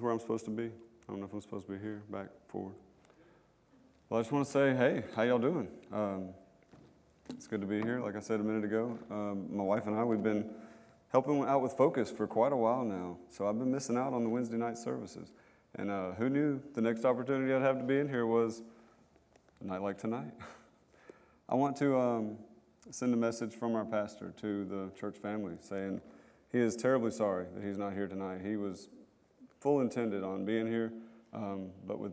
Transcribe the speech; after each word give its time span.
where 0.00 0.12
I'm 0.12 0.20
supposed 0.20 0.44
to 0.46 0.50
be? 0.50 0.64
I 0.64 1.12
don't 1.12 1.20
know 1.20 1.26
if 1.26 1.32
I'm 1.32 1.40
supposed 1.40 1.66
to 1.66 1.72
be 1.72 1.78
here, 1.78 2.02
back, 2.10 2.28
forward. 2.48 2.74
Well, 4.08 4.18
I 4.18 4.22
just 4.22 4.32
want 4.32 4.46
to 4.46 4.50
say, 4.50 4.74
hey, 4.74 5.04
how 5.14 5.22
y'all 5.22 5.38
doing? 5.38 5.68
Um, 5.92 6.28
it's 7.30 7.46
good 7.46 7.60
to 7.60 7.66
be 7.66 7.80
here. 7.80 8.00
Like 8.00 8.16
I 8.16 8.20
said 8.20 8.40
a 8.40 8.42
minute 8.42 8.64
ago, 8.64 8.98
um, 9.10 9.46
my 9.56 9.62
wife 9.62 9.86
and 9.86 9.96
I, 9.96 10.04
we've 10.04 10.22
been 10.22 10.50
helping 11.10 11.44
out 11.44 11.62
with 11.62 11.72
Focus 11.72 12.10
for 12.10 12.26
quite 12.26 12.52
a 12.52 12.56
while 12.56 12.84
now. 12.84 13.18
So 13.28 13.48
I've 13.48 13.58
been 13.58 13.70
missing 13.70 13.96
out 13.96 14.12
on 14.12 14.24
the 14.24 14.28
Wednesday 14.28 14.56
night 14.56 14.78
services. 14.78 15.32
And 15.76 15.90
uh, 15.90 16.12
who 16.12 16.28
knew 16.28 16.60
the 16.74 16.80
next 16.80 17.04
opportunity 17.04 17.52
I'd 17.52 17.62
have 17.62 17.78
to 17.78 17.84
be 17.84 17.98
in 17.98 18.08
here 18.08 18.26
was 18.26 18.62
a 19.60 19.66
night 19.66 19.82
like 19.82 19.98
tonight. 19.98 20.32
I 21.48 21.54
want 21.54 21.76
to 21.76 21.98
um, 21.98 22.36
send 22.90 23.14
a 23.14 23.16
message 23.16 23.54
from 23.54 23.74
our 23.74 23.84
pastor 23.84 24.32
to 24.40 24.64
the 24.64 24.90
church 24.98 25.16
family 25.18 25.54
saying 25.60 26.00
he 26.50 26.58
is 26.58 26.74
terribly 26.74 27.10
sorry 27.10 27.46
that 27.54 27.64
he's 27.64 27.78
not 27.78 27.92
here 27.92 28.08
tonight. 28.08 28.40
He 28.44 28.56
was 28.56 28.88
full 29.60 29.80
intended 29.80 30.24
on 30.24 30.44
being 30.44 30.66
here, 30.66 30.92
um, 31.32 31.68
but 31.86 31.98
with 31.98 32.12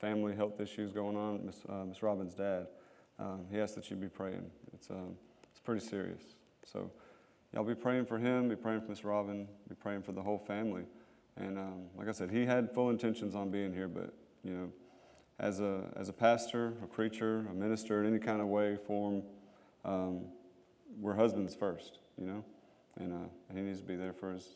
family 0.00 0.34
health 0.34 0.60
issues 0.60 0.92
going 0.92 1.16
on, 1.16 1.44
Miss, 1.44 1.60
uh, 1.68 1.84
Miss 1.84 2.02
Robin's 2.02 2.34
dad, 2.34 2.68
um, 3.18 3.46
he 3.50 3.60
asked 3.60 3.74
that 3.74 3.90
you 3.90 3.96
be 3.96 4.08
praying. 4.08 4.50
It's, 4.72 4.90
um, 4.90 5.16
it's 5.50 5.60
pretty 5.60 5.84
serious. 5.84 6.22
So 6.64 6.90
y'all 7.52 7.64
be 7.64 7.74
praying 7.74 8.06
for 8.06 8.18
him, 8.18 8.48
be 8.48 8.56
praying 8.56 8.82
for 8.82 8.88
Miss 8.88 9.04
Robin, 9.04 9.46
be 9.68 9.74
praying 9.74 10.02
for 10.02 10.12
the 10.12 10.22
whole 10.22 10.38
family. 10.38 10.84
And 11.36 11.58
um, 11.58 11.82
like 11.96 12.08
I 12.08 12.12
said, 12.12 12.30
he 12.30 12.46
had 12.46 12.72
full 12.72 12.90
intentions 12.90 13.34
on 13.34 13.50
being 13.50 13.72
here, 13.72 13.88
but 13.88 14.14
you 14.44 14.52
know, 14.52 14.72
as 15.40 15.58
a 15.58 15.92
as 15.96 16.08
a 16.08 16.12
pastor, 16.12 16.74
a 16.82 16.86
preacher, 16.86 17.46
a 17.50 17.54
minister, 17.54 18.04
in 18.04 18.08
any 18.08 18.20
kind 18.20 18.40
of 18.40 18.46
way, 18.46 18.76
form, 18.86 19.22
um, 19.84 20.26
we're 21.00 21.14
husbands 21.14 21.56
first, 21.56 21.98
you 22.16 22.26
know, 22.26 22.44
and, 22.98 23.12
uh, 23.12 23.28
and 23.48 23.58
he 23.58 23.64
needs 23.64 23.80
to 23.80 23.86
be 23.86 23.96
there 23.96 24.12
for 24.12 24.32
his 24.32 24.46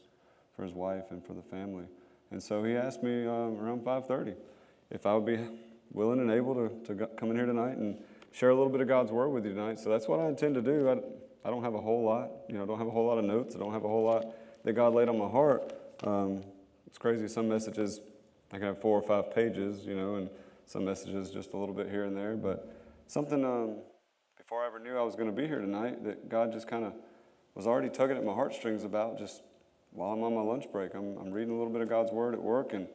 for 0.55 0.63
his 0.63 0.73
wife 0.73 1.11
and 1.11 1.25
for 1.25 1.33
the 1.33 1.43
family. 1.43 1.87
And 2.31 2.43
so 2.43 2.63
he 2.63 2.75
asked 2.77 3.03
me 3.03 3.27
um, 3.27 3.59
around 3.59 3.85
5:30 3.85 4.35
if 4.91 5.07
I 5.07 5.15
would 5.15 5.27
be 5.27 5.39
willing 5.93 6.21
and 6.21 6.31
able 6.31 6.55
to, 6.55 6.95
to 6.95 7.07
come 7.17 7.31
in 7.31 7.37
here 7.37 7.47
tonight 7.47 7.77
and 7.77 7.97
share 8.33 8.51
a 8.51 8.55
little 8.55 8.71
bit 8.71 8.81
of 8.81 8.89
God's 8.89 9.11
word 9.11 9.29
with 9.29 9.45
you 9.45 9.55
tonight. 9.55 9.79
So 9.79 9.89
that's 9.91 10.07
what 10.07 10.21
I 10.21 10.29
intend 10.29 10.55
to 10.55 10.63
do. 10.63 10.89
I, 10.89 11.49
I 11.49 11.51
don't 11.51 11.63
have 11.63 11.75
a 11.75 11.81
whole 11.81 12.05
lot, 12.05 12.31
you 12.49 12.57
know, 12.57 12.63
I 12.63 12.67
don't 12.67 12.79
have 12.79 12.87
a 12.87 12.91
whole 12.91 13.07
lot 13.07 13.19
of 13.19 13.25
notes. 13.25 13.55
I 13.57 13.59
don't 13.59 13.73
have 13.73 13.85
a 13.85 13.89
whole 13.89 14.05
lot 14.05 14.35
that 14.65 14.73
God 14.75 14.95
laid 14.95 15.09
on 15.09 15.19
my 15.19 15.29
heart. 15.29 15.73
Um, 16.05 16.45
it's 16.87 16.99
crazy. 16.99 17.29
Some 17.29 17.49
messages 17.49 18.01
I 18.53 18.57
can 18.57 18.67
have 18.67 18.81
four 18.81 18.99
or 18.99 19.03
five 19.03 19.35
pages, 19.35 19.85
you 19.85 19.95
know, 19.95 20.17
and 20.17 20.31
some 20.67 20.85
messages 20.85 21.31
just 21.31 21.53
a 21.53 21.57
little 21.57 21.75
bit 21.75 21.89
here 21.89 22.05
and 22.05 22.17
there. 22.17 22.37
But 22.37 22.75
something 23.07 23.45
um, 23.45 23.77
before 24.37 24.63
I 24.63 24.67
ever 24.67 24.79
knew 24.79 24.97
I 24.97 25.03
was 25.03 25.17
going 25.17 25.29
to 25.29 25.35
be 25.35 25.47
here 25.47 25.61
tonight 25.61 26.05
that 26.05 26.29
God 26.29 26.53
just 26.53 26.69
kind 26.69 26.85
of 26.85 26.93
was 27.55 27.67
already 27.67 27.89
tugging 27.89 28.17
at 28.17 28.25
my 28.25 28.33
heartstrings 28.33 28.85
about 28.85 29.19
just 29.19 29.43
while 29.93 30.13
I'm 30.13 30.23
on 30.23 30.35
my 30.35 30.43
lunch 30.43 30.71
break. 30.73 30.95
I'm, 30.95 31.17
I'm 31.19 31.33
reading 31.33 31.55
a 31.55 31.57
little 31.59 31.73
bit 31.73 31.83
of 31.83 31.89
God's 31.89 32.13
Word 32.13 32.35
at 32.35 32.43
work, 32.43 32.73
and, 32.73 32.87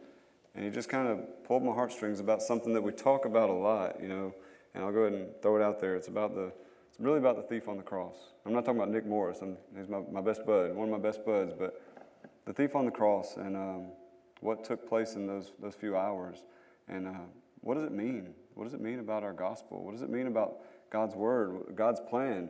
and 0.55 0.65
He 0.65 0.71
just 0.71 0.89
kind 0.89 1.07
of 1.07 1.43
pulled 1.43 1.63
my 1.63 1.73
heartstrings 1.73 2.19
about 2.19 2.41
something 2.41 2.73
that 2.73 2.81
we 2.81 2.91
talk 2.91 3.25
about 3.25 3.49
a 3.49 3.53
lot, 3.53 4.01
you 4.01 4.07
know. 4.07 4.33
And 4.73 4.83
I'll 4.83 4.91
go 4.91 5.01
ahead 5.01 5.19
and 5.19 5.27
throw 5.41 5.55
it 5.57 5.61
out 5.61 5.79
there. 5.79 5.95
It's 5.95 6.07
about 6.07 6.33
the, 6.33 6.51
it's 6.89 6.99
really 6.99 7.19
about 7.19 7.35
the 7.35 7.43
thief 7.43 7.67
on 7.67 7.77
the 7.77 7.83
cross. 7.83 8.15
I'm 8.45 8.53
not 8.53 8.65
talking 8.65 8.79
about 8.79 8.91
Nick 8.91 9.05
Morris. 9.05 9.39
I'm, 9.41 9.57
he's 9.77 9.87
my, 9.87 10.01
my 10.11 10.21
best 10.21 10.45
bud, 10.45 10.73
one 10.75 10.91
of 10.91 10.91
my 10.91 11.09
best 11.09 11.25
buds, 11.25 11.53
but 11.57 11.81
the 12.45 12.53
thief 12.53 12.75
on 12.75 12.85
the 12.85 12.91
cross 12.91 13.37
and 13.37 13.55
um, 13.55 13.87
what 14.41 14.63
took 14.63 14.87
place 14.87 15.15
in 15.15 15.27
those, 15.27 15.51
those 15.61 15.75
few 15.75 15.95
hours. 15.95 16.43
And 16.87 17.07
uh, 17.07 17.11
what 17.61 17.75
does 17.75 17.85
it 17.85 17.93
mean? 17.93 18.33
What 18.55 18.65
does 18.65 18.73
it 18.73 18.81
mean 18.81 18.99
about 18.99 19.23
our 19.23 19.33
gospel? 19.33 19.83
What 19.83 19.93
does 19.93 20.01
it 20.01 20.09
mean 20.09 20.27
about 20.27 20.59
God's 20.89 21.15
word, 21.15 21.75
God's 21.75 22.01
plan, 22.01 22.49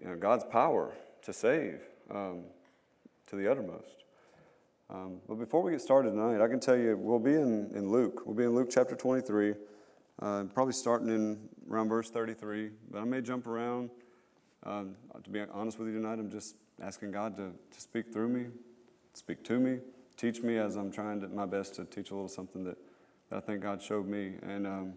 you 0.00 0.08
know, 0.08 0.16
God's 0.16 0.44
power 0.44 0.94
to 1.22 1.32
save 1.32 1.80
um, 2.10 2.44
to 3.28 3.36
the 3.36 3.50
uttermost? 3.50 4.04
Um, 4.88 5.20
but 5.28 5.34
before 5.36 5.62
we 5.62 5.72
get 5.72 5.80
started 5.80 6.10
tonight, 6.10 6.40
I 6.40 6.48
can 6.48 6.60
tell 6.60 6.76
you 6.76 6.96
we'll 6.96 7.18
be 7.18 7.34
in, 7.34 7.70
in 7.74 7.90
Luke. 7.90 8.22
We'll 8.24 8.36
be 8.36 8.44
in 8.44 8.54
Luke 8.54 8.68
chapter 8.70 8.94
23, 8.94 9.54
uh, 10.22 10.44
probably 10.54 10.72
starting 10.72 11.08
in 11.08 11.48
around 11.68 11.88
verse 11.88 12.08
33. 12.10 12.70
But 12.90 13.00
I 13.00 13.04
may 13.04 13.20
jump 13.20 13.46
around. 13.46 13.90
Um, 14.62 14.96
to 15.22 15.30
be 15.30 15.40
honest 15.52 15.78
with 15.78 15.88
you 15.88 15.94
tonight, 15.94 16.18
I'm 16.18 16.30
just 16.30 16.56
asking 16.80 17.10
God 17.12 17.36
to, 17.36 17.50
to 17.70 17.80
speak 17.80 18.12
through 18.12 18.28
me, 18.28 18.46
speak 19.14 19.42
to 19.44 19.58
me, 19.58 19.78
teach 20.16 20.42
me 20.42 20.58
as 20.58 20.76
I'm 20.76 20.90
trying 20.90 21.20
to, 21.20 21.28
my 21.28 21.46
best 21.46 21.74
to 21.76 21.84
teach 21.84 22.10
a 22.10 22.14
little 22.14 22.28
something 22.28 22.64
that, 22.64 22.76
that 23.30 23.36
I 23.36 23.40
think 23.40 23.62
God 23.62 23.82
showed 23.82 24.06
me. 24.06 24.34
And, 24.42 24.66
um, 24.66 24.94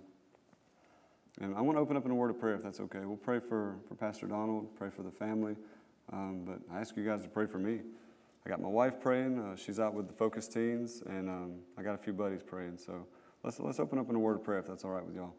and 1.41 1.55
I 1.55 1.61
want 1.61 1.77
to 1.77 1.81
open 1.81 1.97
up 1.97 2.05
in 2.05 2.11
a 2.11 2.15
word 2.15 2.29
of 2.29 2.39
prayer 2.39 2.55
if 2.55 2.63
that's 2.63 2.79
okay. 2.79 2.99
We'll 2.99 3.17
pray 3.17 3.39
for, 3.39 3.77
for 3.87 3.95
Pastor 3.95 4.27
Donald, 4.27 4.75
pray 4.75 4.89
for 4.89 5.03
the 5.03 5.11
family. 5.11 5.55
Um, 6.11 6.43
but 6.45 6.59
I 6.71 6.79
ask 6.79 6.95
you 6.97 7.05
guys 7.05 7.21
to 7.23 7.29
pray 7.29 7.45
for 7.45 7.59
me. 7.59 7.81
I 8.45 8.49
got 8.49 8.61
my 8.61 8.69
wife 8.69 8.99
praying. 8.99 9.39
Uh, 9.39 9.55
she's 9.55 9.79
out 9.79 9.93
with 9.93 10.07
the 10.07 10.13
Focus 10.13 10.47
Teens, 10.47 11.03
and 11.05 11.29
um, 11.29 11.55
I 11.77 11.81
got 11.81 11.95
a 11.95 11.97
few 11.97 12.13
buddies 12.13 12.41
praying. 12.41 12.77
So 12.77 13.05
let's, 13.43 13.59
let's 13.59 13.79
open 13.79 13.99
up 13.99 14.09
in 14.09 14.15
a 14.15 14.19
word 14.19 14.35
of 14.35 14.43
prayer 14.43 14.59
if 14.59 14.67
that's 14.67 14.83
all 14.83 14.91
right 14.91 15.05
with 15.05 15.15
y'all. 15.15 15.33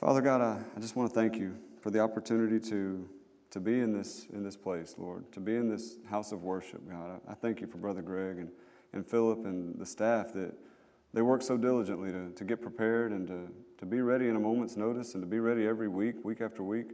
Father 0.00 0.20
God, 0.20 0.40
I, 0.40 0.60
I 0.76 0.80
just 0.80 0.96
want 0.96 1.08
to 1.10 1.14
thank 1.14 1.36
you 1.36 1.56
for 1.80 1.90
the 1.90 2.00
opportunity 2.00 2.60
to 2.70 3.08
to 3.50 3.60
be 3.60 3.80
in 3.80 3.92
this, 3.92 4.26
in 4.32 4.42
this 4.42 4.56
place, 4.56 4.96
Lord, 4.98 5.30
to 5.32 5.40
be 5.40 5.56
in 5.56 5.68
this 5.70 5.96
house 6.10 6.32
of 6.32 6.42
worship, 6.42 6.86
God. 6.88 7.20
I, 7.26 7.32
I 7.32 7.34
thank 7.34 7.60
you 7.60 7.66
for 7.66 7.78
Brother 7.78 8.02
Greg 8.02 8.38
and, 8.38 8.50
and 8.92 9.06
Philip 9.06 9.44
and 9.44 9.78
the 9.78 9.86
staff 9.86 10.32
that 10.34 10.52
they 11.14 11.22
work 11.22 11.42
so 11.42 11.56
diligently 11.56 12.12
to, 12.12 12.30
to 12.30 12.44
get 12.44 12.60
prepared 12.60 13.12
and 13.12 13.26
to, 13.28 13.48
to 13.78 13.86
be 13.86 14.00
ready 14.00 14.28
in 14.28 14.36
a 14.36 14.40
moment's 14.40 14.76
notice 14.76 15.14
and 15.14 15.22
to 15.22 15.26
be 15.26 15.40
ready 15.40 15.66
every 15.66 15.88
week, 15.88 16.16
week 16.24 16.40
after 16.40 16.62
week. 16.62 16.88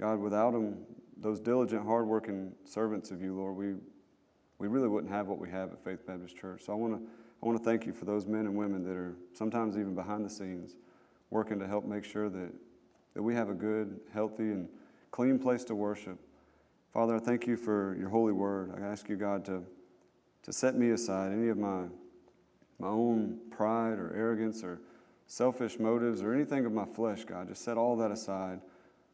God, 0.00 0.18
without 0.18 0.52
them, 0.52 0.78
those 1.22 1.40
diligent, 1.40 1.86
hardworking 1.86 2.52
servants 2.64 3.10
of 3.10 3.22
you, 3.22 3.34
Lord, 3.34 3.56
we, 3.56 3.74
we 4.58 4.68
really 4.68 4.88
wouldn't 4.88 5.12
have 5.12 5.28
what 5.28 5.38
we 5.38 5.48
have 5.50 5.72
at 5.72 5.82
Faith 5.82 6.06
Baptist 6.06 6.36
Church. 6.36 6.62
So 6.66 6.72
I 6.72 6.76
want 6.76 7.00
to 7.00 7.08
I 7.42 7.46
want 7.46 7.58
to 7.58 7.64
thank 7.64 7.86
you 7.86 7.92
for 7.92 8.04
those 8.04 8.24
men 8.24 8.46
and 8.46 8.54
women 8.54 8.84
that 8.84 8.94
are 8.94 9.16
sometimes 9.34 9.76
even 9.76 9.96
behind 9.96 10.24
the 10.24 10.30
scenes 10.30 10.76
working 11.30 11.58
to 11.58 11.66
help 11.66 11.84
make 11.84 12.04
sure 12.04 12.28
that, 12.28 12.52
that 13.14 13.22
we 13.22 13.34
have 13.34 13.48
a 13.48 13.54
good, 13.54 13.98
healthy, 14.14 14.44
and 14.44 14.68
clean 15.10 15.40
place 15.40 15.64
to 15.64 15.74
worship. 15.74 16.20
Father, 16.92 17.16
I 17.16 17.18
thank 17.18 17.48
you 17.48 17.56
for 17.56 17.96
your 17.98 18.10
holy 18.10 18.32
word. 18.32 18.72
I 18.78 18.86
ask 18.86 19.08
you, 19.08 19.16
God, 19.16 19.44
to, 19.46 19.64
to 20.44 20.52
set 20.52 20.76
me 20.76 20.90
aside 20.90 21.32
any 21.32 21.48
of 21.48 21.56
my, 21.56 21.86
my 22.78 22.86
own 22.86 23.40
pride 23.50 23.98
or 23.98 24.14
arrogance 24.14 24.62
or 24.62 24.80
selfish 25.26 25.80
motives 25.80 26.22
or 26.22 26.32
anything 26.32 26.64
of 26.64 26.70
my 26.70 26.84
flesh, 26.84 27.24
God. 27.24 27.48
Just 27.48 27.64
set 27.64 27.76
all 27.76 27.96
that 27.96 28.12
aside, 28.12 28.60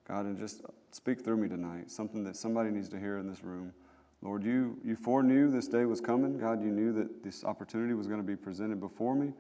God, 0.06 0.26
and 0.26 0.36
just 0.36 0.60
speak 0.90 1.24
through 1.24 1.36
me 1.36 1.48
tonight, 1.48 1.90
something 1.90 2.24
that 2.24 2.36
somebody 2.36 2.70
needs 2.70 2.88
to 2.90 2.98
hear 2.98 3.18
in 3.18 3.28
this 3.28 3.42
room. 3.42 3.72
Lord, 4.22 4.42
you, 4.42 4.78
you 4.84 4.96
foreknew 4.96 5.50
this 5.50 5.68
day 5.68 5.84
was 5.84 6.00
coming. 6.00 6.38
God, 6.38 6.62
you 6.62 6.70
knew 6.70 6.92
that 6.94 7.22
this 7.22 7.44
opportunity 7.44 7.94
was 7.94 8.06
going 8.06 8.20
to 8.20 8.26
be 8.26 8.36
presented 8.36 8.80
before 8.80 9.14
me. 9.14 9.32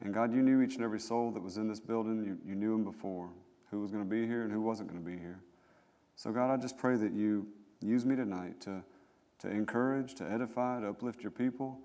And 0.00 0.14
God, 0.14 0.32
you 0.32 0.40
knew 0.40 0.62
each 0.62 0.76
and 0.76 0.84
every 0.84 1.00
soul 1.00 1.30
that 1.32 1.42
was 1.42 1.56
in 1.56 1.68
this 1.68 1.80
building. 1.80 2.24
You, 2.24 2.38
you 2.46 2.54
knew 2.54 2.72
them 2.72 2.84
before, 2.84 3.30
who 3.70 3.80
was 3.80 3.90
going 3.90 4.04
to 4.04 4.08
be 4.08 4.26
here 4.26 4.42
and 4.42 4.52
who 4.52 4.60
wasn't 4.60 4.88
going 4.88 5.02
to 5.02 5.10
be 5.10 5.18
here. 5.18 5.40
So, 6.16 6.30
God, 6.32 6.52
I 6.52 6.56
just 6.56 6.78
pray 6.78 6.96
that 6.96 7.12
you 7.12 7.48
use 7.80 8.06
me 8.06 8.14
tonight 8.14 8.60
to, 8.62 8.82
to 9.40 9.48
encourage, 9.48 10.14
to 10.16 10.30
edify, 10.30 10.80
to 10.80 10.88
uplift 10.88 11.22
your 11.22 11.32
people, 11.32 11.80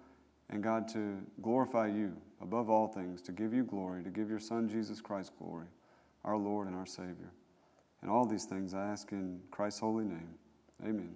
and 0.50 0.62
God, 0.62 0.88
to 0.90 1.18
glorify 1.42 1.88
you 1.88 2.16
above 2.42 2.70
all 2.70 2.88
things, 2.88 3.22
to 3.24 3.32
give 3.32 3.54
you 3.54 3.64
glory, 3.64 4.04
to 4.04 4.10
give 4.10 4.30
your 4.30 4.40
Son, 4.40 4.70
Jesus 4.70 5.02
Christ, 5.02 5.32
glory, 5.40 5.68
our 6.24 6.38
Lord 6.38 6.68
and 6.68 6.76
our 6.76 6.86
Savior. 6.86 7.32
And 8.02 8.12
all 8.12 8.26
these 8.26 8.46
things 8.46 8.74
I 8.74 8.86
ask 8.86 9.12
in 9.12 9.42
Christ's 9.52 9.80
holy 9.80 10.06
name. 10.06 10.36
Amen. 10.84 11.16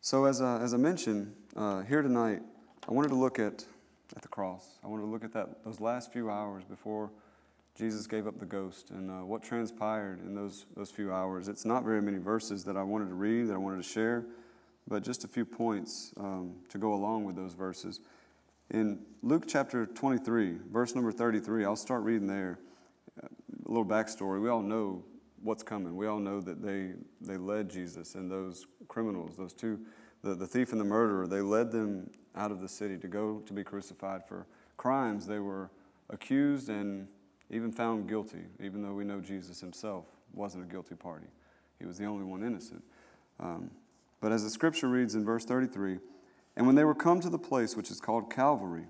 So, 0.00 0.24
as 0.24 0.40
I, 0.40 0.60
as 0.60 0.74
I 0.74 0.76
mentioned, 0.76 1.34
uh, 1.56 1.82
here 1.82 2.02
tonight, 2.02 2.40
I 2.88 2.92
wanted 2.92 3.08
to 3.08 3.14
look 3.14 3.38
at, 3.38 3.64
at 4.16 4.22
the 4.22 4.28
cross. 4.28 4.78
I 4.82 4.86
wanted 4.86 5.02
to 5.02 5.08
look 5.08 5.24
at 5.24 5.32
that, 5.34 5.64
those 5.64 5.80
last 5.80 6.12
few 6.12 6.30
hours 6.30 6.64
before 6.64 7.10
Jesus 7.78 8.06
gave 8.06 8.26
up 8.26 8.40
the 8.40 8.46
ghost 8.46 8.90
and 8.90 9.10
uh, 9.10 9.24
what 9.24 9.42
transpired 9.42 10.20
in 10.20 10.34
those, 10.34 10.66
those 10.76 10.90
few 10.90 11.12
hours. 11.12 11.46
It's 11.46 11.64
not 11.64 11.84
very 11.84 12.02
many 12.02 12.18
verses 12.18 12.64
that 12.64 12.76
I 12.76 12.82
wanted 12.82 13.08
to 13.08 13.14
read, 13.14 13.48
that 13.48 13.54
I 13.54 13.58
wanted 13.58 13.76
to 13.76 13.88
share, 13.88 14.24
but 14.88 15.04
just 15.04 15.22
a 15.22 15.28
few 15.28 15.44
points 15.44 16.12
um, 16.16 16.54
to 16.70 16.78
go 16.78 16.92
along 16.92 17.24
with 17.24 17.36
those 17.36 17.54
verses. 17.54 18.00
In 18.70 19.00
Luke 19.22 19.44
chapter 19.46 19.86
23, 19.86 20.56
verse 20.72 20.94
number 20.94 21.12
33, 21.12 21.64
I'll 21.64 21.76
start 21.76 22.02
reading 22.02 22.26
there. 22.26 22.58
A 23.68 23.70
little 23.70 23.86
backstory. 23.86 24.40
We 24.40 24.48
all 24.48 24.62
know 24.62 25.04
what's 25.42 25.62
coming. 25.62 25.96
We 25.96 26.06
all 26.06 26.18
know 26.18 26.40
that 26.40 26.62
they, 26.62 26.92
they 27.20 27.36
led 27.36 27.68
Jesus 27.68 28.14
and 28.14 28.30
those 28.30 28.66
criminals, 28.88 29.36
those 29.36 29.52
two, 29.52 29.78
the, 30.22 30.34
the 30.34 30.46
thief 30.46 30.72
and 30.72 30.80
the 30.80 30.84
murderer, 30.84 31.26
they 31.26 31.40
led 31.40 31.70
them 31.70 32.10
out 32.34 32.50
of 32.50 32.60
the 32.60 32.68
city 32.68 32.96
to 32.98 33.08
go 33.08 33.40
to 33.46 33.52
be 33.52 33.62
crucified 33.62 34.26
for 34.26 34.46
crimes 34.76 35.26
they 35.26 35.38
were 35.38 35.70
accused 36.10 36.68
and 36.68 37.06
even 37.50 37.72
found 37.72 38.08
guilty, 38.08 38.42
even 38.62 38.82
though 38.82 38.92
we 38.92 39.04
know 39.04 39.20
Jesus 39.20 39.60
himself 39.60 40.04
wasn't 40.34 40.64
a 40.64 40.66
guilty 40.66 40.94
party. 40.94 41.26
He 41.78 41.86
was 41.86 41.98
the 41.98 42.04
only 42.04 42.24
one 42.24 42.42
innocent. 42.42 42.82
Um, 43.40 43.70
but 44.20 44.32
as 44.32 44.42
the 44.42 44.50
scripture 44.50 44.88
reads 44.88 45.14
in 45.14 45.24
verse 45.24 45.44
33, 45.44 45.98
and 46.56 46.66
when 46.66 46.74
they 46.74 46.84
were 46.84 46.94
come 46.94 47.20
to 47.20 47.30
the 47.30 47.38
place 47.38 47.76
which 47.76 47.90
is 47.90 48.00
called 48.00 48.32
Calvary, 48.32 48.86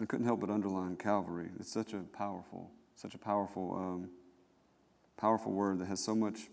I 0.00 0.06
couldn't 0.06 0.26
help 0.26 0.40
but 0.40 0.50
underline 0.50 0.96
Calvary. 0.96 1.50
It's 1.60 1.70
such 1.70 1.92
a 1.92 1.98
powerful, 1.98 2.70
such 2.96 3.14
a 3.14 3.18
powerful, 3.18 3.74
um, 3.76 4.10
powerful 5.16 5.52
word 5.52 5.78
that 5.78 5.86
has 5.86 6.02
so 6.02 6.14
much 6.14 6.48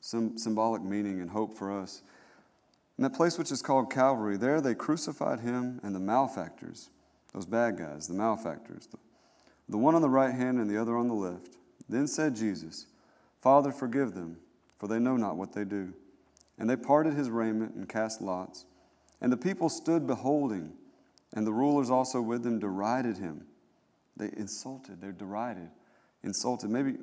sim- 0.00 0.38
symbolic 0.38 0.82
meaning 0.82 1.20
and 1.20 1.30
hope 1.30 1.54
for 1.54 1.72
us. 1.72 2.02
In 2.98 3.02
that 3.02 3.14
place 3.14 3.38
which 3.38 3.52
is 3.52 3.62
called 3.62 3.90
Calvary, 3.90 4.36
there 4.36 4.60
they 4.60 4.74
crucified 4.74 5.40
him 5.40 5.80
and 5.82 5.94
the 5.94 6.00
malefactors, 6.00 6.88
those 7.34 7.46
bad 7.46 7.76
guys, 7.76 8.08
the 8.08 8.14
malefactors, 8.14 8.86
the, 8.86 8.98
the 9.68 9.78
one 9.78 9.94
on 9.94 10.02
the 10.02 10.08
right 10.08 10.34
hand 10.34 10.58
and 10.58 10.70
the 10.70 10.80
other 10.80 10.96
on 10.96 11.08
the 11.08 11.14
left. 11.14 11.56
Then 11.88 12.06
said 12.06 12.34
Jesus, 12.34 12.86
Father, 13.40 13.70
forgive 13.70 14.14
them, 14.14 14.38
for 14.78 14.88
they 14.88 14.98
know 14.98 15.16
not 15.16 15.36
what 15.36 15.52
they 15.52 15.64
do. 15.64 15.92
And 16.58 16.70
they 16.70 16.76
parted 16.76 17.14
his 17.14 17.30
raiment 17.30 17.74
and 17.74 17.88
cast 17.88 18.22
lots. 18.22 18.64
And 19.20 19.30
the 19.30 19.36
people 19.36 19.68
stood 19.68 20.06
beholding, 20.06 20.72
and 21.34 21.46
the 21.46 21.52
rulers 21.52 21.90
also 21.90 22.20
with 22.20 22.42
them 22.42 22.58
derided 22.58 23.18
him. 23.18 23.46
They 24.16 24.30
insulted, 24.36 25.00
they're 25.00 25.12
derided, 25.12 25.68
insulted. 26.22 26.70
Maybe 26.70 26.94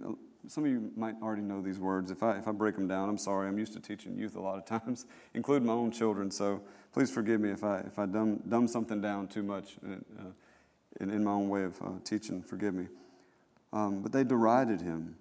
some 0.48 0.66
of 0.66 0.72
you 0.72 0.92
might 0.96 1.16
already 1.22 1.42
know 1.42 1.62
these 1.62 1.80
words. 1.80 2.12
If 2.12 2.22
I, 2.24 2.38
if 2.38 2.48
I 2.48 2.52
break 2.52 2.76
them 2.76 2.88
down, 2.88 3.10
I'm 3.10 3.18
sorry. 3.18 3.48
I'm 3.48 3.58
used 3.58 3.74
to 3.74 3.80
teaching 3.80 4.18
youth 4.18 4.36
a 4.36 4.42
lot 4.42 4.58
of 4.58 4.66
times, 4.82 5.06
including 5.34 5.68
my 5.68 5.74
own 5.74 5.92
children. 5.92 6.32
So 6.32 6.62
please 6.92 7.12
forgive 7.12 7.40
me 7.40 7.52
if 7.52 7.64
I, 7.64 7.80
if 7.80 7.98
I 7.98 8.06
dumb, 8.06 8.42
dumb 8.48 8.68
something 8.68 9.02
down 9.02 9.28
too 9.28 9.44
much 9.44 9.76
uh, 9.86 10.24
in, 11.00 11.10
in, 11.10 11.24
my 11.24 11.32
own 11.32 11.50
way 11.50 11.64
of 11.64 11.82
uh, 11.82 11.90
teaching. 12.04 12.42
Forgive 12.42 12.74
me. 12.74 12.88
Um, 13.72 14.02
but 14.02 14.12
they 14.12 14.24
derided 14.24 14.82
him, 14.82 15.16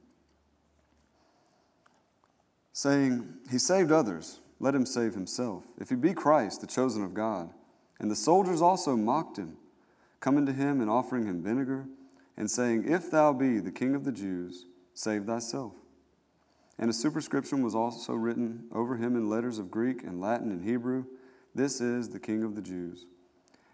saying, 2.72 3.26
He 3.50 3.58
saved 3.58 3.92
others. 3.92 4.40
Let 4.60 4.74
him 4.74 4.86
save 4.86 5.14
himself. 5.14 5.64
If 5.78 5.88
he 5.88 5.96
be 5.96 6.14
Christ, 6.14 6.60
the 6.60 6.66
chosen 6.68 7.02
of 7.02 7.14
God. 7.14 7.50
And 7.98 8.10
the 8.10 8.16
soldiers 8.16 8.62
also 8.62 8.96
mocked 8.96 9.36
him, 9.36 9.56
coming 10.22 10.46
to 10.46 10.52
him 10.52 10.80
and 10.80 10.88
offering 10.88 11.26
him 11.26 11.42
vinegar, 11.42 11.84
and 12.38 12.50
saying, 12.50 12.84
If 12.88 13.10
thou 13.10 13.34
be 13.34 13.58
the 13.58 13.72
king 13.72 13.94
of 13.94 14.04
the 14.04 14.12
Jews, 14.12 14.64
save 14.94 15.26
thyself. 15.26 15.74
And 16.78 16.88
a 16.88 16.94
superscription 16.94 17.62
was 17.62 17.74
also 17.74 18.14
written 18.14 18.64
over 18.72 18.96
him 18.96 19.16
in 19.16 19.28
letters 19.28 19.58
of 19.58 19.70
Greek 19.70 20.02
and 20.02 20.20
Latin 20.20 20.50
and 20.50 20.64
Hebrew 20.64 21.04
This 21.54 21.82
is 21.82 22.08
the 22.08 22.18
King 22.18 22.44
of 22.44 22.54
the 22.54 22.62
Jews. 22.62 23.04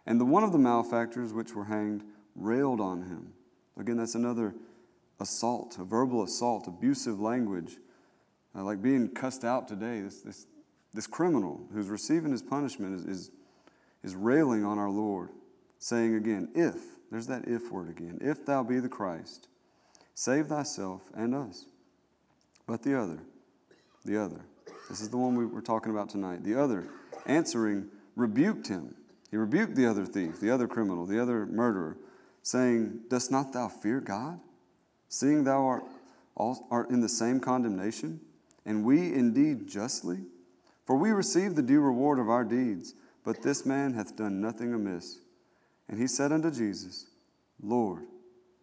And 0.04 0.20
the 0.20 0.24
one 0.24 0.42
of 0.42 0.50
the 0.52 0.58
malefactors 0.58 1.32
which 1.32 1.54
were 1.54 1.66
hanged 1.66 2.02
railed 2.34 2.80
on 2.80 3.02
him. 3.02 3.32
Again, 3.78 3.98
that's 3.98 4.16
another 4.16 4.54
assault, 5.20 5.78
a 5.78 5.84
verbal 5.84 6.24
assault, 6.24 6.66
abusive 6.66 7.20
language, 7.20 7.76
uh, 8.56 8.64
like 8.64 8.82
being 8.82 9.08
cussed 9.08 9.44
out 9.44 9.68
today. 9.68 10.00
This, 10.00 10.22
this, 10.22 10.46
this 10.92 11.06
criminal 11.06 11.68
who's 11.72 11.88
receiving 11.88 12.32
his 12.32 12.42
punishment 12.42 12.94
is, 12.94 13.04
is, 13.04 13.30
is 14.02 14.14
railing 14.16 14.64
on 14.64 14.78
our 14.78 14.90
Lord, 14.90 15.28
saying 15.78 16.14
again, 16.14 16.48
If, 16.54 16.76
there's 17.10 17.26
that 17.26 17.46
if 17.46 17.70
word 17.70 17.88
again, 17.88 18.18
if 18.20 18.44
thou 18.44 18.62
be 18.62 18.80
the 18.80 18.88
Christ, 18.88 19.48
Save 20.18 20.48
thyself 20.48 21.02
and 21.14 21.32
us. 21.32 21.66
But 22.66 22.82
the 22.82 23.00
other, 23.00 23.20
the 24.04 24.20
other, 24.20 24.40
this 24.88 25.00
is 25.00 25.10
the 25.10 25.16
one 25.16 25.36
we 25.36 25.46
were 25.46 25.62
talking 25.62 25.92
about 25.92 26.08
tonight. 26.10 26.42
The 26.42 26.60
other, 26.60 26.88
answering, 27.24 27.86
rebuked 28.16 28.66
him. 28.66 28.96
He 29.30 29.36
rebuked 29.36 29.76
the 29.76 29.86
other 29.86 30.04
thief, 30.04 30.40
the 30.40 30.50
other 30.50 30.66
criminal, 30.66 31.06
the 31.06 31.22
other 31.22 31.46
murderer, 31.46 31.98
saying, 32.42 33.02
Dost 33.08 33.30
not 33.30 33.52
thou 33.52 33.68
fear 33.68 34.00
God, 34.00 34.40
seeing 35.08 35.44
thou 35.44 35.64
art, 35.64 35.84
art 36.36 36.90
in 36.90 37.00
the 37.00 37.08
same 37.08 37.38
condemnation, 37.38 38.18
and 38.66 38.82
we 38.82 39.14
indeed 39.14 39.68
justly? 39.68 40.18
For 40.84 40.96
we 40.96 41.10
receive 41.10 41.54
the 41.54 41.62
due 41.62 41.80
reward 41.80 42.18
of 42.18 42.28
our 42.28 42.42
deeds, 42.42 42.94
but 43.24 43.44
this 43.44 43.64
man 43.64 43.94
hath 43.94 44.16
done 44.16 44.40
nothing 44.40 44.74
amiss. 44.74 45.20
And 45.88 45.98
he 45.98 46.06
said 46.06 46.32
unto 46.32 46.50
Jesus, 46.50 47.06
Lord, 47.62 48.02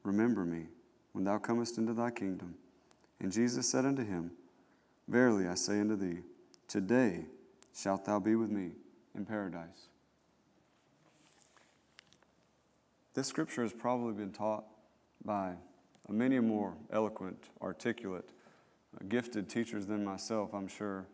remember 0.03 0.45
me 0.45 0.67
when 1.13 1.23
thou 1.23 1.37
comest 1.37 1.77
into 1.77 1.93
thy 1.93 2.11
kingdom. 2.11 2.55
And 3.19 3.31
Jesus 3.31 3.67
said 3.67 3.85
unto 3.85 4.05
him, 4.05 4.31
Verily 5.07 5.47
I 5.47 5.55
say 5.55 5.79
unto 5.79 5.95
thee, 5.95 6.19
today 6.67 7.25
shalt 7.75 8.05
thou 8.05 8.19
be 8.19 8.35
with 8.35 8.49
me 8.49 8.71
in 9.15 9.25
paradise. 9.25 9.87
This 13.13 13.27
scripture 13.27 13.61
has 13.61 13.71
probably 13.71 14.13
been 14.13 14.31
taught 14.31 14.65
by 15.23 15.53
many 16.09 16.39
more 16.39 16.73
eloquent, 16.91 17.49
articulate, 17.61 18.29
uh, 18.93 19.05
gifted 19.07 19.49
teachers 19.49 19.85
than 19.85 20.03
myself, 20.03 20.53
I'm 20.53 20.67
sure, 20.67 21.07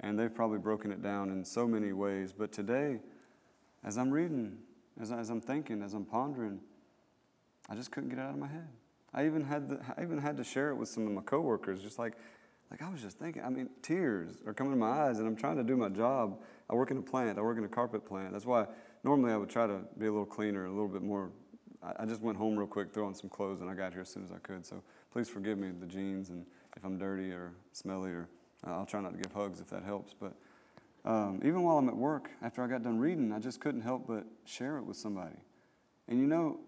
and 0.00 0.18
they've 0.18 0.32
probably 0.32 0.58
broken 0.58 0.92
it 0.92 1.02
down 1.02 1.30
in 1.30 1.44
so 1.44 1.66
many 1.66 1.92
ways. 1.92 2.32
But 2.32 2.52
today, 2.52 3.00
as 3.84 3.98
I'm 3.98 4.10
reading, 4.10 4.58
as, 5.00 5.12
as 5.12 5.30
I'm 5.30 5.40
thinking, 5.40 5.82
as 5.82 5.94
I'm 5.94 6.04
pondering, 6.04 6.60
I 7.68 7.74
just 7.74 7.90
couldn't 7.90 8.08
get 8.08 8.18
it 8.18 8.22
out 8.22 8.30
of 8.30 8.38
my 8.38 8.48
head. 8.48 8.68
I 9.14 9.26
even 9.26 9.44
had 9.44 9.68
the, 9.68 9.80
I 9.96 10.02
even 10.02 10.18
had 10.18 10.36
to 10.36 10.44
share 10.44 10.70
it 10.70 10.76
with 10.76 10.88
some 10.88 11.06
of 11.06 11.12
my 11.12 11.22
coworkers, 11.22 11.82
just 11.82 11.98
like, 11.98 12.14
like 12.70 12.82
I 12.82 12.90
was 12.90 13.00
just 13.00 13.18
thinking. 13.18 13.42
I 13.42 13.48
mean, 13.48 13.70
tears 13.80 14.42
are 14.46 14.52
coming 14.52 14.72
to 14.72 14.78
my 14.78 14.90
eyes, 14.90 15.18
and 15.18 15.26
I'm 15.26 15.36
trying 15.36 15.56
to 15.56 15.64
do 15.64 15.76
my 15.76 15.88
job. 15.88 16.40
I 16.68 16.74
work 16.74 16.90
in 16.90 16.98
a 16.98 17.02
plant. 17.02 17.38
I 17.38 17.42
work 17.42 17.56
in 17.56 17.64
a 17.64 17.68
carpet 17.68 18.04
plant. 18.04 18.32
That's 18.32 18.44
why 18.44 18.66
normally 19.04 19.32
I 19.32 19.36
would 19.36 19.48
try 19.48 19.66
to 19.66 19.80
be 19.98 20.06
a 20.06 20.10
little 20.10 20.26
cleaner, 20.26 20.66
a 20.66 20.70
little 20.70 20.88
bit 20.88 21.02
more. 21.02 21.30
I, 21.82 22.02
I 22.02 22.06
just 22.06 22.20
went 22.20 22.36
home 22.36 22.58
real 22.58 22.66
quick, 22.66 22.92
threw 22.92 23.06
on 23.06 23.14
some 23.14 23.30
clothes, 23.30 23.60
and 23.60 23.70
I 23.70 23.74
got 23.74 23.92
here 23.92 24.02
as 24.02 24.08
soon 24.10 24.24
as 24.24 24.32
I 24.32 24.38
could. 24.38 24.66
So 24.66 24.82
please 25.10 25.28
forgive 25.28 25.58
me 25.58 25.70
the 25.78 25.86
jeans, 25.86 26.28
and 26.28 26.44
if 26.76 26.84
I'm 26.84 26.98
dirty 26.98 27.30
or 27.30 27.52
smelly, 27.72 28.10
or 28.10 28.28
uh, 28.66 28.72
I'll 28.72 28.86
try 28.86 29.00
not 29.00 29.12
to 29.12 29.18
give 29.18 29.32
hugs 29.32 29.60
if 29.60 29.68
that 29.68 29.84
helps. 29.84 30.14
But 30.18 30.34
um, 31.08 31.40
even 31.42 31.62
while 31.62 31.78
I'm 31.78 31.88
at 31.88 31.96
work, 31.96 32.30
after 32.42 32.62
I 32.62 32.66
got 32.66 32.82
done 32.82 32.98
reading, 32.98 33.32
I 33.32 33.38
just 33.38 33.60
couldn't 33.60 33.80
help 33.80 34.06
but 34.06 34.26
share 34.44 34.76
it 34.76 34.82
with 34.82 34.98
somebody. 34.98 35.36
And 36.06 36.20
you 36.20 36.26
know, 36.26 36.60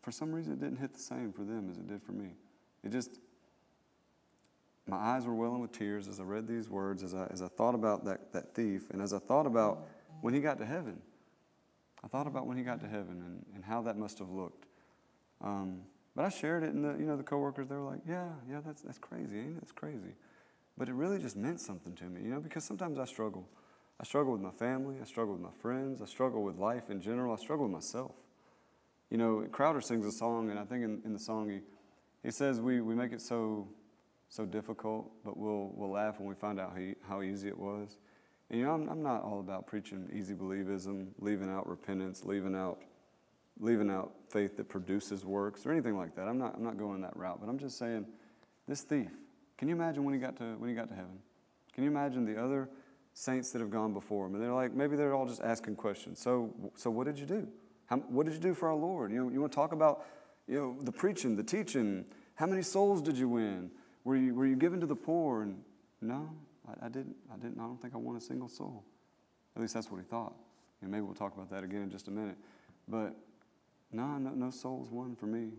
for 0.00 0.10
some 0.10 0.32
reason, 0.32 0.54
it 0.54 0.60
didn't 0.60 0.78
hit 0.78 0.94
the 0.94 1.00
same 1.00 1.30
for 1.30 1.44
them 1.44 1.68
as 1.70 1.76
it 1.76 1.86
did 1.86 2.02
for 2.02 2.12
me. 2.12 2.30
It 2.82 2.90
just, 2.90 3.20
my 4.86 4.96
eyes 4.96 5.26
were 5.26 5.34
welling 5.34 5.60
with 5.60 5.72
tears 5.72 6.08
as 6.08 6.20
I 6.20 6.22
read 6.22 6.48
these 6.48 6.70
words, 6.70 7.02
as 7.02 7.14
I, 7.14 7.26
as 7.26 7.42
I 7.42 7.48
thought 7.48 7.74
about 7.74 8.06
that, 8.06 8.32
that 8.32 8.54
thief, 8.54 8.88
and 8.90 9.02
as 9.02 9.12
I 9.12 9.18
thought 9.18 9.46
about 9.46 9.86
when 10.22 10.32
he 10.32 10.40
got 10.40 10.56
to 10.58 10.64
heaven. 10.64 10.98
I 12.02 12.08
thought 12.08 12.26
about 12.26 12.46
when 12.46 12.56
he 12.56 12.62
got 12.62 12.80
to 12.80 12.88
heaven 12.88 13.22
and, 13.22 13.44
and 13.54 13.62
how 13.62 13.82
that 13.82 13.98
must 13.98 14.18
have 14.20 14.30
looked. 14.30 14.68
Um, 15.42 15.82
but 16.16 16.24
I 16.24 16.30
shared 16.30 16.62
it, 16.62 16.72
and 16.72 16.82
the, 16.82 16.92
you 16.98 17.04
know, 17.04 17.18
the 17.18 17.22
coworkers, 17.22 17.68
they 17.68 17.74
were 17.74 17.82
like, 17.82 18.00
yeah, 18.08 18.28
yeah, 18.50 18.60
that's, 18.64 18.80
that's 18.80 18.98
crazy, 18.98 19.38
ain't 19.38 19.50
it? 19.50 19.54
That's 19.56 19.72
crazy. 19.72 20.14
But 20.78 20.88
it 20.88 20.94
really 20.94 21.18
just 21.18 21.36
meant 21.36 21.60
something 21.60 21.94
to 21.96 22.04
me, 22.04 22.22
you 22.22 22.30
know, 22.30 22.40
because 22.40 22.64
sometimes 22.64 22.98
I 22.98 23.04
struggle. 23.04 23.46
I 24.00 24.04
struggle 24.04 24.32
with 24.32 24.40
my 24.40 24.50
family, 24.50 24.96
I 25.00 25.04
struggle 25.04 25.34
with 25.34 25.42
my 25.42 25.52
friends, 25.60 26.02
I 26.02 26.06
struggle 26.06 26.42
with 26.42 26.56
life 26.56 26.90
in 26.90 27.00
general, 27.00 27.32
I 27.32 27.36
struggle 27.36 27.66
with 27.66 27.72
myself. 27.72 28.12
You 29.10 29.18
know, 29.18 29.46
Crowder 29.52 29.80
sings 29.80 30.06
a 30.06 30.12
song, 30.12 30.50
and 30.50 30.58
I 30.58 30.64
think 30.64 30.84
in, 30.84 31.02
in 31.04 31.12
the 31.12 31.18
song 31.18 31.48
he, 31.50 31.60
he 32.22 32.30
says 32.30 32.60
we, 32.60 32.80
we 32.80 32.94
make 32.94 33.12
it 33.12 33.20
so 33.20 33.68
so 34.32 34.46
difficult, 34.46 35.12
but 35.26 35.36
we'll, 35.36 35.70
we'll 35.74 35.90
laugh 35.90 36.18
when 36.18 36.26
we 36.26 36.34
find 36.34 36.58
out 36.58 36.72
how, 36.74 37.16
how 37.16 37.22
easy 37.22 37.48
it 37.48 37.58
was. 37.58 37.98
And 38.48 38.58
you 38.58 38.64
know, 38.64 38.72
I'm, 38.72 38.88
I'm 38.88 39.02
not 39.02 39.22
all 39.22 39.40
about 39.40 39.66
preaching 39.66 40.08
easy 40.10 40.32
believism, 40.32 41.08
leaving 41.18 41.50
out 41.50 41.68
repentance, 41.68 42.24
leaving 42.24 42.56
out, 42.56 42.80
leaving 43.60 43.90
out 43.90 44.14
faith 44.30 44.56
that 44.56 44.70
produces 44.70 45.26
works 45.26 45.66
or 45.66 45.70
anything 45.70 45.98
like 45.98 46.16
that. 46.16 46.28
I'm 46.28 46.38
not, 46.38 46.54
I'm 46.56 46.64
not 46.64 46.78
going 46.78 47.02
that 47.02 47.14
route, 47.14 47.40
but 47.42 47.50
I'm 47.50 47.58
just 47.58 47.76
saying, 47.78 48.06
this 48.66 48.80
thief, 48.80 49.10
can 49.58 49.68
you 49.68 49.74
imagine 49.74 50.02
when 50.02 50.14
he 50.14 50.20
got 50.20 50.38
to, 50.38 50.54
when 50.56 50.70
he 50.70 50.74
got 50.74 50.88
to 50.88 50.94
heaven? 50.94 51.18
Can 51.74 51.84
you 51.84 51.90
imagine 51.90 52.24
the 52.24 52.42
other 52.42 52.70
saints 53.14 53.50
that 53.52 53.60
have 53.60 53.70
gone 53.70 53.92
before 53.92 54.26
them. 54.26 54.34
And 54.34 54.42
they're 54.42 54.52
like, 54.52 54.72
maybe 54.72 54.96
they're 54.96 55.14
all 55.14 55.26
just 55.26 55.42
asking 55.42 55.76
questions. 55.76 56.18
So, 56.20 56.54
so 56.74 56.90
what 56.90 57.06
did 57.06 57.18
you 57.18 57.26
do? 57.26 57.48
How, 57.86 57.98
what 57.98 58.26
did 58.26 58.34
you 58.34 58.40
do 58.40 58.54
for 58.54 58.68
our 58.68 58.74
Lord? 58.74 59.12
You 59.12 59.24
know, 59.24 59.30
you 59.30 59.40
want 59.40 59.52
to 59.52 59.56
talk 59.56 59.72
about 59.72 60.06
you 60.48 60.58
know, 60.58 60.76
the 60.82 60.92
preaching, 60.92 61.36
the 61.36 61.42
teaching. 61.42 62.04
How 62.34 62.46
many 62.46 62.62
souls 62.62 63.02
did 63.02 63.16
you 63.16 63.28
win? 63.28 63.70
Were 64.04 64.16
you, 64.16 64.34
were 64.34 64.46
you 64.46 64.56
given 64.56 64.80
to 64.80 64.86
the 64.86 64.96
poor? 64.96 65.42
And 65.42 65.62
no, 66.00 66.30
I, 66.66 66.86
I 66.86 66.88
didn't. 66.88 67.16
I 67.32 67.36
didn't. 67.36 67.58
I 67.58 67.64
don't 67.64 67.80
think 67.80 67.94
I 67.94 67.98
won 67.98 68.16
a 68.16 68.20
single 68.20 68.48
soul. 68.48 68.84
At 69.54 69.62
least 69.62 69.74
that's 69.74 69.90
what 69.90 69.98
he 69.98 70.04
thought. 70.04 70.34
And 70.80 70.90
maybe 70.90 71.02
we'll 71.02 71.14
talk 71.14 71.34
about 71.34 71.50
that 71.50 71.62
again 71.62 71.82
in 71.82 71.90
just 71.90 72.08
a 72.08 72.10
minute. 72.10 72.36
But 72.88 73.14
no, 73.92 74.18
no, 74.18 74.30
no 74.30 74.50
souls 74.50 74.90
won 74.90 75.14
for 75.14 75.26
me. 75.26 75.50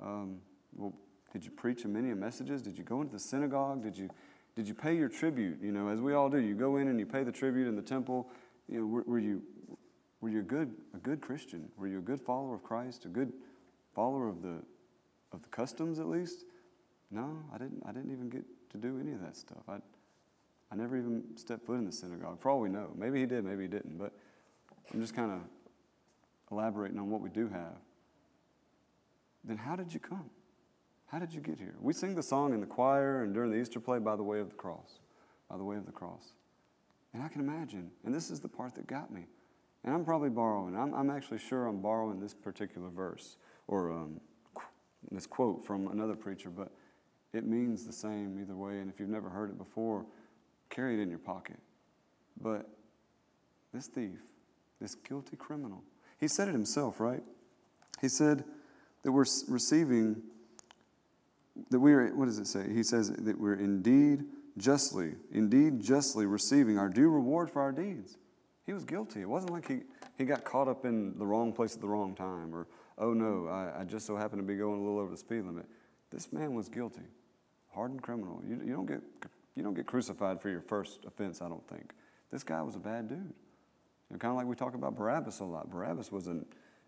Um, 0.00 0.38
well, 0.76 0.94
did 1.32 1.44
you 1.44 1.50
preach 1.50 1.84
a 1.84 1.88
many 1.88 2.12
messages? 2.14 2.62
Did 2.62 2.76
you 2.76 2.84
go 2.84 3.00
into 3.00 3.12
the 3.12 3.18
synagogue? 3.18 3.82
Did 3.82 3.96
you, 3.96 4.10
did 4.56 4.68
you 4.68 4.74
pay 4.74 4.96
your 4.96 5.08
tribute? 5.08 5.58
You 5.62 5.72
know, 5.72 5.88
as 5.88 6.00
we 6.00 6.14
all 6.14 6.28
do, 6.28 6.38
you 6.38 6.54
go 6.54 6.76
in 6.76 6.88
and 6.88 6.98
you 6.98 7.06
pay 7.06 7.22
the 7.22 7.32
tribute 7.32 7.68
in 7.68 7.76
the 7.76 7.82
temple. 7.82 8.28
You 8.68 8.80
know, 8.80 8.86
were, 8.86 9.02
were 9.02 9.18
you 9.18 9.42
were 10.20 10.28
you 10.28 10.40
a 10.40 10.42
good, 10.42 10.74
a 10.94 10.98
good 10.98 11.20
Christian? 11.20 11.68
Were 11.76 11.86
you 11.86 11.98
a 11.98 12.02
good 12.02 12.20
follower 12.20 12.54
of 12.54 12.62
Christ? 12.62 13.06
A 13.06 13.08
good 13.08 13.32
follower 13.94 14.28
of 14.28 14.42
the, 14.42 14.62
of 15.32 15.42
the 15.42 15.48
customs, 15.48 15.98
at 15.98 16.08
least? 16.08 16.44
No, 17.10 17.38
I 17.52 17.58
didn't, 17.58 17.82
I 17.86 17.92
didn't 17.92 18.12
even 18.12 18.28
get 18.28 18.44
to 18.70 18.78
do 18.78 19.00
any 19.00 19.12
of 19.12 19.20
that 19.22 19.36
stuff. 19.36 19.62
I, 19.68 19.78
I 20.70 20.76
never 20.76 20.96
even 20.96 21.22
stepped 21.36 21.64
foot 21.64 21.78
in 21.78 21.86
the 21.86 21.92
synagogue, 21.92 22.40
for 22.40 22.50
all 22.50 22.60
we 22.60 22.68
know. 22.68 22.90
Maybe 22.96 23.20
he 23.20 23.26
did, 23.26 23.44
maybe 23.44 23.62
he 23.62 23.68
didn't. 23.68 23.98
But 23.98 24.12
I'm 24.92 25.00
just 25.00 25.14
kind 25.14 25.32
of 25.32 25.40
elaborating 26.52 26.98
on 26.98 27.10
what 27.10 27.20
we 27.20 27.30
do 27.30 27.48
have. 27.48 27.78
Then 29.42 29.56
how 29.56 29.74
did 29.74 29.92
you 29.92 30.00
come? 30.00 30.28
How 31.10 31.18
did 31.18 31.34
you 31.34 31.40
get 31.40 31.58
here? 31.58 31.74
We 31.80 31.92
sing 31.92 32.14
the 32.14 32.22
song 32.22 32.54
in 32.54 32.60
the 32.60 32.66
choir 32.66 33.24
and 33.24 33.34
during 33.34 33.50
the 33.50 33.56
Easter 33.56 33.80
play 33.80 33.98
by 33.98 34.14
the 34.14 34.22
way 34.22 34.38
of 34.38 34.48
the 34.50 34.54
cross, 34.54 35.00
by 35.48 35.56
the 35.56 35.64
way 35.64 35.76
of 35.76 35.86
the 35.86 35.92
cross. 35.92 36.34
And 37.12 37.22
I 37.22 37.28
can 37.28 37.40
imagine, 37.40 37.90
and 38.04 38.14
this 38.14 38.30
is 38.30 38.38
the 38.38 38.48
part 38.48 38.76
that 38.76 38.86
got 38.86 39.12
me. 39.12 39.26
And 39.82 39.92
I'm 39.94 40.04
probably 40.04 40.28
borrowing. 40.28 40.76
I'm, 40.76 40.94
I'm 40.94 41.10
actually 41.10 41.38
sure 41.38 41.66
I'm 41.66 41.80
borrowing 41.80 42.20
this 42.20 42.32
particular 42.34 42.90
verse 42.90 43.38
or 43.66 43.90
um, 43.90 44.20
this 45.10 45.26
quote 45.26 45.64
from 45.64 45.88
another 45.88 46.14
preacher, 46.14 46.50
but 46.50 46.70
it 47.32 47.44
means 47.44 47.86
the 47.86 47.92
same 47.92 48.38
either 48.40 48.54
way. 48.54 48.78
And 48.78 48.88
if 48.88 49.00
you've 49.00 49.08
never 49.08 49.28
heard 49.28 49.50
it 49.50 49.58
before, 49.58 50.06
carry 50.68 50.94
it 50.94 51.02
in 51.02 51.10
your 51.10 51.18
pocket. 51.18 51.58
But 52.40 52.68
this 53.74 53.86
thief, 53.86 54.20
this 54.80 54.94
guilty 54.94 55.36
criminal. 55.36 55.82
He 56.18 56.28
said 56.28 56.48
it 56.48 56.52
himself, 56.52 57.00
right? 57.00 57.22
He 58.00 58.08
said 58.08 58.44
that 59.02 59.10
we're 59.10 59.24
receiving, 59.48 60.22
that 61.70 61.78
we 61.78 61.92
are, 61.92 62.08
what 62.14 62.26
does 62.26 62.38
it 62.38 62.46
say? 62.46 62.72
He 62.72 62.82
says 62.82 63.10
that 63.10 63.38
we're 63.38 63.54
indeed 63.54 64.24
justly, 64.58 65.14
indeed 65.32 65.80
justly 65.80 66.26
receiving 66.26 66.78
our 66.78 66.88
due 66.88 67.08
reward 67.08 67.50
for 67.50 67.62
our 67.62 67.72
deeds. 67.72 68.16
He 68.66 68.72
was 68.72 68.84
guilty. 68.84 69.20
It 69.20 69.28
wasn't 69.28 69.52
like 69.52 69.68
he, 69.68 69.80
he 70.16 70.24
got 70.24 70.44
caught 70.44 70.68
up 70.68 70.84
in 70.84 71.18
the 71.18 71.26
wrong 71.26 71.52
place 71.52 71.74
at 71.74 71.80
the 71.80 71.88
wrong 71.88 72.14
time 72.14 72.54
or, 72.54 72.66
oh 72.98 73.12
no, 73.12 73.48
I, 73.48 73.80
I 73.80 73.84
just 73.84 74.06
so 74.06 74.16
happened 74.16 74.40
to 74.40 74.46
be 74.46 74.56
going 74.56 74.78
a 74.78 74.82
little 74.82 74.98
over 74.98 75.10
the 75.10 75.16
speed 75.16 75.44
limit. 75.44 75.66
This 76.10 76.32
man 76.32 76.54
was 76.54 76.68
guilty, 76.68 77.02
hardened 77.72 78.02
criminal. 78.02 78.42
You, 78.46 78.60
you, 78.64 78.72
don't 78.72 78.86
get, 78.86 79.00
you 79.56 79.62
don't 79.62 79.74
get 79.74 79.86
crucified 79.86 80.40
for 80.40 80.50
your 80.50 80.60
first 80.60 81.00
offense, 81.06 81.40
I 81.42 81.48
don't 81.48 81.66
think. 81.68 81.92
This 82.30 82.44
guy 82.44 82.62
was 82.62 82.76
a 82.76 82.80
bad 82.80 83.08
dude. 83.08 83.18
You 83.18 84.14
know, 84.14 84.18
kind 84.18 84.32
of 84.32 84.36
like 84.36 84.46
we 84.46 84.56
talk 84.56 84.74
about 84.74 84.96
Barabbas 84.96 85.40
a 85.40 85.44
lot. 85.44 85.70
Barabbas 85.70 86.12
was 86.12 86.26
an, 86.26 86.44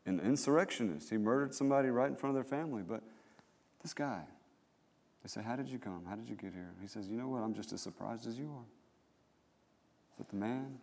an 0.07 0.21
insurrectionist. 0.21 1.11
He 1.11 1.17
murdered 1.17 1.55
somebody 1.55 1.89
right 1.89 2.09
in 2.09 2.17
front 2.17 2.37
of 2.37 2.45
their 2.45 2.59
family. 2.59 2.83
But 2.87 3.03
this 3.83 3.95
guy, 3.95 4.23
they 5.23 5.29
say, 5.29 5.43
How 5.43 5.57
did 5.57 5.69
you 5.69 5.79
come? 5.79 6.03
How 6.09 6.17
did 6.17 6.29
you 6.29 6.35
get 6.35 6.53
here? 6.53 6.73
He 6.81 6.87
says, 6.87 7.09
You 7.09 7.17
know 7.17 7.29
what? 7.29 7.43
I'm 7.43 7.55
just 7.55 7.73
as 7.73 7.81
surprised 7.81 8.27
as 8.27 8.39
you 8.39 8.51
are. 8.57 8.67
But 10.19 10.29
the 10.29 10.37
man, 10.37 10.79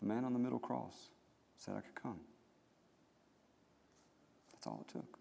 the 0.00 0.06
man 0.06 0.24
on 0.24 0.32
the 0.32 0.38
middle 0.38 0.58
cross 0.58 1.10
said 1.56 1.74
I 1.76 1.80
could 1.80 2.00
come. 2.00 2.20
That's 4.52 4.66
all 4.66 4.84
it 4.86 4.92
took. 4.92 5.18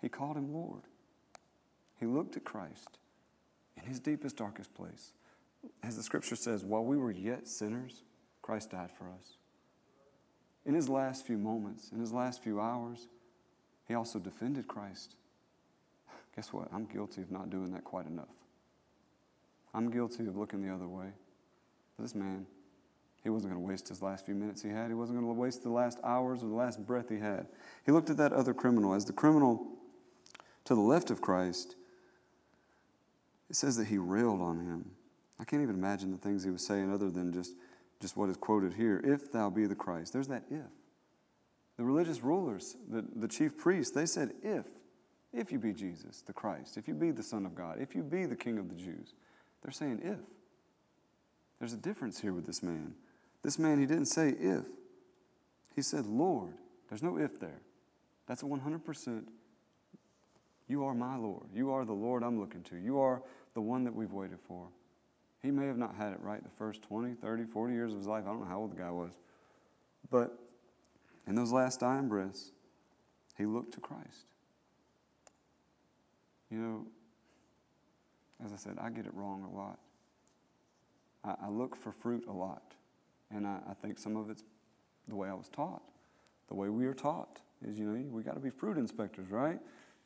He 0.00 0.08
called 0.08 0.36
him 0.36 0.52
Lord. 0.52 0.82
He 1.98 2.06
looked 2.06 2.36
at 2.36 2.44
Christ 2.44 2.98
in 3.76 3.84
his 3.84 4.00
deepest, 4.00 4.36
darkest 4.36 4.74
place. 4.74 5.12
As 5.82 5.96
the 5.96 6.02
scripture 6.02 6.36
says, 6.36 6.64
while 6.64 6.84
we 6.84 6.96
were 6.96 7.10
yet 7.10 7.48
sinners, 7.48 8.02
Christ 8.42 8.70
died 8.70 8.90
for 8.96 9.04
us. 9.04 9.36
In 10.66 10.74
his 10.74 10.88
last 10.88 11.26
few 11.26 11.38
moments, 11.38 11.90
in 11.92 12.00
his 12.00 12.12
last 12.12 12.42
few 12.42 12.60
hours, 12.60 13.08
he 13.86 13.94
also 13.94 14.18
defended 14.18 14.68
Christ. 14.68 15.16
Guess 16.36 16.52
what? 16.52 16.68
I'm 16.72 16.86
guilty 16.86 17.22
of 17.22 17.30
not 17.30 17.50
doing 17.50 17.72
that 17.72 17.84
quite 17.84 18.06
enough. 18.06 18.28
I'm 19.72 19.90
guilty 19.90 20.26
of 20.26 20.36
looking 20.36 20.66
the 20.66 20.72
other 20.72 20.88
way. 20.88 21.06
This 21.98 22.14
man, 22.14 22.46
he 23.22 23.30
wasn't 23.30 23.52
going 23.52 23.62
to 23.62 23.68
waste 23.68 23.88
his 23.88 24.02
last 24.02 24.26
few 24.26 24.34
minutes 24.34 24.62
he 24.62 24.68
had. 24.68 24.88
He 24.88 24.94
wasn't 24.94 25.18
going 25.18 25.34
to 25.34 25.40
waste 25.40 25.62
the 25.62 25.70
last 25.70 25.98
hours 26.02 26.42
or 26.42 26.48
the 26.48 26.54
last 26.54 26.84
breath 26.84 27.08
he 27.08 27.18
had. 27.18 27.46
He 27.86 27.92
looked 27.92 28.10
at 28.10 28.16
that 28.16 28.32
other 28.32 28.52
criminal. 28.52 28.94
As 28.94 29.04
the 29.04 29.12
criminal 29.12 29.66
to 30.64 30.74
the 30.74 30.80
left 30.80 31.10
of 31.10 31.20
Christ, 31.20 31.76
it 33.48 33.56
says 33.56 33.76
that 33.76 33.86
he 33.86 33.98
railed 33.98 34.40
on 34.40 34.58
him. 34.58 34.90
I 35.38 35.44
can't 35.44 35.62
even 35.62 35.74
imagine 35.74 36.10
the 36.10 36.18
things 36.18 36.42
he 36.42 36.50
was 36.50 36.64
saying 36.64 36.92
other 36.92 37.10
than 37.10 37.32
just, 37.32 37.54
just 38.00 38.16
what 38.16 38.28
is 38.28 38.36
quoted 38.36 38.74
here. 38.74 39.00
If 39.04 39.30
thou 39.30 39.50
be 39.50 39.66
the 39.66 39.74
Christ. 39.74 40.12
There's 40.12 40.28
that 40.28 40.44
if. 40.50 40.70
The 41.76 41.84
religious 41.84 42.22
rulers, 42.22 42.76
the, 42.88 43.04
the 43.16 43.28
chief 43.28 43.58
priests, 43.58 43.94
they 43.94 44.06
said, 44.06 44.32
if. 44.42 44.66
If 45.34 45.50
you 45.50 45.58
be 45.58 45.72
Jesus, 45.72 46.22
the 46.26 46.32
Christ. 46.32 46.76
If 46.76 46.86
you 46.86 46.94
be 46.94 47.10
the 47.10 47.22
Son 47.22 47.44
of 47.44 47.54
God. 47.54 47.80
If 47.80 47.94
you 47.94 48.02
be 48.02 48.24
the 48.26 48.36
King 48.36 48.58
of 48.58 48.68
the 48.68 48.74
Jews. 48.74 49.14
They're 49.62 49.72
saying 49.72 50.00
if. 50.02 50.18
There's 51.58 51.72
a 51.72 51.78
difference 51.78 52.20
here 52.20 52.32
with 52.32 52.46
this 52.46 52.62
man. 52.62 52.94
This 53.42 53.58
man, 53.58 53.78
he 53.78 53.86
didn't 53.86 54.06
say 54.06 54.30
if. 54.30 54.64
He 55.74 55.82
said, 55.82 56.06
Lord. 56.06 56.54
There's 56.88 57.02
no 57.02 57.18
if 57.18 57.40
there. 57.40 57.60
That's 58.26 58.42
a 58.42 58.46
100% 58.46 59.24
you 60.68 60.84
are 60.84 60.94
my 60.94 61.16
Lord. 61.16 61.46
You 61.54 61.72
are 61.72 61.84
the 61.84 61.92
Lord 61.92 62.22
I'm 62.22 62.40
looking 62.40 62.62
to. 62.64 62.76
You 62.76 62.98
are 62.98 63.22
the 63.54 63.60
one 63.60 63.84
that 63.84 63.94
we've 63.94 64.12
waited 64.12 64.38
for. 64.46 64.68
He 65.42 65.50
may 65.50 65.66
have 65.66 65.76
not 65.76 65.94
had 65.94 66.12
it 66.12 66.20
right 66.20 66.42
the 66.42 66.50
first 66.50 66.82
20, 66.82 67.14
30, 67.14 67.44
40 67.44 67.74
years 67.74 67.92
of 67.92 67.98
his 67.98 68.06
life. 68.06 68.24
I 68.26 68.30
don't 68.30 68.40
know 68.40 68.46
how 68.46 68.60
old 68.60 68.72
the 68.72 68.80
guy 68.80 68.90
was. 68.90 69.12
But 70.10 70.38
in 71.26 71.34
those 71.34 71.52
last 71.52 71.80
dying 71.80 72.08
breaths, 72.08 72.50
he 73.36 73.44
looked 73.44 73.74
to 73.74 73.80
Christ. 73.80 74.26
You 76.50 76.58
know, 76.58 76.86
as 78.44 78.52
I 78.52 78.56
said, 78.56 78.76
I 78.80 78.90
get 78.90 79.06
it 79.06 79.14
wrong 79.14 79.44
a 79.44 79.56
lot. 79.56 79.78
I, 81.24 81.46
I 81.46 81.48
look 81.48 81.76
for 81.76 81.92
fruit 81.92 82.24
a 82.28 82.32
lot. 82.32 82.74
And 83.30 83.46
I, 83.46 83.58
I 83.70 83.74
think 83.74 83.98
some 83.98 84.16
of 84.16 84.30
it's 84.30 84.44
the 85.08 85.16
way 85.16 85.28
I 85.28 85.34
was 85.34 85.48
taught. 85.48 85.82
The 86.48 86.54
way 86.54 86.68
we 86.68 86.86
are 86.86 86.94
taught 86.94 87.40
is, 87.66 87.78
you 87.78 87.86
know, 87.86 88.00
we 88.10 88.22
got 88.22 88.34
to 88.34 88.40
be 88.40 88.50
fruit 88.50 88.76
inspectors, 88.76 89.30
right? 89.30 89.58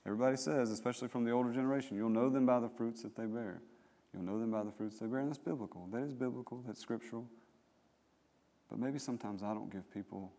Everybody 0.06 0.36
says, 0.36 0.70
especially 0.70 1.08
from 1.08 1.24
the 1.24 1.32
older 1.32 1.52
generation, 1.52 1.96
you'll 1.96 2.08
know 2.08 2.30
them 2.30 2.46
by 2.46 2.60
the 2.60 2.68
fruits 2.68 3.02
that 3.02 3.16
they 3.16 3.26
bear. 3.26 3.60
You'll 4.14 4.22
know 4.22 4.38
them 4.38 4.50
by 4.50 4.62
the 4.62 4.70
fruits 4.70 4.98
they 4.98 5.06
bear. 5.06 5.18
And 5.20 5.28
that's 5.28 5.38
biblical. 5.38 5.88
That 5.92 6.02
is 6.02 6.14
biblical. 6.14 6.62
That's 6.66 6.80
scriptural. 6.80 7.26
But 8.70 8.78
maybe 8.78 8.98
sometimes 8.98 9.42
I 9.42 9.52
don't 9.52 9.70
give 9.70 9.92
people 9.92 10.32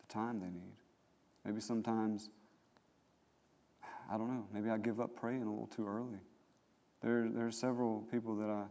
the 0.00 0.12
time 0.12 0.40
they 0.40 0.46
need. 0.46 0.74
Maybe 1.44 1.60
sometimes, 1.60 2.30
I 4.08 4.16
don't 4.16 4.28
know, 4.28 4.46
maybe 4.52 4.70
I 4.70 4.78
give 4.78 5.00
up 5.00 5.14
praying 5.16 5.42
a 5.42 5.50
little 5.50 5.68
too 5.74 5.86
early. 5.86 6.18
There, 7.02 7.28
there 7.28 7.46
are 7.46 7.52
several 7.52 8.06
people 8.10 8.34
that, 8.36 8.48
I, 8.48 8.64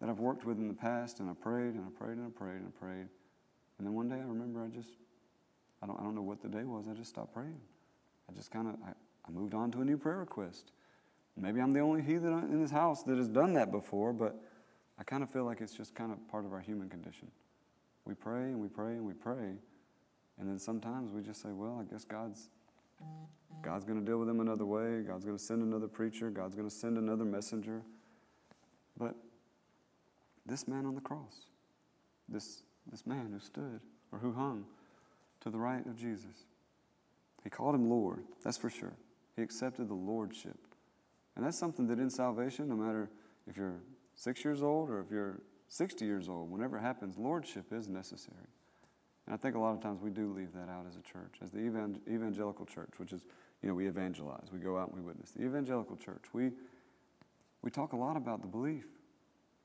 that 0.00 0.08
I've 0.08 0.20
worked 0.20 0.44
with 0.44 0.58
in 0.58 0.68
the 0.68 0.74
past, 0.74 1.20
and 1.20 1.28
I 1.28 1.34
prayed 1.34 1.74
and 1.74 1.84
I 1.84 1.90
prayed 1.98 2.16
and 2.16 2.26
I 2.26 2.30
prayed 2.30 2.56
and 2.56 2.66
I 2.66 2.78
prayed. 2.78 3.08
And 3.78 3.86
then 3.86 3.94
one 3.94 4.08
day 4.08 4.16
I 4.16 4.26
remember 4.26 4.62
I 4.62 4.68
just, 4.68 4.90
I 5.82 5.86
don't, 5.86 5.98
I 5.98 6.02
don't 6.02 6.14
know 6.14 6.22
what 6.22 6.40
the 6.42 6.48
day 6.48 6.64
was, 6.64 6.86
I 6.88 6.94
just 6.94 7.10
stopped 7.10 7.34
praying. 7.34 7.60
I 8.30 8.34
just 8.34 8.50
kind 8.50 8.68
of, 8.68 8.74
I 8.86 8.92
I 9.28 9.30
moved 9.30 9.54
on 9.54 9.70
to 9.72 9.82
a 9.82 9.84
new 9.84 9.98
prayer 9.98 10.18
request. 10.18 10.72
Maybe 11.36 11.60
I'm 11.60 11.72
the 11.72 11.80
only 11.80 12.02
heathen 12.02 12.32
in 12.50 12.60
this 12.60 12.70
house 12.70 13.02
that 13.04 13.16
has 13.16 13.28
done 13.28 13.52
that 13.54 13.70
before, 13.70 14.12
but 14.12 14.42
I 14.98 15.04
kind 15.04 15.22
of 15.22 15.30
feel 15.30 15.44
like 15.44 15.60
it's 15.60 15.74
just 15.74 15.94
kind 15.94 16.10
of 16.10 16.26
part 16.28 16.44
of 16.44 16.52
our 16.52 16.60
human 16.60 16.88
condition. 16.88 17.30
We 18.04 18.14
pray 18.14 18.44
and 18.44 18.58
we 18.58 18.68
pray 18.68 18.92
and 18.92 19.04
we 19.06 19.12
pray, 19.12 19.54
and 20.38 20.48
then 20.48 20.58
sometimes 20.58 21.12
we 21.12 21.22
just 21.22 21.42
say, 21.42 21.50
well, 21.52 21.78
I 21.80 21.92
guess 21.92 22.04
God's 22.04 22.48
God's 23.62 23.84
going 23.84 23.98
to 23.98 24.04
deal 24.04 24.18
with 24.18 24.28
him 24.28 24.40
another 24.40 24.64
way. 24.64 25.02
God's 25.02 25.24
going 25.24 25.36
to 25.36 25.42
send 25.42 25.62
another 25.62 25.88
preacher. 25.88 26.30
God's 26.30 26.54
going 26.54 26.68
to 26.68 26.74
send 26.74 26.96
another 26.96 27.24
messenger. 27.24 27.82
But 28.96 29.14
this 30.46 30.66
man 30.66 30.86
on 30.86 30.94
the 30.94 31.00
cross, 31.00 31.46
this, 32.28 32.62
this 32.90 33.06
man 33.06 33.30
who 33.32 33.40
stood 33.40 33.80
or 34.12 34.18
who 34.18 34.32
hung 34.32 34.64
to 35.40 35.50
the 35.50 35.58
right 35.58 35.84
of 35.86 35.96
Jesus, 35.96 36.46
he 37.44 37.50
called 37.50 37.74
him 37.74 37.88
Lord, 37.88 38.24
that's 38.42 38.56
for 38.56 38.70
sure. 38.70 38.96
He 39.36 39.42
accepted 39.42 39.88
the 39.88 39.94
lordship. 39.94 40.56
And 41.36 41.46
that's 41.46 41.58
something 41.58 41.86
that 41.88 41.98
in 41.98 42.10
salvation, 42.10 42.68
no 42.68 42.74
matter 42.74 43.10
if 43.46 43.56
you're 43.56 43.80
six 44.14 44.44
years 44.44 44.62
old 44.62 44.90
or 44.90 45.00
if 45.00 45.10
you're 45.10 45.40
60 45.68 46.04
years 46.04 46.28
old, 46.28 46.50
whenever 46.50 46.78
it 46.78 46.82
happens, 46.82 47.16
lordship 47.16 47.72
is 47.72 47.88
necessary. 47.88 48.48
And 49.28 49.34
I 49.34 49.36
think 49.36 49.56
a 49.56 49.58
lot 49.58 49.74
of 49.74 49.82
times 49.82 50.00
we 50.00 50.08
do 50.08 50.32
leave 50.32 50.54
that 50.54 50.70
out 50.70 50.86
as 50.88 50.96
a 50.96 51.02
church, 51.02 51.34
as 51.44 51.50
the 51.50 51.58
evangelical 51.58 52.64
church, 52.64 52.92
which 52.96 53.12
is, 53.12 53.26
you 53.62 53.68
know, 53.68 53.74
we 53.74 53.86
evangelize, 53.86 54.48
we 54.50 54.58
go 54.58 54.78
out 54.78 54.88
and 54.88 54.98
we 54.98 55.06
witness. 55.06 55.32
The 55.32 55.44
evangelical 55.44 55.96
church, 55.96 56.22
we, 56.32 56.50
we 57.60 57.70
talk 57.70 57.92
a 57.92 57.96
lot 57.96 58.16
about 58.16 58.40
the 58.40 58.46
belief, 58.46 58.86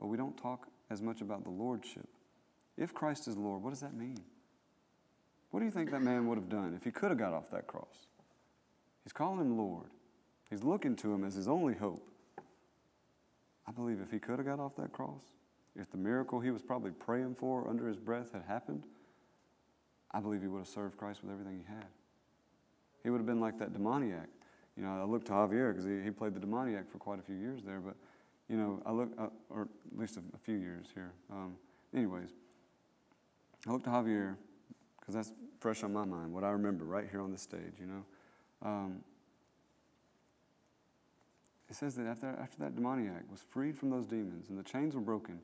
but 0.01 0.07
we 0.07 0.17
don't 0.17 0.35
talk 0.35 0.67
as 0.89 1.01
much 1.01 1.21
about 1.21 1.45
the 1.45 1.49
lordship. 1.49 2.09
If 2.77 2.93
Christ 2.93 3.29
is 3.29 3.37
Lord, 3.37 3.63
what 3.63 3.69
does 3.69 3.79
that 3.79 3.93
mean? 3.93 4.17
What 5.51 5.61
do 5.61 5.65
you 5.65 5.71
think 5.71 5.91
that 5.91 6.01
man 6.01 6.27
would 6.27 6.37
have 6.37 6.49
done 6.49 6.73
if 6.75 6.83
he 6.83 6.91
could 6.91 7.11
have 7.11 7.17
got 7.19 7.31
off 7.31 7.49
that 7.51 7.65
cross? 7.65 8.07
He's 9.05 9.13
calling 9.13 9.39
him 9.39 9.57
Lord. 9.57 9.91
He's 10.49 10.63
looking 10.63 10.97
to 10.97 11.13
him 11.13 11.23
as 11.23 11.35
his 11.35 11.47
only 11.47 11.75
hope. 11.75 12.05
I 13.65 13.71
believe 13.71 14.01
if 14.01 14.11
he 14.11 14.19
could 14.19 14.39
have 14.39 14.45
got 14.45 14.59
off 14.59 14.75
that 14.75 14.91
cross, 14.91 15.21
if 15.73 15.89
the 15.89 15.97
miracle 15.97 16.41
he 16.41 16.51
was 16.51 16.61
probably 16.61 16.91
praying 16.91 17.35
for 17.35 17.69
under 17.69 17.87
his 17.87 17.97
breath 17.97 18.33
had 18.33 18.43
happened, 18.45 18.83
I 20.13 20.19
believe 20.19 20.41
he 20.41 20.47
would 20.47 20.59
have 20.59 20.67
served 20.67 20.97
Christ 20.97 21.23
with 21.23 21.31
everything 21.31 21.63
he 21.67 21.73
had. 21.73 21.87
He 23.03 23.09
would 23.09 23.17
have 23.17 23.25
been 23.25 23.39
like 23.41 23.57
that 23.59 23.73
demoniac. 23.73 24.29
You 24.77 24.83
know, 24.83 25.01
I 25.01 25.03
look 25.03 25.25
to 25.25 25.31
Javier 25.31 25.71
because 25.71 25.85
he, 25.85 26.01
he 26.01 26.11
played 26.11 26.33
the 26.33 26.39
demoniac 26.39 26.89
for 26.91 26.97
quite 26.97 27.19
a 27.19 27.21
few 27.21 27.35
years 27.35 27.61
there, 27.63 27.79
but, 27.79 27.95
you 28.47 28.57
know, 28.57 28.81
I 28.85 28.91
look, 28.91 29.09
uh, 29.19 29.27
or 29.49 29.63
at 29.91 29.99
least 29.99 30.17
a, 30.17 30.21
a, 30.33 30.37
few 30.37 30.55
years 30.55 30.87
here. 30.93 31.11
Um, 31.31 31.55
anyways, 31.95 32.29
I 33.67 33.71
look 33.71 33.83
to 33.83 33.89
Javier 33.89 34.35
because 34.99 35.13
that's 35.13 35.33
fresh 35.59 35.83
on 35.83 35.93
my 35.93 36.05
mind, 36.05 36.33
what 36.33 36.43
I 36.43 36.49
remember 36.49 36.85
right 36.85 37.07
here 37.09 37.21
on 37.21 37.31
the 37.31 37.37
stage, 37.37 37.73
you 37.79 37.85
know. 37.85 38.05
Um, 38.67 39.03
it 41.69 41.75
says 41.75 41.95
that 41.95 42.07
after, 42.07 42.27
after 42.41 42.57
that 42.59 42.75
demoniac 42.75 43.23
was 43.31 43.43
freed 43.49 43.77
from 43.77 43.89
those 43.89 44.05
demons 44.05 44.49
and 44.49 44.57
the 44.57 44.63
chains 44.63 44.95
were 44.95 45.01
broken, 45.01 45.39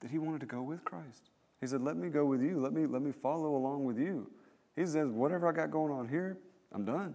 that 0.00 0.10
he 0.10 0.18
wanted 0.18 0.40
to 0.40 0.46
go 0.46 0.62
with 0.62 0.84
Christ. 0.84 1.30
He 1.60 1.66
said, 1.66 1.82
Let 1.82 1.96
me 1.96 2.08
go 2.08 2.24
with 2.24 2.42
you. 2.42 2.58
Let 2.60 2.72
me, 2.72 2.86
let 2.86 3.02
me 3.02 3.12
follow 3.12 3.56
along 3.56 3.84
with 3.84 3.98
you. 3.98 4.30
He 4.76 4.86
says, 4.86 5.08
Whatever 5.08 5.48
I 5.48 5.52
got 5.52 5.70
going 5.70 5.92
on 5.92 6.08
here, 6.08 6.38
I'm 6.72 6.84
done. 6.84 7.14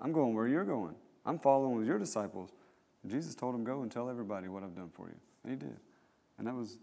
I'm 0.00 0.12
going 0.12 0.34
where 0.34 0.48
you're 0.48 0.64
going. 0.64 0.94
I'm 1.24 1.38
following 1.38 1.76
with 1.78 1.86
your 1.86 1.98
disciples. 1.98 2.50
And 3.02 3.12
Jesus 3.12 3.34
told 3.34 3.54
him, 3.54 3.64
Go 3.64 3.82
and 3.82 3.90
tell 3.90 4.08
everybody 4.08 4.48
what 4.48 4.62
I've 4.62 4.74
done 4.74 4.90
for 4.92 5.08
you. 5.08 5.16
And 5.44 5.52
he 5.52 5.58
did. 5.58 5.76
And 6.38 6.46
that 6.46 6.54
was, 6.54 6.78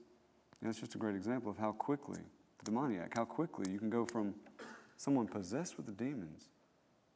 it's 0.62 0.80
just 0.80 0.96
a 0.96 0.98
great 0.98 1.16
example 1.16 1.52
of 1.52 1.58
how 1.58 1.72
quickly, 1.74 2.20
the 2.60 2.66
demoniac, 2.66 3.16
how 3.16 3.26
quickly 3.26 3.72
you 3.72 3.80
can 3.80 3.90
go 3.90 4.06
from 4.06 4.34
someone 4.96 5.28
possessed 5.28 5.78
with 5.78 5.86
the 5.86 5.92
demons, 5.92 6.50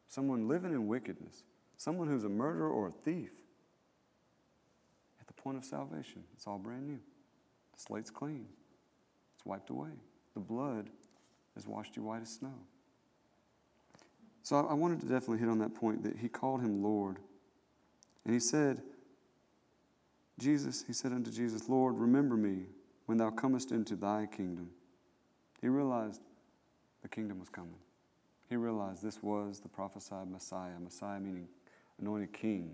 someone 0.08 0.48
living 0.48 0.72
in 0.72 0.88
wickedness, 0.88 1.44
someone 1.78 2.08
who's 2.08 2.24
a 2.24 2.30
murderer 2.30 2.70
or 2.70 2.88
a 2.88 2.92
thief, 2.92 3.32
at 5.20 5.28
the 5.28 5.34
point 5.34 5.58
of 5.58 5.66
salvation. 5.66 6.24
It's 6.34 6.48
all 6.48 6.58
brand 6.58 6.88
new. 6.88 7.00
The 7.76 7.80
slate's 7.82 8.10
clean, 8.10 8.46
it's 9.44 9.50
wiped 9.50 9.70
away. 9.70 9.90
the 10.34 10.40
blood 10.40 10.90
has 11.56 11.68
washed 11.68 11.96
you 11.96 12.04
white 12.04 12.22
as 12.22 12.30
snow. 12.30 12.54
So 14.42 14.56
I, 14.56 14.72
I 14.72 14.74
wanted 14.74 15.02
to 15.02 15.06
definitely 15.06 15.40
hit 15.40 15.50
on 15.50 15.60
that 15.60 15.76
point 15.76 16.04
that 16.04 16.18
he 16.18 16.30
called 16.30 16.62
him 16.62 16.82
Lord. 16.82 17.18
And 18.26 18.34
he 18.34 18.40
said, 18.40 18.82
Jesus, 20.40 20.84
he 20.88 20.94
said 20.94 21.12
unto 21.12 21.32
Jesus, 21.32 21.70
Lord, 21.70 21.98
remember 21.98 22.36
me 22.36 22.64
when 23.06 23.18
thou 23.18 23.30
comest 23.30 23.72
into 23.72 23.96
thy 23.96 24.26
kingdom. 24.26 24.70
He 25.62 25.68
realized 25.68 26.22
the 27.02 27.10
kingdom 27.10 27.40
was 27.40 27.50
coming. 27.50 27.76
He 28.50 28.56
realized 28.56 29.04
this 29.04 29.22
was 29.22 29.60
the 29.60 29.70
prophesied 29.70 30.30
Messiah, 30.30 30.80
Messiah 30.82 31.20
meaning 31.20 31.48
anointed 32.00 32.34
king. 32.34 32.74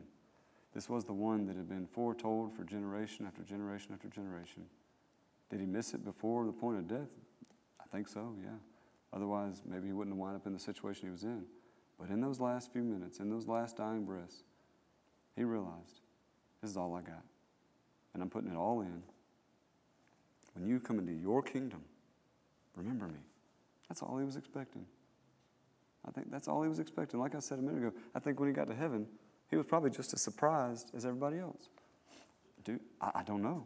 This 0.74 0.88
was 0.88 1.04
the 1.04 1.14
one 1.14 1.46
that 1.48 1.56
had 1.56 1.68
been 1.68 1.88
foretold 1.88 2.56
for 2.56 2.64
generation 2.64 3.26
after 3.26 3.42
generation 3.42 3.92
after 3.94 4.08
generation. 4.08 4.64
Did 5.50 5.60
he 5.60 5.66
miss 5.66 5.94
it 5.94 6.06
before 6.06 6.46
the 6.46 6.52
point 6.52 6.78
of 6.78 6.88
death? 6.88 7.10
I 7.80 7.86
think 7.92 8.08
so, 8.08 8.36
yeah. 8.42 8.50
Otherwise, 9.12 9.64
maybe 9.66 9.88
he 9.88 9.94
wouldn't 9.94 10.16
have 10.16 10.20
wound 10.20 10.36
up 10.36 10.46
in 10.46 10.54
the 10.54 10.60
situation 10.60 11.08
he 11.08 11.12
was 11.12 11.24
in. 11.24 11.46
But 12.00 12.10
in 12.10 12.22
those 12.22 12.40
last 12.40 12.72
few 12.72 12.84
minutes, 12.84 13.20
in 13.20 13.30
those 13.30 13.48
last 13.48 13.78
dying 13.78 14.06
breaths, 14.06 14.44
he 15.36 15.44
realized 15.44 16.02
this 16.62 16.72
is 16.72 16.78
all 16.78 16.94
I 16.96 17.02
got. 17.02 17.24
And 18.14 18.22
I'm 18.22 18.30
putting 18.30 18.52
it 18.52 18.56
all 18.56 18.82
in. 18.82 19.04
When 20.54 20.68
you 20.68 20.80
come 20.80 21.00
into 21.00 21.14
your 21.14 21.42
kingdom, 21.42 21.84
remember 22.76 23.08
me. 23.08 23.20
That's 23.88 24.02
all 24.02 24.18
he 24.18 24.26
was 24.26 24.36
expecting. 24.36 24.86
I 26.08 26.12
think 26.12 26.32
that's 26.32 26.48
all 26.48 26.62
he 26.64 26.70
was 26.70 26.80
expecting. 26.80 27.20
Like 27.20 27.36
I 27.36 27.40
said 27.40 27.60
a 27.60 27.62
minute 27.62 27.78
ago, 27.78 27.94
I 28.16 28.20
think 28.20 28.40
when 28.40 28.48
he 28.48 28.54
got 28.54 28.68
to 28.68 28.76
heaven, 28.76 29.08
he 29.50 29.58
was 29.58 29.66
probably 29.66 29.90
just 29.90 30.14
as 30.14 30.22
surprised 30.22 30.92
as 30.96 31.06
everybody 31.06 31.40
else. 31.40 31.70
Dude, 32.64 32.80
I, 33.02 33.12
I 33.16 33.24
don't 33.24 33.42
know. 33.42 33.66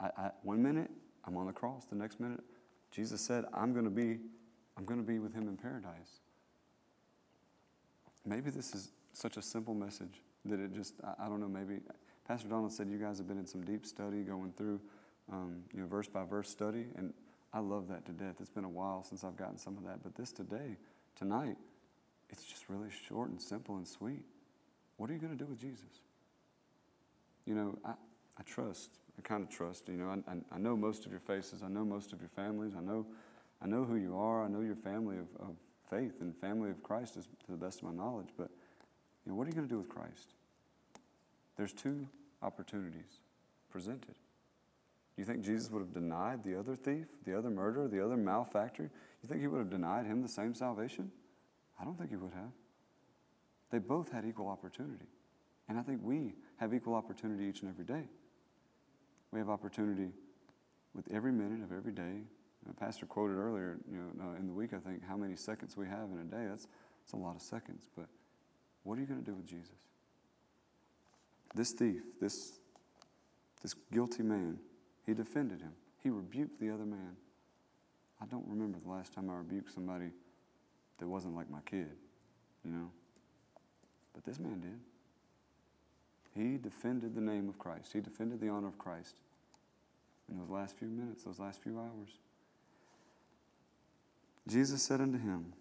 I, 0.00 0.10
I, 0.16 0.30
one 0.42 0.62
minute 0.62 0.90
I'm 1.26 1.36
on 1.36 1.46
the 1.46 1.52
cross. 1.52 1.86
The 1.86 1.96
next 1.96 2.20
minute, 2.20 2.40
Jesus 2.90 3.20
said, 3.20 3.44
"I'm 3.52 3.72
going 3.72 3.84
to 3.84 3.90
be, 3.90 4.18
I'm 4.76 4.84
going 4.84 5.00
to 5.00 5.06
be 5.06 5.18
with 5.18 5.34
him 5.34 5.48
in 5.48 5.56
paradise." 5.56 6.20
Maybe 8.26 8.50
this 8.50 8.74
is 8.74 8.90
such 9.12 9.36
a 9.36 9.42
simple 9.42 9.74
message 9.74 10.22
that 10.46 10.58
it 10.58 10.72
just, 10.72 10.94
I, 11.04 11.26
I 11.26 11.28
don't 11.28 11.40
know. 11.40 11.48
Maybe 11.48 11.80
Pastor 12.26 12.48
Donald 12.48 12.72
said 12.72 12.88
you 12.88 12.98
guys 12.98 13.18
have 13.18 13.28
been 13.28 13.38
in 13.38 13.46
some 13.46 13.62
deep 13.62 13.84
study, 13.84 14.22
going 14.22 14.52
through, 14.56 14.80
um, 15.30 15.62
you 15.74 15.80
know, 15.80 15.86
verse 15.86 16.08
by 16.08 16.24
verse 16.24 16.48
study, 16.48 16.86
and 16.96 17.12
I 17.52 17.60
love 17.60 17.88
that 17.88 18.06
to 18.06 18.12
death. 18.12 18.36
It's 18.40 18.50
been 18.50 18.64
a 18.64 18.68
while 18.68 19.02
since 19.02 19.24
I've 19.24 19.36
gotten 19.36 19.58
some 19.58 19.76
of 19.76 19.84
that, 19.84 20.02
but 20.02 20.14
this 20.14 20.32
today, 20.32 20.76
tonight, 21.16 21.56
it's 22.30 22.44
just 22.44 22.68
really 22.68 22.88
short 23.06 23.30
and 23.30 23.40
simple 23.40 23.76
and 23.76 23.86
sweet. 23.86 24.24
What 24.96 25.10
are 25.10 25.12
you 25.12 25.18
going 25.18 25.36
to 25.36 25.38
do 25.38 25.48
with 25.48 25.60
Jesus? 25.60 26.00
You 27.46 27.54
know, 27.54 27.78
I, 27.84 27.92
I 28.38 28.42
trust, 28.42 28.90
I 29.18 29.22
kind 29.22 29.42
of 29.42 29.48
trust, 29.48 29.88
you 29.88 29.94
know, 29.94 30.08
I, 30.08 30.32
I, 30.32 30.36
I, 30.56 30.58
know 30.58 30.76
most 30.76 31.06
of 31.06 31.12
your 31.12 31.20
faces, 31.20 31.62
I 31.62 31.68
know 31.68 31.84
most 31.84 32.12
of 32.12 32.20
your 32.20 32.30
families, 32.30 32.72
I 32.76 32.80
know, 32.80 33.06
I 33.62 33.66
know 33.66 33.84
who 33.84 33.96
you 33.96 34.16
are, 34.16 34.44
I 34.44 34.48
know 34.48 34.60
your 34.60 34.76
family 34.76 35.16
of, 35.16 35.28
of 35.40 35.54
faith 35.88 36.20
and 36.20 36.36
family 36.36 36.70
of 36.70 36.82
Christ 36.82 37.16
is 37.16 37.26
to 37.26 37.50
the 37.50 37.56
best 37.56 37.78
of 37.78 37.84
my 37.84 37.94
knowledge, 37.94 38.28
but, 38.36 38.50
you 39.24 39.30
know, 39.30 39.34
what 39.34 39.46
are 39.46 39.50
you 39.50 39.54
going 39.54 39.68
to 39.68 39.72
do 39.72 39.78
with 39.78 39.88
Christ? 39.88 40.34
There's 41.56 41.72
two 41.72 42.08
opportunities 42.42 43.20
presented. 43.70 44.14
Do 44.14 45.22
you 45.22 45.24
think 45.24 45.44
Jesus 45.44 45.70
would 45.70 45.78
have 45.78 45.92
denied 45.92 46.42
the 46.42 46.58
other 46.58 46.74
thief, 46.74 47.06
the 47.24 47.38
other 47.38 47.50
murderer, 47.50 47.86
the 47.86 48.04
other 48.04 48.16
malefactor? 48.16 48.90
You 49.22 49.28
think 49.28 49.40
he 49.40 49.46
would 49.46 49.58
have 49.58 49.70
denied 49.70 50.06
him 50.06 50.22
the 50.22 50.28
same 50.28 50.54
salvation? 50.54 51.12
I 51.80 51.84
don't 51.84 51.96
think 51.96 52.10
he 52.10 52.16
would 52.16 52.32
have. 52.32 52.50
They 53.70 53.78
both 53.78 54.10
had 54.10 54.24
equal 54.24 54.48
opportunity. 54.48 55.06
And 55.68 55.78
I 55.78 55.82
think 55.82 56.00
we 56.02 56.34
have 56.56 56.74
equal 56.74 56.94
opportunity 56.94 57.44
each 57.44 57.62
and 57.62 57.70
every 57.70 57.84
day. 57.84 58.08
We 59.34 59.40
have 59.40 59.50
opportunity 59.50 60.12
with 60.94 61.10
every 61.12 61.32
minute 61.32 61.64
of 61.64 61.76
every 61.76 61.90
day. 61.90 62.22
Pastor 62.78 63.04
quoted 63.04 63.34
earlier, 63.34 63.78
you 63.90 63.96
know, 63.96 64.26
uh, 64.26 64.38
in 64.38 64.46
the 64.46 64.52
week, 64.52 64.70
I 64.72 64.78
think, 64.78 65.02
how 65.04 65.16
many 65.16 65.34
seconds 65.34 65.76
we 65.76 65.86
have 65.88 66.08
in 66.12 66.20
a 66.20 66.24
day. 66.24 66.46
That's, 66.48 66.68
that's 67.02 67.12
a 67.14 67.16
lot 67.16 67.34
of 67.34 67.42
seconds. 67.42 67.88
But 67.96 68.06
what 68.84 68.96
are 68.96 69.00
you 69.00 69.08
going 69.08 69.18
to 69.18 69.26
do 69.28 69.34
with 69.34 69.44
Jesus? 69.44 69.74
This 71.52 71.72
thief, 71.72 72.00
this, 72.20 72.60
this 73.60 73.74
guilty 73.92 74.22
man, 74.22 74.60
he 75.04 75.14
defended 75.14 75.60
him. 75.60 75.72
He 76.00 76.10
rebuked 76.10 76.60
the 76.60 76.70
other 76.70 76.86
man. 76.86 77.16
I 78.22 78.26
don't 78.26 78.46
remember 78.46 78.78
the 78.78 78.90
last 78.90 79.12
time 79.12 79.28
I 79.30 79.34
rebuked 79.34 79.74
somebody 79.74 80.10
that 80.98 81.08
wasn't 81.08 81.34
like 81.34 81.50
my 81.50 81.60
kid, 81.66 81.90
you 82.64 82.70
know. 82.70 82.88
But 84.14 84.24
this 84.24 84.38
man 84.38 84.60
did. 84.60 84.78
He 86.34 86.56
defended 86.56 87.14
the 87.14 87.20
name 87.20 87.48
of 87.48 87.58
Christ, 87.58 87.92
he 87.92 88.00
defended 88.00 88.40
the 88.40 88.48
honor 88.48 88.68
of 88.68 88.78
Christ 88.78 89.16
in 90.28 90.38
those 90.38 90.50
last 90.50 90.76
few 90.76 90.88
minutes, 90.88 91.24
those 91.24 91.38
last 91.38 91.62
few 91.62 91.78
hours. 91.78 92.18
Jesus 94.48 94.82
said 94.82 95.00
unto 95.00 95.18
him, 95.18 95.52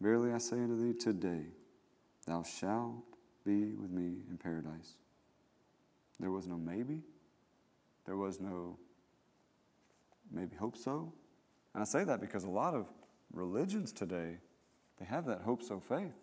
Verily 0.00 0.32
I 0.32 0.38
say 0.38 0.56
unto 0.56 0.80
thee, 0.80 0.98
today 0.98 1.46
thou 2.26 2.42
shalt 2.42 3.04
be 3.44 3.72
with 3.72 3.90
me 3.90 4.18
in 4.28 4.38
paradise. 4.42 4.94
There 6.20 6.30
was 6.30 6.46
no 6.46 6.56
maybe. 6.56 7.02
There 8.04 8.16
was 8.16 8.40
no 8.40 8.78
maybe 10.30 10.56
hope 10.56 10.76
so. 10.76 11.12
And 11.72 11.82
I 11.82 11.86
say 11.86 12.04
that 12.04 12.20
because 12.20 12.44
a 12.44 12.50
lot 12.50 12.74
of 12.74 12.86
religions 13.32 13.92
today, 13.92 14.38
they 14.98 15.06
have 15.06 15.26
that 15.26 15.40
hope 15.40 15.62
so 15.62 15.80
faith. 15.80 16.14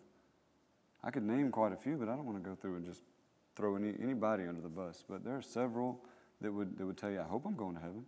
I 1.04 1.10
could 1.10 1.24
name 1.24 1.50
quite 1.50 1.72
a 1.72 1.76
few, 1.76 1.96
but 1.96 2.08
I 2.08 2.14
don't 2.14 2.24
want 2.24 2.42
to 2.42 2.48
go 2.48 2.54
through 2.54 2.76
and 2.76 2.84
just 2.84 3.02
throw 3.56 3.76
any, 3.76 3.94
anybody 4.02 4.46
under 4.46 4.60
the 4.60 4.68
bus. 4.68 5.04
But 5.08 5.24
there 5.24 5.36
are 5.36 5.42
several 5.42 6.04
that 6.40 6.52
would, 6.52 6.78
that 6.78 6.86
would 6.86 6.96
tell 6.96 7.10
you, 7.10 7.20
I 7.20 7.24
hope 7.24 7.44
I'm 7.46 7.56
going 7.56 7.74
to 7.76 7.80
heaven. 7.80 8.04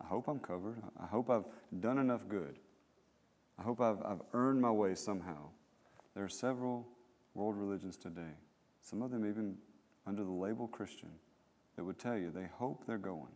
I 0.00 0.06
hope 0.06 0.28
I'm 0.28 0.40
covered. 0.40 0.82
I 1.00 1.06
hope 1.06 1.30
I've 1.30 1.44
done 1.80 1.98
enough 1.98 2.28
good. 2.28 2.58
I 3.58 3.62
hope 3.62 3.80
I've, 3.80 4.02
I've 4.04 4.22
earned 4.32 4.60
my 4.60 4.70
way 4.70 4.94
somehow. 4.94 5.48
There 6.14 6.24
are 6.24 6.28
several 6.28 6.86
world 7.34 7.56
religions 7.56 7.96
today, 7.96 8.34
some 8.82 9.02
of 9.02 9.10
them 9.10 9.28
even 9.28 9.56
under 10.06 10.24
the 10.24 10.30
label 10.30 10.66
Christian, 10.68 11.10
that 11.76 11.84
would 11.84 11.98
tell 11.98 12.16
you 12.16 12.30
they 12.30 12.48
hope 12.58 12.84
they're 12.86 12.98
going. 12.98 13.32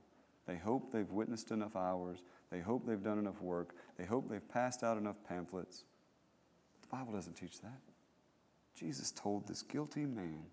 They 0.47 0.57
hope 0.57 0.93
they've 0.93 1.11
witnessed 1.11 1.51
enough 1.51 1.75
hours. 1.75 2.23
They 2.51 2.61
hope 2.61 2.87
they've 2.87 3.03
done 3.03 3.19
enough 3.19 3.41
work. 3.41 3.75
They 3.99 4.05
hope 4.05 4.29
they've 4.29 4.49
passed 4.49 4.83
out 4.83 4.97
enough 4.97 5.17
pamphlets. 5.29 5.85
The 6.83 6.89
Bible 6.89 7.13
doesn't 7.13 7.35
teach 7.35 7.61
that. 7.63 7.81
Jesus 8.79 9.11
told 9.11 9.49
this 9.49 9.63
guilty 9.63 10.05
man 10.05 10.45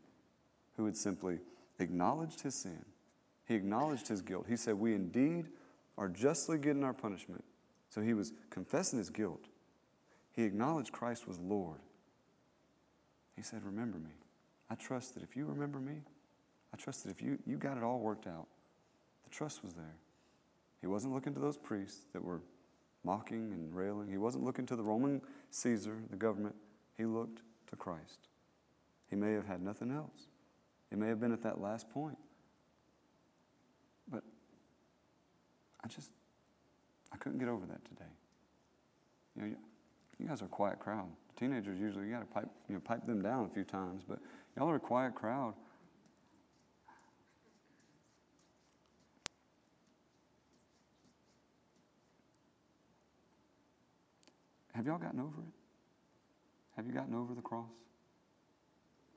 who 0.76 0.86
had 0.86 0.98
simply 0.98 1.40
acknowledged 1.80 2.42
his 2.42 2.56
sin, 2.56 2.86
he 3.46 3.56
acknowledged 3.56 4.08
his 4.08 4.22
guilt. 4.22 4.46
He 4.48 4.56
said, 4.56 4.76
We 4.76 4.94
indeed 4.94 5.48
are 5.98 6.10
justly 6.10 6.58
getting 6.58 6.84
our 6.84 6.94
punishment. 6.94 7.44
So 7.90 8.02
he 8.02 8.14
was 8.14 8.34
confessing 8.50 9.00
his 9.00 9.10
guilt. 9.10 9.46
He 10.32 10.44
acknowledged 10.44 10.92
Christ 10.92 11.28
was 11.28 11.38
Lord. 11.40 11.80
He 13.36 13.42
said, 13.42 13.64
Remember 13.64 14.00
me. 14.00 14.12
I 14.70 14.76
trust 14.76 15.14
that 15.14 15.24
if 15.24 15.36
you 15.36 15.46
remember 15.46 15.80
me, 15.80 16.02
I 16.74 16.78
trust 16.78 17.04
that 17.04 17.12
if 17.12 17.22
you, 17.22 17.38
you 17.46 17.58
got 17.58 17.78
it 17.78 17.84
all 17.84 18.00
worked 18.00 18.26
out, 18.26 18.48
the 19.24 19.30
trust 19.30 19.64
was 19.64 19.74
there. 19.74 19.98
He 20.82 20.88
wasn't 20.88 21.14
looking 21.14 21.34
to 21.34 21.40
those 21.40 21.58
priests 21.58 22.06
that 22.14 22.24
were 22.24 22.42
mocking 23.04 23.52
and 23.54 23.74
railing. 23.76 24.10
He 24.10 24.18
wasn't 24.18 24.44
looking 24.44 24.66
to 24.68 24.76
the 24.76 24.84
Roman 24.84 25.22
Caesar, 25.52 25.98
the 26.10 26.16
government. 26.16 26.56
He 26.98 27.06
looked 27.06 27.42
to 27.70 27.76
Christ. 27.76 28.28
He 29.10 29.16
may 29.16 29.34
have 29.34 29.46
had 29.46 29.62
nothing 29.62 29.92
else. 29.92 30.28
He 30.94 31.00
may 31.00 31.08
have 31.08 31.20
been 31.20 31.32
at 31.32 31.42
that 31.42 31.60
last 31.60 31.90
point. 31.90 32.20
But 34.12 34.22
I 35.84 35.88
just, 35.88 36.12
I 37.12 37.18
couldn't 37.18 37.40
get 37.40 37.48
over 37.48 37.66
that 37.66 37.84
today. 37.84 38.12
You 39.36 39.42
know, 39.42 39.56
you 40.20 40.28
guys 40.28 40.44
are 40.44 40.46
a 40.46 40.50
quiet 40.50 40.78
crowd. 40.78 41.08
Teenagers 41.36 41.80
usually, 41.80 42.06
you 42.06 42.12
got 42.12 42.20
to 42.20 42.28
pipe, 42.28 42.48
you 42.70 42.76
know, 42.76 42.82
pipe 42.82 43.08
them 43.08 43.24
down 43.24 43.50
a 43.50 43.54
few 43.56 43.64
times, 43.64 44.04
but 44.08 44.20
y'all 44.56 44.70
are 44.70 44.76
a 44.76 44.80
quiet 44.80 45.16
crowd. 45.16 45.56
Have 54.76 54.86
y'all 54.86 55.00
gotten 55.00 55.22
over 55.22 55.42
it? 55.42 55.54
Have 56.76 56.86
you 56.86 56.94
gotten 56.94 57.16
over 57.16 57.34
the 57.34 57.42
cross? 57.42 57.66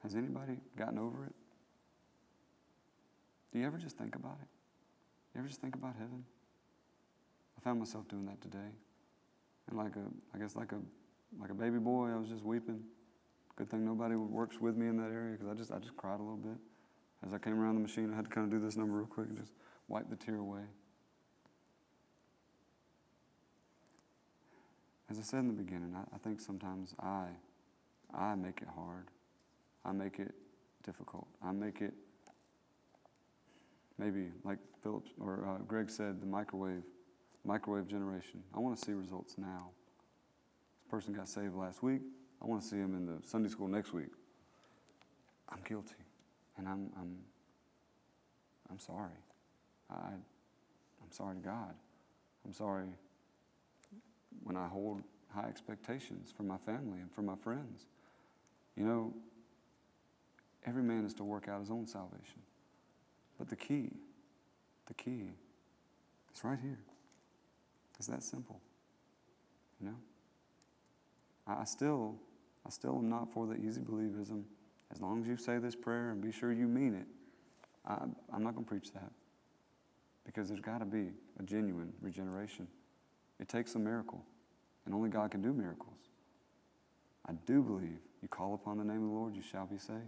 Has 0.02 0.14
anybody 0.14 0.56
gotten 0.74 0.98
over 0.98 1.26
it? 1.26 1.34
Do 3.52 3.58
you 3.58 3.66
ever 3.66 3.78
just 3.78 3.96
think 3.96 4.16
about 4.16 4.38
it? 4.42 4.48
You 5.34 5.40
ever 5.40 5.48
just 5.48 5.60
think 5.60 5.74
about 5.74 5.94
heaven? 5.98 6.24
I 7.56 7.60
found 7.62 7.78
myself 7.78 8.08
doing 8.08 8.26
that 8.26 8.40
today. 8.40 8.72
And 9.68 9.78
like 9.78 9.96
a, 9.96 10.04
I 10.34 10.38
guess 10.38 10.56
like 10.56 10.72
a, 10.72 10.78
like 11.40 11.50
a 11.50 11.54
baby 11.54 11.78
boy, 11.78 12.08
I 12.08 12.16
was 12.16 12.28
just 12.28 12.44
weeping. 12.44 12.80
Good 13.56 13.70
thing 13.70 13.84
nobody 13.84 14.14
works 14.14 14.60
with 14.60 14.76
me 14.76 14.86
in 14.86 14.96
that 14.98 15.10
area 15.10 15.32
because 15.32 15.48
I 15.48 15.54
just, 15.54 15.72
I 15.72 15.78
just 15.78 15.96
cried 15.96 16.20
a 16.20 16.22
little 16.22 16.36
bit. 16.36 16.58
As 17.26 17.32
I 17.32 17.38
came 17.38 17.58
around 17.58 17.74
the 17.74 17.80
machine, 17.80 18.12
I 18.12 18.16
had 18.16 18.26
to 18.26 18.30
kind 18.30 18.44
of 18.46 18.50
do 18.50 18.64
this 18.64 18.76
number 18.76 18.98
real 18.98 19.06
quick 19.06 19.28
and 19.28 19.38
just 19.38 19.52
wipe 19.88 20.08
the 20.10 20.16
tear 20.16 20.36
away. 20.36 20.62
As 25.08 25.18
I 25.18 25.22
said 25.22 25.40
in 25.40 25.48
the 25.48 25.54
beginning, 25.54 25.94
I, 25.96 26.14
I 26.14 26.18
think 26.18 26.40
sometimes 26.40 26.94
I, 27.00 27.26
I 28.14 28.34
make 28.34 28.60
it 28.60 28.68
hard. 28.74 29.08
I 29.84 29.92
make 29.92 30.18
it 30.18 30.34
difficult. 30.84 31.26
I 31.42 31.52
make 31.52 31.80
it 31.80 31.94
maybe 33.98 34.28
like 34.44 34.58
Phillips 34.82 35.10
or 35.20 35.46
uh, 35.46 35.62
Greg 35.66 35.90
said, 35.90 36.20
the 36.20 36.26
microwave 36.26 36.82
Microwave 37.46 37.86
generation. 37.86 38.42
I 38.54 38.58
want 38.58 38.76
to 38.76 38.84
see 38.84 38.92
results 38.92 39.36
now. 39.38 39.70
This 40.82 40.90
person 40.90 41.14
got 41.14 41.28
saved 41.28 41.54
last 41.54 41.82
week. 41.82 42.00
I 42.42 42.46
want 42.46 42.60
to 42.62 42.68
see 42.68 42.76
him 42.76 42.94
in 42.94 43.06
the 43.06 43.26
Sunday 43.26 43.48
school 43.48 43.68
next 43.68 43.92
week. 43.92 44.10
I'm 45.48 45.60
guilty, 45.66 45.94
and 46.58 46.66
I'm, 46.66 46.90
I'm, 46.98 47.18
I'm 48.68 48.80
sorry. 48.80 49.22
I, 49.88 49.94
I'm 49.94 51.12
sorry 51.12 51.36
to 51.36 51.40
God. 51.40 51.74
I'm 52.44 52.52
sorry 52.52 52.86
when 54.42 54.56
I 54.56 54.66
hold 54.66 55.02
high 55.32 55.48
expectations 55.48 56.32
for 56.36 56.42
my 56.42 56.58
family 56.58 57.00
and 57.00 57.12
for 57.12 57.22
my 57.22 57.36
friends. 57.36 57.86
You 58.76 58.84
know, 58.84 59.14
every 60.66 60.82
man 60.82 61.04
is 61.04 61.14
to 61.14 61.24
work 61.24 61.48
out 61.48 61.60
his 61.60 61.70
own 61.70 61.86
salvation. 61.86 62.42
But 63.38 63.48
the 63.48 63.56
key, 63.56 63.90
the 64.86 64.94
key, 64.94 65.30
is 66.34 66.44
right 66.44 66.58
here. 66.60 66.78
It's 67.98 68.08
that 68.08 68.22
simple. 68.22 68.60
You 69.80 69.88
know? 69.88 69.96
I 71.46 71.64
still, 71.64 72.16
I 72.66 72.70
still 72.70 72.96
am 72.96 73.08
not 73.08 73.32
for 73.32 73.46
the 73.46 73.54
easy 73.54 73.80
believism. 73.80 74.42
As 74.92 75.00
long 75.00 75.22
as 75.22 75.28
you 75.28 75.36
say 75.36 75.58
this 75.58 75.74
prayer 75.74 76.10
and 76.10 76.20
be 76.20 76.32
sure 76.32 76.52
you 76.52 76.66
mean 76.66 76.94
it, 76.94 77.06
I, 77.86 78.04
I'm 78.32 78.42
not 78.42 78.54
going 78.54 78.64
to 78.64 78.68
preach 78.68 78.92
that. 78.92 79.10
Because 80.24 80.48
there's 80.48 80.60
got 80.60 80.78
to 80.78 80.84
be 80.84 81.10
a 81.38 81.42
genuine 81.42 81.92
regeneration. 82.00 82.66
It 83.38 83.48
takes 83.48 83.74
a 83.74 83.78
miracle, 83.78 84.24
and 84.84 84.94
only 84.94 85.08
God 85.08 85.30
can 85.30 85.42
do 85.42 85.52
miracles. 85.52 85.98
I 87.28 87.32
do 87.44 87.62
believe 87.62 87.98
you 88.22 88.28
call 88.28 88.54
upon 88.54 88.78
the 88.78 88.84
name 88.84 89.02
of 89.02 89.08
the 89.08 89.14
Lord, 89.14 89.36
you 89.36 89.42
shall 89.42 89.66
be 89.66 89.78
saved. 89.78 90.00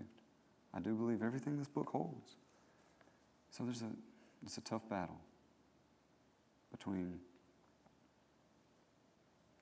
I 0.75 0.81
do 0.81 0.95
believe 0.95 1.23
everything 1.23 1.59
this 1.59 1.69
book 1.69 1.88
holds. 1.91 2.37
So 3.51 3.65
there's 3.65 3.83
a, 3.83 3.91
it's 4.45 4.59
a 4.59 4.63
tough 4.63 4.89
battle 4.89 5.19
between 6.71 7.19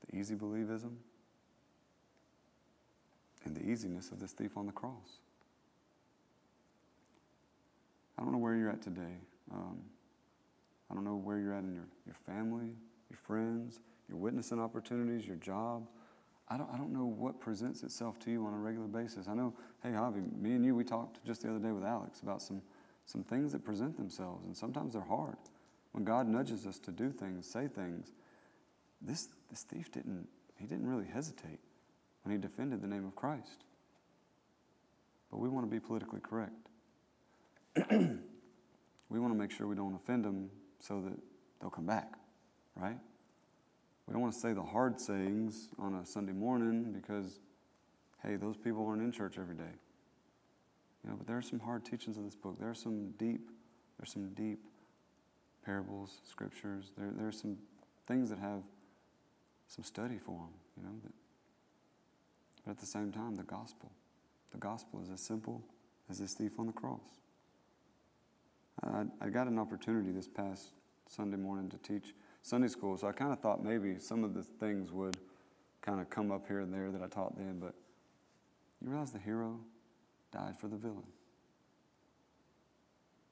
the 0.07 0.19
easy 0.19 0.35
believism 0.35 0.93
and 3.45 3.57
the 3.57 3.63
easiness 3.63 4.11
of 4.11 4.21
this 4.21 4.33
thief 4.33 4.57
on 4.57 4.67
the 4.67 4.73
cross. 4.73 5.21
I 8.19 8.23
don't 8.23 8.33
know 8.33 8.39
where 8.39 8.55
you're 8.55 8.71
at 8.71 8.83
today. 8.83 9.21
Um, 9.53 9.79
I 10.91 10.95
don't 10.95 11.05
know 11.05 11.17
where 11.17 11.39
you're 11.39 11.53
at 11.55 11.65
in 11.65 11.75
your, 11.75 11.87
your 12.07 12.15
family, 12.15 12.71
your 13.11 13.19
friends, 13.25 13.81
your 14.09 14.19
witnessing 14.19 14.61
opportunities, 14.61 15.27
your 15.27 15.37
job. 15.37 15.87
I 16.49 16.57
don't, 16.57 16.69
I 16.73 16.77
don't 16.77 16.93
know 16.93 17.07
what 17.07 17.41
presents 17.41 17.83
itself 17.83 18.19
to 18.21 18.31
you 18.31 18.47
on 18.47 18.55
a 18.55 18.59
regular 18.59 18.87
basis. 18.87 19.27
I 19.29 19.35
know, 19.35 19.53
hey, 19.83 19.91
Javi, 19.91 20.33
me 20.41 20.53
and 20.53 20.65
you, 20.65 20.75
we 20.75 20.85
talked 20.85 21.25
just 21.25 21.43
the 21.43 21.51
other 21.51 21.59
day 21.59 21.73
with 21.73 21.85
Alex 21.85 22.21
about 22.21 22.41
some, 22.41 22.63
some 23.07 23.23
things 23.23 23.53
that 23.53 23.65
present 23.65 23.97
themselves, 23.97 24.45
and 24.45 24.57
sometimes 24.57 24.93
they're 24.93 25.03
hard. 25.03 25.37
When 25.93 26.05
God 26.05 26.29
nudges 26.29 26.67
us 26.67 26.79
to 26.81 26.91
do 26.91 27.11
things, 27.11 27.47
say 27.51 27.69
things, 27.69 28.11
this, 29.01 29.29
this 29.49 29.63
thief 29.63 29.91
didn't, 29.93 30.29
he 30.59 30.67
didn't 30.67 30.87
really 30.87 31.07
hesitate 31.07 31.61
when 32.23 32.33
he 32.35 32.39
defended 32.39 32.83
the 32.83 32.89
name 32.89 33.07
of 33.07 33.15
Christ. 33.15 33.65
But 35.31 35.39
we 35.39 35.49
want 35.49 35.65
to 35.65 35.71
be 35.71 35.81
politically 35.81 36.21
correct. 36.21 36.69
we 37.91 39.21
want 39.21 39.33
to 39.33 39.39
make 39.39 39.53
sure 39.53 39.67
we 39.67 39.77
don't 39.77 39.95
offend 39.95 40.25
them 40.25 40.51
so 40.81 41.01
that 41.03 41.17
they'll 41.61 41.71
come 41.71 41.87
back, 41.87 42.13
right? 42.75 42.99
We 44.07 44.13
don't 44.13 44.23
want 44.23 44.35
to 44.35 44.41
say 44.41 44.53
the 44.53 44.63
hard 44.63 45.01
sayings 45.01 45.69
on 45.79 45.95
a 45.95 46.07
Sunday 46.07 46.33
morning 46.33 46.93
because, 46.93 47.39
hey, 48.23 48.37
those 48.37 48.57
people 48.57 48.87
aren't 48.87 49.03
in 49.03 49.13
church 49.13 49.37
every 49.39 49.55
day. 49.55 49.73
You 51.07 51.13
know, 51.13 51.19
but 51.19 51.29
there 51.29 51.37
are 51.37 51.43
some 51.43 51.61
hard 51.61 51.85
teachings 51.85 52.17
of 52.17 52.25
this 52.25 52.35
book. 52.35 52.59
There 52.59 52.69
are 52.69 52.75
some 52.75 53.13
deep, 53.13 53.49
there's 53.97 54.13
some 54.13 54.31
deep 54.35 54.59
parables, 55.65 56.19
scriptures. 56.29 56.91
There, 56.99 57.11
there 57.17 57.29
are 57.29 57.33
some 57.33 57.57
things 58.09 58.29
that 58.31 58.41
have 58.41 58.63
some 59.69 59.85
study 59.85 60.19
for 60.19 60.33
them, 60.33 60.55
you 60.77 60.83
know. 60.83 60.95
But 62.65 62.73
at 62.73 62.79
the 62.79 62.87
same 62.87 63.13
time, 63.13 63.37
the 63.37 63.45
gospel. 63.45 63.93
The 64.51 64.59
gospel 64.59 65.01
is 65.01 65.11
as 65.11 65.21
simple 65.21 65.63
as 66.11 66.19
this 66.19 66.35
thief 66.35 66.53
on 66.59 66.67
the 66.67 66.73
cross. 66.73 67.21
I, 68.83 69.05
I 69.21 69.29
got 69.29 69.47
an 69.47 69.59
opportunity 69.59 70.11
this 70.11 70.29
past 70.29 70.71
Sunday 71.09 71.37
morning 71.37 71.71
to 71.71 71.79
teach 71.79 72.15
Sunday 72.43 72.69
school, 72.69 72.97
so 72.97 73.07
I 73.07 73.13
kind 73.13 73.33
of 73.33 73.41
thought 73.41 73.63
maybe 73.63 73.99
some 73.99 74.25
of 74.25 74.35
the 74.35 74.43
things 74.43 74.93
would 74.93 75.17
kind 75.83 76.01
of 76.01 76.11
come 76.11 76.33
up 76.33 76.47
here 76.49 76.61
and 76.61 76.73
there 76.73 76.91
that 76.91 77.03
I 77.03 77.07
taught 77.07 77.37
then, 77.37 77.59
but 77.61 77.75
you 78.83 78.91
realize 78.91 79.13
the 79.13 79.19
hero 79.19 79.61
died 80.37 80.57
for 80.59 80.69
the 80.69 80.77
villain. 80.77 81.07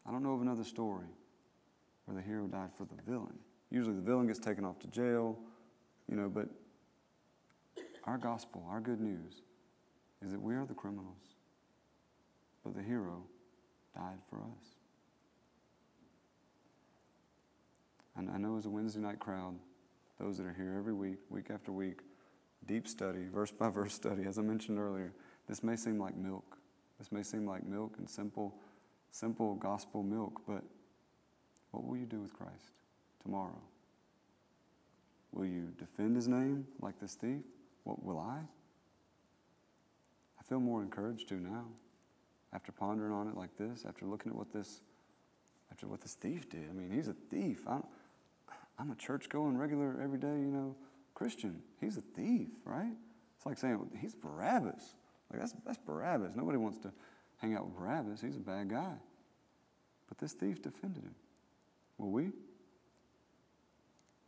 I 0.07 0.11
don't 0.11 0.23
know 0.23 0.33
of 0.33 0.43
another 0.43 0.65
story 0.65 1.07
where 2.07 2.15
the 2.17 2.23
hero 2.23 2.47
died 2.47 2.71
for 2.77 2.85
the 2.85 3.01
villain. 3.07 3.39
Usually 3.71 3.95
the 3.95 4.03
villain 4.03 4.27
gets 4.27 4.39
taken 4.39 4.65
off 4.65 4.79
to 4.81 4.87
jail, 4.89 5.39
you 6.09 6.17
know, 6.17 6.29
but 6.29 6.49
our 8.05 8.19
gospel, 8.19 8.67
our 8.71 8.81
good 8.81 9.01
news, 9.01 9.43
is 10.25 10.33
that 10.33 10.41
we 10.41 10.55
are 10.55 10.65
the 10.67 10.75
criminals, 10.75 11.35
but 12.63 12.75
the 12.75 12.83
hero 12.83 13.23
died 13.95 14.19
for 14.29 14.37
us. 14.37 14.77
And 18.17 18.31
I 18.31 18.39
know 18.39 18.57
as 18.57 18.67
a 18.67 18.71
Wednesday 18.71 19.01
night 19.01 19.19
crowd, 19.19 19.55
those 20.21 20.39
that 20.39 20.47
are 20.47 20.55
here 20.55 20.77
every 20.79 20.95
week, 20.95 21.19
week 21.29 21.51
after 21.53 21.73
week, 21.73 22.01
deep 22.67 22.87
study, 22.87 23.27
verse 23.33 23.51
by 23.51 23.69
verse 23.71 23.95
study, 23.95 24.25
as 24.27 24.39
I 24.39 24.43
mentioned 24.43 24.79
earlier, 24.79 25.13
this 25.49 25.63
may 25.63 25.77
seem 25.77 25.99
like 25.99 26.17
milk. 26.17 26.59
This 26.99 27.11
may 27.11 27.23
seem 27.23 27.47
like 27.47 27.67
milk 27.67 27.97
and 27.99 28.09
simple, 28.09 28.55
simple 29.11 29.55
gospel 29.55 30.03
milk, 30.03 30.41
but 30.47 30.63
what 31.71 31.85
will 31.85 31.97
you 31.97 32.07
do 32.07 32.21
with 32.21 32.33
Christ 32.33 32.73
tomorrow? 33.23 33.61
Will 35.33 35.47
you 35.47 35.73
defend 35.79 36.15
his 36.15 36.29
name 36.29 36.67
like 36.81 37.01
this 37.01 37.15
thief? 37.15 37.43
What 37.83 38.05
will 38.05 38.19
I? 38.19 38.41
I 40.39 40.43
feel 40.49 40.61
more 40.61 40.83
encouraged 40.83 41.29
to 41.31 41.35
now. 41.35 41.67
After 42.53 42.71
pondering 42.71 43.13
on 43.13 43.27
it 43.27 43.37
like 43.37 43.57
this, 43.57 43.85
after 43.89 44.07
looking 44.07 44.31
at 44.31 44.37
what 44.37 44.53
this 44.53 44.81
after 45.75 45.89
what 45.89 46.01
this 46.01 46.15
thief 46.15 46.49
did. 46.49 46.69
I 46.71 46.73
mean, 46.73 46.91
he's 46.91 47.09
a 47.09 47.17
thief. 47.31 47.65
I'm, 47.67 47.83
I'm 48.79 48.93
a 48.93 48.95
church 48.95 49.29
going, 49.29 49.59
regular, 49.59 50.01
everyday, 50.01 50.29
you 50.29 50.53
know, 50.53 50.77
Christian. 51.15 51.63
He's 51.81 51.97
a 51.97 52.01
thief, 52.01 52.49
right? 52.65 52.93
It's 53.37 53.45
like 53.45 53.59
saying, 53.59 53.81
he's 54.01 54.15
Barabbas. 54.15 54.95
Like, 55.35 55.41
that's, 55.41 55.55
that's 55.67 55.79
Barabbas. 55.79 56.37
Nobody 56.37 56.59
wants 56.59 56.79
to 56.79 56.93
hang 57.39 57.55
out 57.55 57.67
with 57.67 57.77
Barabbas. 57.77 58.21
He's 58.21 58.37
a 58.37 58.41
bad 58.41 58.71
guy. 58.71 58.95
But 60.09 60.19
this 60.19 60.33
thief 60.33 60.63
defended 60.63 61.03
him. 61.03 61.15
Will 61.99 62.11
we? 62.11 62.31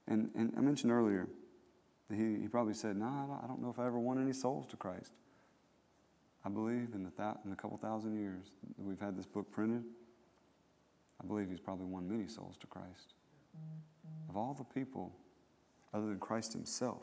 And, 0.08 0.30
and 0.34 0.52
I 0.56 0.60
mentioned 0.60 0.92
earlier 0.92 1.28
that 2.08 2.16
he, 2.16 2.40
he 2.40 2.48
probably 2.48 2.74
said, 2.74 2.96
No, 2.96 3.06
nah, 3.06 3.38
I 3.42 3.46
don't 3.46 3.60
know 3.60 3.70
if 3.70 3.78
I 3.78 3.86
ever 3.86 3.98
won 3.98 4.20
any 4.20 4.32
souls 4.32 4.66
to 4.68 4.76
Christ. 4.76 5.12
I 6.44 6.48
believe 6.48 6.90
in 6.94 7.02
the, 7.02 7.10
th- 7.10 7.36
in 7.44 7.50
the 7.50 7.56
couple 7.56 7.76
thousand 7.76 8.18
years 8.18 8.52
that 8.76 8.84
we've 8.84 9.00
had 9.00 9.16
this 9.16 9.26
book 9.26 9.50
printed, 9.50 9.82
I 11.22 11.26
believe 11.26 11.48
he's 11.50 11.60
probably 11.60 11.86
won 11.86 12.08
many 12.08 12.28
souls 12.28 12.56
to 12.58 12.66
Christ. 12.66 13.14
Mm-hmm. 13.56 14.30
Of 14.30 14.36
all 14.36 14.54
the 14.54 14.64
people, 14.64 15.12
other 15.92 16.06
than 16.06 16.18
Christ 16.18 16.52
himself, 16.52 17.02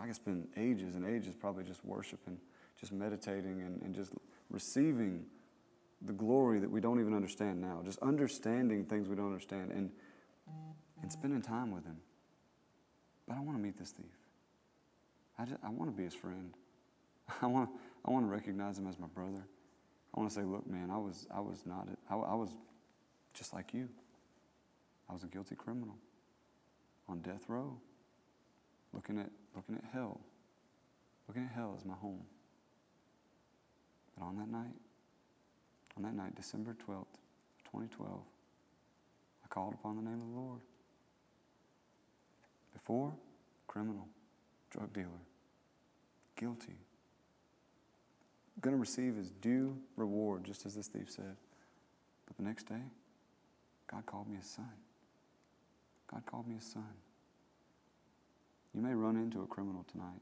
I 0.00 0.06
could 0.06 0.14
spend 0.14 0.48
ages 0.56 0.94
and 0.94 1.04
ages 1.06 1.34
probably 1.34 1.64
just 1.64 1.84
worshiping, 1.84 2.38
just 2.78 2.92
meditating, 2.92 3.62
and, 3.62 3.82
and 3.82 3.94
just 3.94 4.12
receiving 4.50 5.24
the 6.04 6.12
glory 6.12 6.58
that 6.58 6.70
we 6.70 6.80
don't 6.80 7.00
even 7.00 7.14
understand 7.14 7.60
now, 7.60 7.80
just 7.84 7.98
understanding 8.00 8.84
things 8.84 9.08
we 9.08 9.16
don't 9.16 9.26
understand, 9.26 9.70
and, 9.70 9.90
and 11.00 11.12
spending 11.12 11.40
time 11.40 11.70
with 11.70 11.84
him. 11.84 11.96
But 13.26 13.36
I 13.36 13.40
want 13.40 13.56
to 13.56 13.62
meet 13.62 13.78
this 13.78 13.90
thief. 13.90 14.06
I, 15.38 15.44
just, 15.44 15.58
I 15.64 15.70
want 15.70 15.90
to 15.90 15.96
be 15.96 16.04
his 16.04 16.14
friend. 16.14 16.52
I 17.42 17.46
want, 17.46 17.70
I 18.04 18.10
want 18.10 18.26
to 18.26 18.30
recognize 18.30 18.78
him 18.78 18.86
as 18.86 18.98
my 18.98 19.06
brother. 19.06 19.46
I 20.14 20.20
want 20.20 20.30
to 20.30 20.34
say, 20.34 20.44
look, 20.44 20.66
man, 20.66 20.90
I 20.90 20.98
was, 20.98 21.26
I 21.34 21.40
was 21.40 21.64
not, 21.64 21.88
I, 22.10 22.14
I 22.14 22.34
was 22.34 22.50
just 23.32 23.54
like 23.54 23.72
you. 23.72 23.88
I 25.08 25.14
was 25.14 25.24
a 25.24 25.26
guilty 25.26 25.54
criminal 25.54 25.96
on 27.08 27.20
death 27.20 27.44
row, 27.48 27.76
looking 28.92 29.18
at, 29.18 29.30
looking 29.54 29.74
at 29.74 29.84
hell, 29.92 30.20
looking 31.28 31.44
at 31.44 31.52
hell 31.52 31.74
as 31.76 31.84
my 31.84 31.94
home. 31.94 32.22
But 34.18 34.24
on 34.24 34.36
that 34.36 34.48
night, 34.48 34.74
on 35.96 36.02
that 36.02 36.14
night, 36.14 36.34
December 36.34 36.76
12th, 36.86 37.06
2012, 37.64 38.20
I 39.44 39.48
called 39.48 39.74
upon 39.74 39.96
the 39.96 40.02
name 40.02 40.20
of 40.20 40.28
the 40.28 40.40
Lord. 40.40 40.60
Before, 42.72 43.12
criminal, 43.66 44.08
drug 44.70 44.92
dealer, 44.92 45.08
guilty. 46.36 46.76
Going 48.60 48.76
to 48.76 48.80
receive 48.80 49.16
his 49.16 49.30
due 49.30 49.76
reward, 49.96 50.44
just 50.44 50.66
as 50.66 50.76
this 50.76 50.86
thief 50.86 51.10
said. 51.10 51.36
But 52.26 52.36
the 52.36 52.44
next 52.44 52.64
day, 52.64 52.82
God 53.90 54.06
called 54.06 54.28
me 54.28 54.36
his 54.36 54.46
son. 54.46 54.70
God 56.08 56.24
called 56.26 56.46
me 56.46 56.54
his 56.56 56.64
son. 56.64 56.86
You 58.74 58.82
may 58.82 58.94
run 58.94 59.16
into 59.16 59.42
a 59.42 59.46
criminal 59.46 59.84
tonight. 59.90 60.20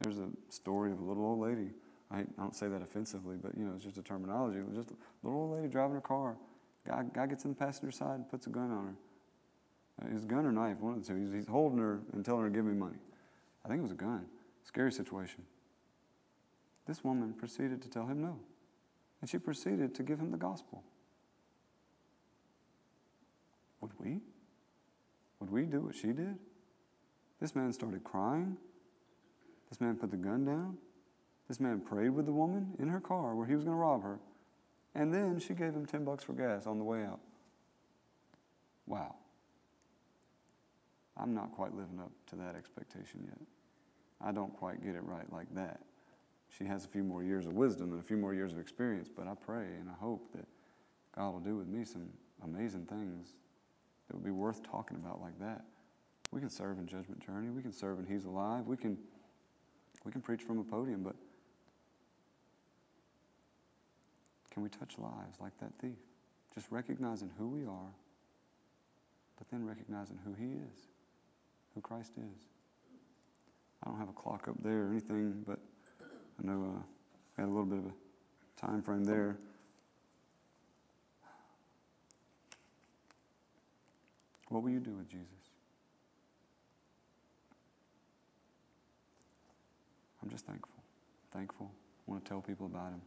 There's 0.00 0.18
a 0.18 0.28
story 0.48 0.90
of 0.90 1.00
a 1.00 1.04
little 1.04 1.24
old 1.24 1.40
lady. 1.40 1.70
I, 2.10 2.24
don't 2.38 2.54
say 2.54 2.68
that 2.68 2.82
offensively, 2.82 3.36
but 3.40 3.56
you 3.56 3.64
know, 3.64 3.72
it's 3.74 3.84
just 3.84 3.98
a 3.98 4.02
terminology. 4.02 4.58
Just 4.74 4.90
a 4.90 4.94
little 5.22 5.40
old 5.40 5.56
lady 5.56 5.68
driving 5.68 5.94
her 5.94 6.00
car. 6.00 6.36
Guy, 6.86 7.02
guy 7.14 7.26
gets 7.26 7.44
in 7.44 7.50
the 7.50 7.56
passenger 7.56 7.90
side 7.90 8.16
and 8.16 8.28
puts 8.28 8.46
a 8.46 8.50
gun 8.50 8.70
on 8.70 8.86
her. 8.86 8.94
Uh, 10.02 10.16
a 10.16 10.26
gun 10.26 10.44
or 10.44 10.52
knife, 10.52 10.78
one 10.80 10.94
of 10.94 11.00
the 11.00 11.06
two. 11.06 11.18
He's, 11.18 11.32
he's 11.32 11.46
holding 11.46 11.78
her 11.78 12.00
and 12.12 12.24
telling 12.24 12.42
her 12.42 12.48
to 12.48 12.54
give 12.54 12.64
me 12.64 12.74
money. 12.74 12.98
I 13.64 13.68
think 13.68 13.78
it 13.78 13.82
was 13.82 13.92
a 13.92 13.96
gun. 13.96 14.26
Scary 14.64 14.92
situation. 14.92 15.42
This 16.86 17.02
woman 17.02 17.32
proceeded 17.32 17.80
to 17.82 17.88
tell 17.88 18.06
him 18.06 18.22
no. 18.22 18.38
And 19.20 19.30
she 19.30 19.38
proceeded 19.38 19.94
to 19.94 20.02
give 20.02 20.18
him 20.18 20.30
the 20.30 20.36
gospel. 20.36 20.82
Would 23.80 23.92
we? 23.98 24.20
Would 25.40 25.50
we 25.50 25.62
do 25.62 25.80
what 25.80 25.94
she 25.94 26.08
did? 26.08 26.38
This 27.40 27.54
man 27.54 27.72
started 27.72 28.04
crying. 28.04 28.56
This 29.70 29.80
man 29.80 29.96
put 29.96 30.10
the 30.10 30.16
gun 30.16 30.44
down. 30.44 30.78
This 31.54 31.60
man 31.60 31.78
prayed 31.78 32.08
with 32.08 32.26
the 32.26 32.32
woman 32.32 32.74
in 32.80 32.88
her 32.88 32.98
car 32.98 33.36
where 33.36 33.46
he 33.46 33.54
was 33.54 33.62
going 33.62 33.76
to 33.76 33.80
rob 33.80 34.02
her. 34.02 34.18
And 34.92 35.14
then 35.14 35.38
she 35.38 35.54
gave 35.54 35.72
him 35.72 35.86
10 35.86 36.04
bucks 36.04 36.24
for 36.24 36.32
gas 36.32 36.66
on 36.66 36.78
the 36.78 36.84
way 36.84 37.04
out. 37.04 37.20
Wow. 38.88 39.14
I'm 41.16 41.32
not 41.32 41.52
quite 41.52 41.72
living 41.72 42.00
up 42.00 42.10
to 42.30 42.36
that 42.42 42.56
expectation 42.56 43.20
yet. 43.24 43.38
I 44.20 44.32
don't 44.32 44.52
quite 44.56 44.82
get 44.82 44.96
it 44.96 45.04
right 45.04 45.32
like 45.32 45.46
that. 45.54 45.78
She 46.58 46.64
has 46.64 46.86
a 46.86 46.88
few 46.88 47.04
more 47.04 47.22
years 47.22 47.46
of 47.46 47.52
wisdom 47.52 47.92
and 47.92 48.00
a 48.00 48.04
few 48.04 48.16
more 48.16 48.34
years 48.34 48.52
of 48.52 48.58
experience, 48.58 49.08
but 49.08 49.28
I 49.28 49.34
pray 49.34 49.66
and 49.78 49.88
I 49.88 49.94
hope 50.00 50.32
that 50.32 50.48
God 51.14 51.34
will 51.34 51.38
do 51.38 51.56
with 51.56 51.68
me 51.68 51.84
some 51.84 52.08
amazing 52.42 52.86
things 52.86 53.34
that 54.08 54.16
would 54.16 54.24
be 54.24 54.32
worth 54.32 54.68
talking 54.68 54.96
about 54.96 55.20
like 55.20 55.38
that. 55.38 55.62
We 56.32 56.40
can 56.40 56.50
serve 56.50 56.80
in 56.80 56.88
Judgment 56.88 57.24
Journey. 57.24 57.50
We 57.50 57.62
can 57.62 57.72
serve 57.72 58.00
in 58.00 58.06
He's 58.06 58.24
Alive. 58.24 58.66
We 58.66 58.76
can, 58.76 58.98
we 60.04 60.10
can 60.10 60.20
preach 60.20 60.42
from 60.42 60.58
a 60.58 60.64
podium, 60.64 61.04
but 61.04 61.14
can 64.54 64.62
we 64.62 64.68
touch 64.68 64.94
lives 64.98 65.36
like 65.40 65.58
that 65.58 65.72
thief? 65.80 65.98
Just 66.54 66.68
recognizing 66.70 67.28
who 67.36 67.48
we 67.48 67.66
are, 67.66 67.92
but 69.36 69.50
then 69.50 69.66
recognizing 69.66 70.16
who 70.24 70.32
He 70.34 70.52
is, 70.52 70.78
who 71.74 71.80
Christ 71.80 72.12
is. 72.16 72.40
I 73.82 73.90
don't 73.90 73.98
have 73.98 74.08
a 74.08 74.12
clock 74.12 74.46
up 74.46 74.54
there 74.62 74.84
or 74.84 74.90
anything, 74.90 75.42
but 75.44 75.58
I 76.00 76.46
know 76.46 76.76
uh, 76.76 76.82
I 77.36 77.40
had 77.40 77.48
a 77.48 77.52
little 77.52 77.66
bit 77.66 77.78
of 77.78 77.86
a 77.86 78.60
time 78.60 78.80
frame 78.80 79.02
there. 79.02 79.36
What 84.48 84.62
will 84.62 84.70
you 84.70 84.78
do 84.78 84.92
with 84.92 85.08
Jesus? 85.08 85.26
I'm 90.22 90.30
just 90.30 90.46
thankful. 90.46 90.76
Thankful. 91.32 91.70
I 92.06 92.10
want 92.12 92.24
to 92.24 92.28
tell 92.28 92.40
people 92.40 92.66
about 92.66 92.90
him. 92.90 93.02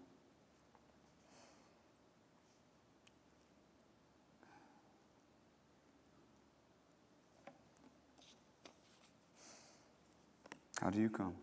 How 10.82 10.90
do 10.90 11.00
you 11.00 11.10
come? 11.10 11.34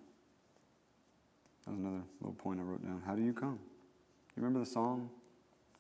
That 1.64 1.72
was 1.72 1.80
another 1.80 2.02
little 2.20 2.34
point 2.34 2.60
I 2.60 2.62
wrote 2.62 2.82
down. 2.82 3.02
How 3.04 3.14
do 3.14 3.22
you 3.22 3.32
come? 3.32 3.58
You 4.36 4.42
remember 4.42 4.60
the 4.60 4.66
song? 4.66 5.10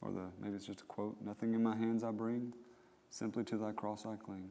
Or 0.00 0.10
the 0.10 0.26
maybe 0.40 0.56
it's 0.56 0.66
just 0.66 0.82
a 0.82 0.84
quote, 0.84 1.16
nothing 1.24 1.54
in 1.54 1.62
my 1.62 1.74
hands 1.76 2.04
I 2.04 2.10
bring, 2.10 2.52
simply 3.10 3.42
to 3.44 3.56
thy 3.56 3.72
cross 3.72 4.04
I 4.04 4.16
cling. 4.16 4.50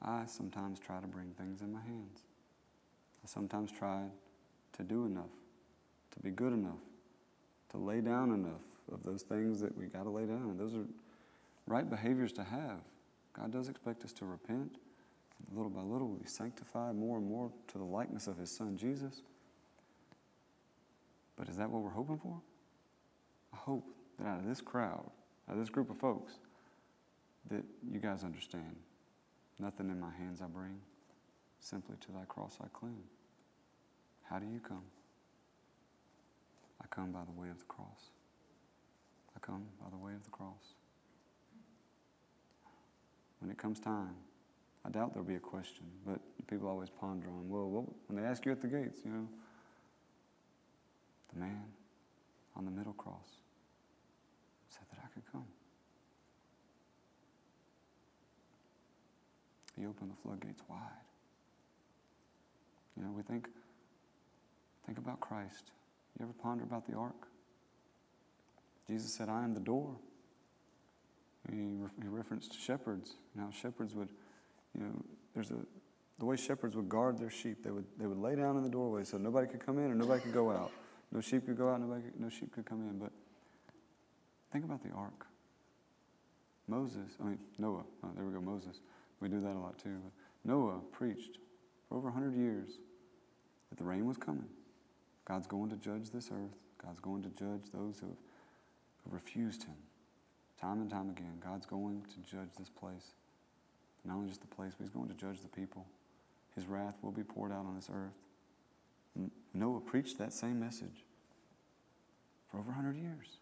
I 0.00 0.26
sometimes 0.26 0.78
try 0.78 1.00
to 1.00 1.06
bring 1.06 1.32
things 1.32 1.62
in 1.62 1.72
my 1.72 1.80
hands. 1.80 2.22
I 3.24 3.28
sometimes 3.28 3.72
try 3.72 4.04
to 4.74 4.82
do 4.84 5.04
enough, 5.04 5.32
to 6.12 6.20
be 6.20 6.30
good 6.30 6.52
enough, 6.52 6.78
to 7.70 7.78
lay 7.78 8.00
down 8.00 8.30
enough 8.32 8.62
of 8.92 9.02
those 9.02 9.22
things 9.22 9.60
that 9.60 9.76
we 9.76 9.86
got 9.86 10.04
to 10.04 10.10
lay 10.10 10.26
down. 10.26 10.56
Those 10.56 10.74
are 10.74 10.86
right 11.66 11.88
behaviors 11.88 12.32
to 12.34 12.44
have. 12.44 12.80
God 13.32 13.50
does 13.50 13.68
expect 13.68 14.04
us 14.04 14.12
to 14.14 14.24
repent. 14.24 14.76
Little 15.52 15.70
by 15.70 15.82
little, 15.82 16.08
we 16.08 16.26
sanctify 16.26 16.92
more 16.92 17.18
and 17.18 17.26
more 17.26 17.50
to 17.68 17.78
the 17.78 17.84
likeness 17.84 18.26
of 18.26 18.36
His 18.36 18.50
Son, 18.50 18.76
Jesus. 18.76 19.22
But 21.36 21.48
is 21.48 21.56
that 21.56 21.70
what 21.70 21.82
we're 21.82 21.90
hoping 21.90 22.18
for? 22.18 22.40
I 23.52 23.56
hope 23.56 23.84
that 24.18 24.26
out 24.26 24.38
of 24.40 24.46
this 24.46 24.60
crowd, 24.60 25.10
out 25.48 25.54
of 25.54 25.58
this 25.58 25.68
group 25.68 25.90
of 25.90 25.98
folks, 25.98 26.34
that 27.50 27.62
you 27.88 28.00
guys 28.00 28.24
understand 28.24 28.76
nothing 29.58 29.88
in 29.90 30.00
my 30.00 30.10
hands 30.18 30.40
I 30.42 30.46
bring, 30.46 30.80
simply 31.60 31.96
to 32.00 32.12
thy 32.12 32.24
cross 32.26 32.58
I 32.60 32.66
cling. 32.72 33.02
How 34.28 34.38
do 34.38 34.46
you 34.46 34.60
come? 34.60 34.82
I 36.82 36.86
come 36.88 37.12
by 37.12 37.24
the 37.24 37.40
way 37.40 37.48
of 37.48 37.58
the 37.58 37.64
cross. 37.64 38.10
I 39.36 39.38
come 39.40 39.64
by 39.80 39.90
the 39.90 39.96
way 39.96 40.12
of 40.14 40.24
the 40.24 40.30
cross. 40.30 40.74
When 43.40 43.50
it 43.50 43.58
comes 43.58 43.78
time, 43.78 44.14
I 44.86 44.90
doubt 44.90 45.12
there'll 45.12 45.28
be 45.28 45.34
a 45.34 45.40
question, 45.40 45.84
but 46.06 46.20
people 46.46 46.68
always 46.68 46.90
ponder 46.90 47.26
on, 47.26 47.48
well, 47.48 47.92
when 48.06 48.22
they 48.22 48.28
ask 48.28 48.46
you 48.46 48.52
at 48.52 48.60
the 48.60 48.68
gates, 48.68 49.00
you 49.04 49.10
know, 49.10 49.28
the 51.34 51.40
man 51.40 51.64
on 52.54 52.64
the 52.64 52.70
middle 52.70 52.92
cross 52.92 53.40
said 54.68 54.84
that 54.90 55.00
I 55.02 55.08
could 55.12 55.24
come. 55.32 55.44
He 59.76 59.86
opened 59.86 60.10
the 60.10 60.22
floodgates 60.22 60.62
wide. 60.68 60.80
You 62.96 63.02
know, 63.02 63.10
we 63.10 63.22
think 63.22 63.48
think 64.86 64.98
about 64.98 65.20
Christ. 65.20 65.72
You 66.18 66.24
ever 66.24 66.32
ponder 66.32 66.62
about 66.62 66.86
the 66.86 66.96
ark? 66.96 67.26
Jesus 68.88 69.12
said, 69.12 69.28
I 69.28 69.42
am 69.42 69.52
the 69.52 69.60
door. 69.60 69.96
He, 71.50 71.56
re- 71.56 71.90
he 72.00 72.08
referenced 72.08 72.58
shepherds. 72.58 73.16
Now, 73.34 73.50
shepherds 73.50 73.94
would, 73.94 74.10
you 74.76 74.84
know, 74.84 75.04
there's 75.34 75.50
a, 75.50 75.56
the 76.18 76.24
way 76.24 76.36
shepherds 76.36 76.76
would 76.76 76.88
guard 76.88 77.18
their 77.18 77.30
sheep. 77.30 77.62
They 77.62 77.70
would, 77.70 77.84
they 77.98 78.06
would 78.06 78.18
lay 78.18 78.36
down 78.36 78.56
in 78.56 78.62
the 78.62 78.68
doorway 78.68 79.04
so 79.04 79.18
nobody 79.18 79.46
could 79.46 79.64
come 79.64 79.78
in 79.78 79.90
or 79.90 79.94
nobody 79.94 80.22
could 80.22 80.34
go 80.34 80.50
out. 80.50 80.70
No 81.12 81.20
sheep 81.20 81.46
could 81.46 81.56
go 81.56 81.68
out, 81.68 81.80
nobody 81.80 82.02
could, 82.02 82.20
no 82.20 82.28
sheep 82.28 82.52
could 82.52 82.66
come 82.66 82.80
in. 82.80 82.98
But 82.98 83.12
think 84.52 84.64
about 84.64 84.82
the 84.82 84.90
ark. 84.90 85.26
Moses, 86.68 87.16
I 87.20 87.24
mean, 87.24 87.38
Noah, 87.58 87.84
oh, 88.02 88.10
there 88.16 88.24
we 88.24 88.32
go, 88.32 88.40
Moses. 88.40 88.80
We 89.20 89.28
do 89.28 89.40
that 89.40 89.52
a 89.52 89.58
lot 89.58 89.78
too. 89.78 89.98
Noah 90.44 90.80
preached 90.92 91.38
for 91.88 91.96
over 91.96 92.10
100 92.10 92.36
years 92.36 92.70
that 93.70 93.78
the 93.78 93.84
rain 93.84 94.06
was 94.06 94.16
coming. 94.16 94.48
God's 95.24 95.46
going 95.46 95.70
to 95.70 95.76
judge 95.76 96.10
this 96.10 96.30
earth. 96.32 96.56
God's 96.84 97.00
going 97.00 97.22
to 97.22 97.30
judge 97.30 97.70
those 97.72 97.98
who 98.00 98.08
have 98.08 99.12
refused 99.12 99.64
Him. 99.64 99.74
Time 100.60 100.80
and 100.80 100.90
time 100.90 101.10
again, 101.10 101.34
God's 101.42 101.66
going 101.66 102.02
to 102.02 102.30
judge 102.30 102.50
this 102.58 102.68
place. 102.68 103.14
Not 104.06 104.16
only 104.16 104.28
just 104.28 104.40
the 104.40 104.46
place, 104.46 104.72
but 104.76 104.84
He's 104.84 104.94
going 104.94 105.08
to 105.08 105.14
judge 105.14 105.40
the 105.42 105.48
people. 105.48 105.86
His 106.54 106.66
wrath 106.66 106.94
will 107.02 107.12
be 107.12 107.22
poured 107.22 107.52
out 107.52 107.66
on 107.66 107.74
this 107.74 107.90
earth. 107.92 108.14
Noah 109.54 109.80
preached 109.80 110.18
that 110.18 110.32
same 110.32 110.60
message 110.60 111.04
for 112.50 112.58
over 112.58 112.68
100 112.68 112.96
years. 112.96 113.38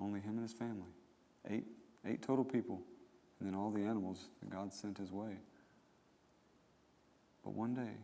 Only 0.00 0.20
him 0.20 0.38
and 0.38 0.42
his 0.42 0.52
family. 0.52 0.90
Eight, 1.48 1.64
eight 2.06 2.22
total 2.22 2.44
people, 2.44 2.80
and 3.38 3.48
then 3.48 3.54
all 3.54 3.70
the 3.70 3.82
animals 3.82 4.26
that 4.40 4.50
God 4.50 4.72
sent 4.72 4.98
his 4.98 5.12
way. 5.12 5.36
But 7.44 7.54
one 7.54 7.74
day, 7.74 7.96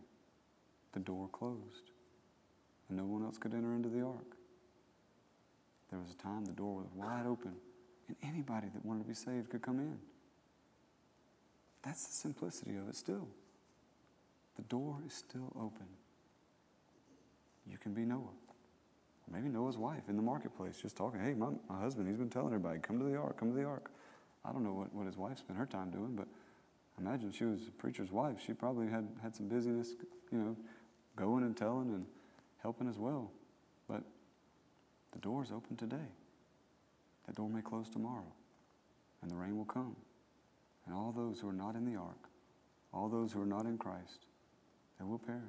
the 0.92 1.00
door 1.00 1.28
closed, 1.32 1.90
and 2.88 2.98
no 2.98 3.04
one 3.04 3.24
else 3.24 3.38
could 3.38 3.54
enter 3.54 3.74
into 3.74 3.88
the 3.88 4.02
ark. 4.02 4.36
There 5.90 5.98
was 5.98 6.10
a 6.10 6.22
time 6.22 6.44
the 6.44 6.52
door 6.52 6.76
was 6.76 6.86
wide 6.94 7.26
open, 7.26 7.54
and 8.08 8.16
anybody 8.22 8.68
that 8.72 8.84
wanted 8.84 9.02
to 9.02 9.08
be 9.08 9.14
saved 9.14 9.50
could 9.50 9.62
come 9.62 9.78
in. 9.78 9.98
That's 11.82 12.06
the 12.06 12.12
simplicity 12.12 12.76
of 12.76 12.88
it 12.88 12.96
still. 12.96 13.28
The 14.56 14.62
door 14.62 14.98
is 15.06 15.14
still 15.14 15.52
open. 15.56 15.86
You 17.66 17.78
can 17.78 17.94
be 17.94 18.02
Noah. 18.02 18.34
Maybe 19.32 19.48
Noah's 19.48 19.78
wife 19.78 20.02
in 20.08 20.16
the 20.16 20.22
marketplace 20.22 20.78
just 20.82 20.96
talking, 20.96 21.20
hey, 21.20 21.34
my, 21.34 21.50
my 21.68 21.80
husband, 21.80 22.08
he's 22.08 22.16
been 22.16 22.28
telling 22.28 22.48
everybody, 22.48 22.80
come 22.80 22.98
to 22.98 23.04
the 23.04 23.16
ark, 23.16 23.38
come 23.38 23.50
to 23.50 23.56
the 23.56 23.64
ark. 23.64 23.90
I 24.44 24.50
don't 24.50 24.64
know 24.64 24.72
what, 24.72 24.92
what 24.92 25.06
his 25.06 25.16
wife 25.16 25.38
spent 25.38 25.56
her 25.56 25.66
time 25.66 25.90
doing, 25.90 26.16
but 26.16 26.26
imagine 26.98 27.30
she 27.30 27.44
was 27.44 27.68
a 27.68 27.70
preacher's 27.70 28.10
wife. 28.10 28.38
She 28.44 28.52
probably 28.54 28.88
had, 28.88 29.06
had 29.22 29.36
some 29.36 29.48
busyness, 29.48 29.90
you 30.32 30.38
know, 30.38 30.56
going 31.14 31.44
and 31.44 31.56
telling 31.56 31.90
and 31.90 32.06
helping 32.60 32.88
as 32.88 32.98
well. 32.98 33.30
But 33.88 34.02
the 35.12 35.18
door's 35.20 35.52
open 35.52 35.76
today. 35.76 36.08
That 37.26 37.36
door 37.36 37.48
may 37.48 37.62
close 37.62 37.88
tomorrow, 37.88 38.32
and 39.22 39.30
the 39.30 39.36
rain 39.36 39.56
will 39.56 39.64
come. 39.64 39.94
And 40.86 40.94
all 40.94 41.12
those 41.12 41.40
who 41.40 41.48
are 41.48 41.52
not 41.52 41.74
in 41.74 41.84
the 41.84 41.98
ark, 41.98 42.28
all 42.92 43.08
those 43.08 43.32
who 43.32 43.42
are 43.42 43.46
not 43.46 43.66
in 43.66 43.78
Christ, 43.78 44.26
they 44.98 45.04
will 45.04 45.18
perish. 45.18 45.40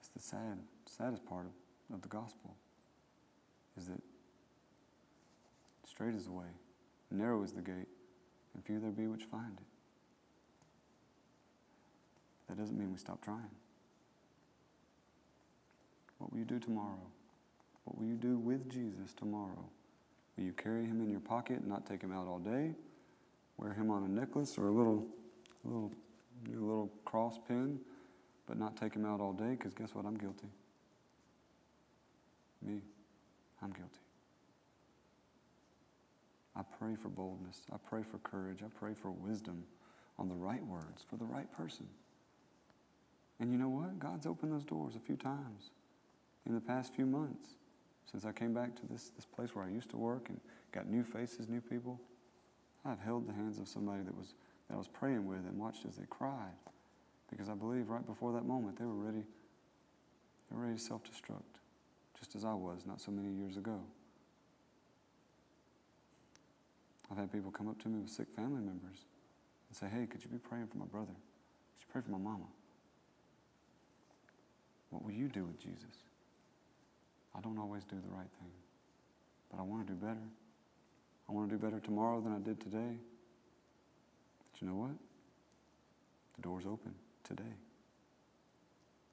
It's 0.00 0.08
the 0.08 0.20
sad, 0.20 0.58
saddest 0.86 1.24
part 1.24 1.46
of, 1.46 1.94
of 1.94 2.02
the 2.02 2.08
gospel 2.08 2.54
is 3.76 3.86
that 3.86 4.00
straight 5.88 6.14
is 6.14 6.24
the 6.26 6.32
way, 6.32 6.46
narrow 7.10 7.42
is 7.42 7.52
the 7.52 7.62
gate, 7.62 7.88
and 8.54 8.64
few 8.64 8.80
there 8.80 8.90
be 8.90 9.06
which 9.06 9.24
find 9.24 9.56
it. 9.56 9.66
That 12.48 12.58
doesn't 12.58 12.78
mean 12.78 12.92
we 12.92 12.98
stop 12.98 13.22
trying. 13.22 13.50
What 16.18 16.32
will 16.32 16.38
you 16.38 16.44
do 16.44 16.58
tomorrow? 16.58 17.00
What 17.84 17.98
will 17.98 18.06
you 18.06 18.16
do 18.16 18.38
with 18.38 18.70
Jesus 18.70 19.12
tomorrow 19.14 19.68
Will 20.36 20.44
you 20.44 20.52
carry 20.52 20.84
him 20.84 21.00
in 21.00 21.10
your 21.10 21.20
pocket 21.20 21.60
and 21.60 21.68
not 21.68 21.86
take 21.86 22.02
him 22.02 22.12
out 22.12 22.26
all 22.26 22.38
day? 22.38 22.72
Wear 23.56 23.72
him 23.72 23.90
on 23.90 24.04
a 24.04 24.08
necklace 24.08 24.58
or 24.58 24.68
a 24.68 24.70
little, 24.70 25.06
little, 25.64 25.92
little 26.48 26.90
cross 27.04 27.38
pin, 27.46 27.78
but 28.46 28.58
not 28.58 28.76
take 28.76 28.94
him 28.94 29.04
out 29.04 29.20
all 29.20 29.32
day? 29.32 29.50
Because 29.50 29.74
guess 29.74 29.94
what? 29.94 30.04
I'm 30.04 30.16
guilty. 30.16 30.48
Me, 32.62 32.80
I'm 33.62 33.70
guilty. 33.70 34.00
I 36.56 36.62
pray 36.78 36.94
for 36.94 37.08
boldness. 37.08 37.62
I 37.72 37.76
pray 37.88 38.02
for 38.02 38.18
courage. 38.18 38.60
I 38.62 38.68
pray 38.78 38.94
for 38.94 39.10
wisdom 39.10 39.64
on 40.18 40.28
the 40.28 40.34
right 40.34 40.64
words 40.66 41.04
for 41.08 41.16
the 41.16 41.24
right 41.24 41.50
person. 41.56 41.86
And 43.40 43.50
you 43.50 43.58
know 43.58 43.68
what? 43.68 43.98
God's 43.98 44.26
opened 44.26 44.52
those 44.52 44.64
doors 44.64 44.94
a 44.94 45.00
few 45.00 45.16
times 45.16 45.70
in 46.46 46.54
the 46.54 46.60
past 46.60 46.94
few 46.94 47.06
months 47.06 47.56
since 48.10 48.24
I 48.24 48.32
came 48.32 48.54
back 48.54 48.76
to 48.76 48.86
this, 48.86 49.10
this 49.16 49.26
place 49.26 49.54
where 49.54 49.64
I 49.64 49.68
used 49.68 49.90
to 49.90 49.96
work 49.96 50.28
and 50.28 50.40
got 50.72 50.88
new 50.88 51.02
faces, 51.02 51.48
new 51.48 51.60
people. 51.60 52.00
I've 52.84 53.00
held 53.00 53.28
the 53.28 53.32
hands 53.32 53.58
of 53.58 53.68
somebody 53.68 54.02
that 54.02 54.16
was 54.16 54.34
that 54.68 54.74
I 54.74 54.78
was 54.78 54.88
praying 54.88 55.26
with 55.26 55.40
and 55.46 55.58
watched 55.58 55.84
as 55.86 55.96
they 55.96 56.06
cried 56.08 56.56
because 57.30 57.48
I 57.48 57.54
believe 57.54 57.88
right 57.88 58.04
before 58.04 58.32
that 58.32 58.44
moment 58.44 58.78
they 58.78 58.84
were 58.84 58.92
ready 58.94 59.24
they 60.50 60.56
were 60.56 60.62
ready 60.62 60.76
to 60.76 60.82
self-destruct 60.82 61.60
just 62.18 62.34
as 62.36 62.44
I 62.44 62.54
was 62.54 62.82
not 62.86 63.00
so 63.00 63.10
many 63.10 63.32
years 63.32 63.56
ago. 63.56 63.80
I've 67.10 67.18
had 67.18 67.32
people 67.32 67.50
come 67.50 67.68
up 67.68 67.80
to 67.82 67.88
me 67.88 68.00
with 68.00 68.10
sick 68.10 68.28
family 68.34 68.62
members 68.62 69.04
and 69.68 69.76
say, 69.76 69.86
Hey, 69.86 70.06
could 70.06 70.22
you 70.24 70.30
be 70.30 70.38
praying 70.38 70.68
for 70.68 70.78
my 70.78 70.86
brother? 70.86 71.12
Could 71.12 71.80
you 71.80 71.86
pray 71.92 72.02
for 72.02 72.10
my 72.10 72.18
mama? 72.18 72.46
What 74.90 75.04
will 75.04 75.12
you 75.12 75.28
do 75.28 75.44
with 75.44 75.58
Jesus? 75.58 76.02
I 77.36 77.40
don't 77.40 77.58
always 77.58 77.84
do 77.84 77.96
the 77.96 78.14
right 78.14 78.30
thing, 78.40 78.52
but 79.50 79.58
I 79.58 79.62
want 79.62 79.86
to 79.86 79.92
do 79.92 79.98
better. 79.98 80.22
I 81.28 81.32
want 81.32 81.48
to 81.48 81.56
do 81.56 81.62
better 81.62 81.80
tomorrow 81.80 82.20
than 82.20 82.32
I 82.32 82.38
did 82.38 82.60
today. 82.60 82.96
But 84.52 84.60
you 84.60 84.68
know 84.68 84.76
what? 84.76 84.94
The 86.36 86.42
door's 86.42 86.64
open 86.66 86.94
today. 87.22 87.42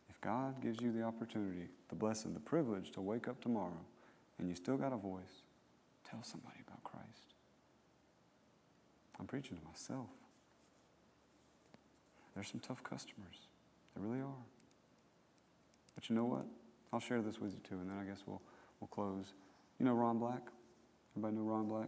If 0.09 0.19
God 0.21 0.61
gives 0.61 0.81
you 0.81 0.91
the 0.91 1.03
opportunity, 1.03 1.67
the 1.89 1.95
blessing, 1.95 2.33
the 2.33 2.39
privilege 2.39 2.91
to 2.91 3.01
wake 3.01 3.27
up 3.27 3.41
tomorrow, 3.41 3.85
and 4.39 4.49
you 4.49 4.55
still 4.55 4.77
got 4.77 4.91
a 4.91 4.97
voice, 4.97 5.43
tell 6.09 6.21
somebody 6.23 6.57
about 6.67 6.83
Christ. 6.83 7.35
I'm 9.19 9.27
preaching 9.27 9.57
to 9.57 9.63
myself. 9.63 10.09
There's 12.33 12.47
some 12.47 12.59
tough 12.59 12.83
customers. 12.83 13.47
There 13.95 14.03
really 14.03 14.21
are. 14.21 14.45
But 15.95 16.09
you 16.09 16.15
know 16.15 16.25
what? 16.25 16.45
I'll 16.91 16.99
share 16.99 17.21
this 17.21 17.39
with 17.39 17.53
you 17.53 17.59
too, 17.59 17.75
and 17.75 17.89
then 17.89 17.97
I 17.97 18.03
guess 18.03 18.23
we'll, 18.25 18.41
we'll 18.79 18.87
close. 18.87 19.33
You 19.79 19.85
know 19.85 19.93
Ron 19.93 20.17
Black? 20.17 20.41
Everybody 21.15 21.37
know 21.37 21.43
Ron 21.43 21.67
Black? 21.67 21.87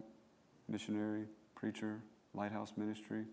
Missionary, 0.67 1.25
preacher, 1.55 2.01
lighthouse 2.33 2.73
ministry. 2.77 3.25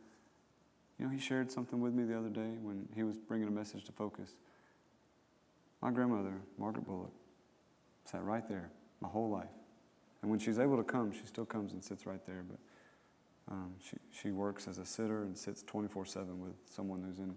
You 0.98 1.06
know, 1.06 1.10
he 1.10 1.18
shared 1.18 1.50
something 1.50 1.80
with 1.80 1.94
me 1.94 2.04
the 2.04 2.18
other 2.18 2.28
day 2.28 2.56
when 2.60 2.88
he 2.94 3.02
was 3.02 3.16
bringing 3.16 3.48
a 3.48 3.50
message 3.50 3.84
to 3.84 3.92
focus. 3.92 4.34
My 5.80 5.90
grandmother, 5.90 6.34
Margaret 6.58 6.86
Bullock, 6.86 7.12
sat 8.04 8.22
right 8.22 8.46
there 8.48 8.70
my 9.00 9.08
whole 9.08 9.30
life. 9.30 9.48
And 10.22 10.30
when 10.30 10.38
she's 10.38 10.58
able 10.58 10.76
to 10.76 10.82
come, 10.82 11.12
she 11.12 11.26
still 11.26 11.46
comes 11.46 11.72
and 11.72 11.82
sits 11.82 12.06
right 12.06 12.24
there. 12.26 12.44
But 12.48 12.58
um, 13.54 13.72
she, 13.82 13.96
she 14.10 14.30
works 14.30 14.68
as 14.68 14.78
a 14.78 14.84
sitter 14.84 15.22
and 15.22 15.36
sits 15.36 15.62
24 15.62 16.04
7 16.04 16.40
with 16.40 16.54
someone 16.66 17.02
who's 17.02 17.18
in 17.18 17.34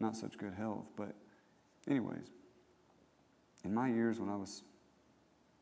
not 0.00 0.16
such 0.16 0.36
good 0.36 0.52
health. 0.52 0.84
But, 0.96 1.14
anyways, 1.88 2.26
in 3.64 3.74
my 3.74 3.88
years 3.88 4.20
when 4.20 4.28
I 4.28 4.36
was 4.36 4.62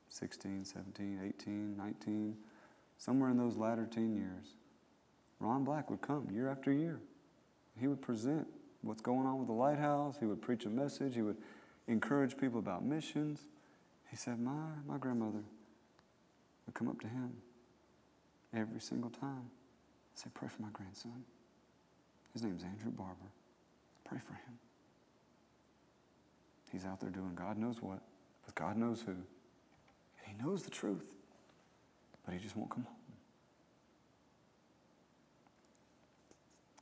16, 0.08 0.64
17, 0.64 1.20
18, 1.40 1.76
19, 1.76 2.36
somewhere 2.98 3.30
in 3.30 3.36
those 3.36 3.56
latter 3.56 3.86
teen 3.86 4.16
years, 4.16 4.54
Ron 5.40 5.64
Black 5.64 5.90
would 5.90 6.00
come 6.00 6.28
year 6.30 6.48
after 6.48 6.72
year. 6.72 7.00
He 7.78 7.88
would 7.88 8.00
present 8.00 8.46
what's 8.82 9.02
going 9.02 9.26
on 9.26 9.38
with 9.38 9.48
the 9.48 9.52
lighthouse. 9.52 10.16
He 10.18 10.26
would 10.26 10.40
preach 10.40 10.64
a 10.64 10.70
message. 10.70 11.14
He 11.14 11.22
would 11.22 11.36
encourage 11.88 12.36
people 12.36 12.58
about 12.58 12.84
missions. 12.84 13.40
He 14.10 14.16
said, 14.16 14.40
My, 14.40 14.68
my 14.86 14.96
grandmother 14.98 15.42
would 16.64 16.74
come 16.74 16.88
up 16.88 17.00
to 17.00 17.06
him 17.06 17.32
every 18.54 18.80
single 18.80 19.10
time 19.10 19.50
say, 20.16 20.30
Pray 20.34 20.48
for 20.48 20.62
my 20.62 20.68
grandson. 20.72 21.24
His 22.32 22.42
name's 22.42 22.64
Andrew 22.64 22.90
Barber. 22.90 23.30
Pray 24.04 24.18
for 24.26 24.34
him. 24.34 24.58
He's 26.72 26.84
out 26.84 27.00
there 27.00 27.10
doing 27.10 27.34
God 27.34 27.56
knows 27.56 27.80
what 27.80 28.00
with 28.44 28.54
God 28.54 28.76
knows 28.76 29.02
who. 29.02 29.12
And 29.12 30.26
he 30.26 30.34
knows 30.44 30.62
the 30.62 30.70
truth, 30.70 31.15
but 32.26 32.34
he 32.34 32.40
just 32.40 32.56
won't 32.56 32.68
come 32.68 32.82
home. 32.82 32.96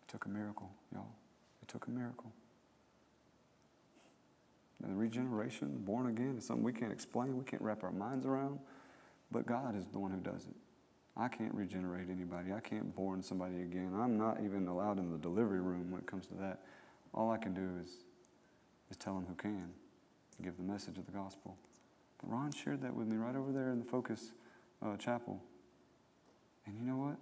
It 0.03 0.11
took 0.11 0.25
a 0.25 0.29
miracle, 0.29 0.71
y'all. 0.93 1.07
It 1.63 1.69
took 1.69 1.87
a 1.87 1.91
miracle. 1.91 2.33
And 4.83 4.93
the 4.93 4.97
regeneration, 4.97 5.83
born 5.85 6.09
again, 6.09 6.37
is 6.39 6.47
something 6.47 6.65
we 6.65 6.73
can't 6.73 6.93
explain, 6.93 7.37
we 7.37 7.45
can't 7.45 7.63
wrap 7.63 7.85
our 7.85 7.93
minds 7.93 8.27
around, 8.27 8.59
but 9.31 9.47
God 9.47 9.77
is 9.77 9.87
the 9.93 9.99
one 9.99 10.11
who 10.11 10.19
does 10.19 10.47
it. 10.47 10.57
I 11.17 11.29
can't 11.29 11.55
regenerate 11.55 12.09
anybody. 12.11 12.53
I 12.53 12.61
can't 12.61 12.95
born 12.95 13.23
somebody 13.23 13.63
again. 13.63 13.93
I'm 13.95 14.19
not 14.19 14.41
even 14.43 14.67
allowed 14.67 14.99
in 14.99 15.11
the 15.11 15.19
delivery 15.19 15.61
room 15.61 15.91
when 15.91 16.01
it 16.01 16.07
comes 16.07 16.27
to 16.29 16.35
that. 16.35 16.61
All 17.15 17.31
I 17.31 17.37
can 17.37 17.55
do 17.55 17.69
is, 17.83 17.91
is 18.91 18.97
tell 18.97 19.15
them 19.15 19.25
who 19.29 19.35
can, 19.35 19.69
give 20.43 20.57
the 20.57 20.65
message 20.65 20.99
of 20.99 21.07
the 21.07 21.13
gospel. 21.13 21.57
But 22.21 22.33
Ron 22.33 22.51
shared 22.51 22.83
that 22.83 22.95
with 22.95 23.07
me 23.07 23.17
right 23.17 23.37
over 23.37 23.53
there 23.53 23.71
in 23.71 23.79
the 23.79 23.85
Focus 23.85 24.33
uh, 24.85 24.97
Chapel. 24.97 25.41
And 26.67 26.77
you 26.79 26.85
know 26.85 26.97
what? 26.97 27.17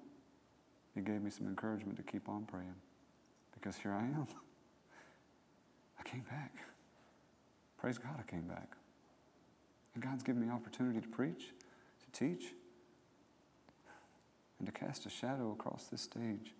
It 0.97 1.05
gave 1.05 1.23
me 1.23 1.31
some 1.31 1.47
encouragement 1.47 1.97
to 1.97 2.03
keep 2.03 2.29
on 2.29 2.45
praying 2.45 2.75
because 3.55 3.77
here 3.77 3.93
I 3.93 4.03
am. 4.03 4.27
I 5.99 6.03
came 6.03 6.25
back. 6.31 6.53
Praise 7.79 7.99
God, 7.99 8.13
I 8.19 8.31
came 8.31 8.43
back. 8.43 8.73
And 9.95 10.03
God's 10.03 10.23
given 10.23 10.47
me 10.47 10.53
opportunity 10.53 11.01
to 11.01 11.09
preach, 11.09 11.51
to 12.01 12.19
teach, 12.19 12.53
and 14.59 14.67
to 14.67 14.73
cast 14.73 15.07
a 15.07 15.11
shadow 15.11 15.53
across 15.53 15.85
this 15.85 16.03
stage 16.03 16.55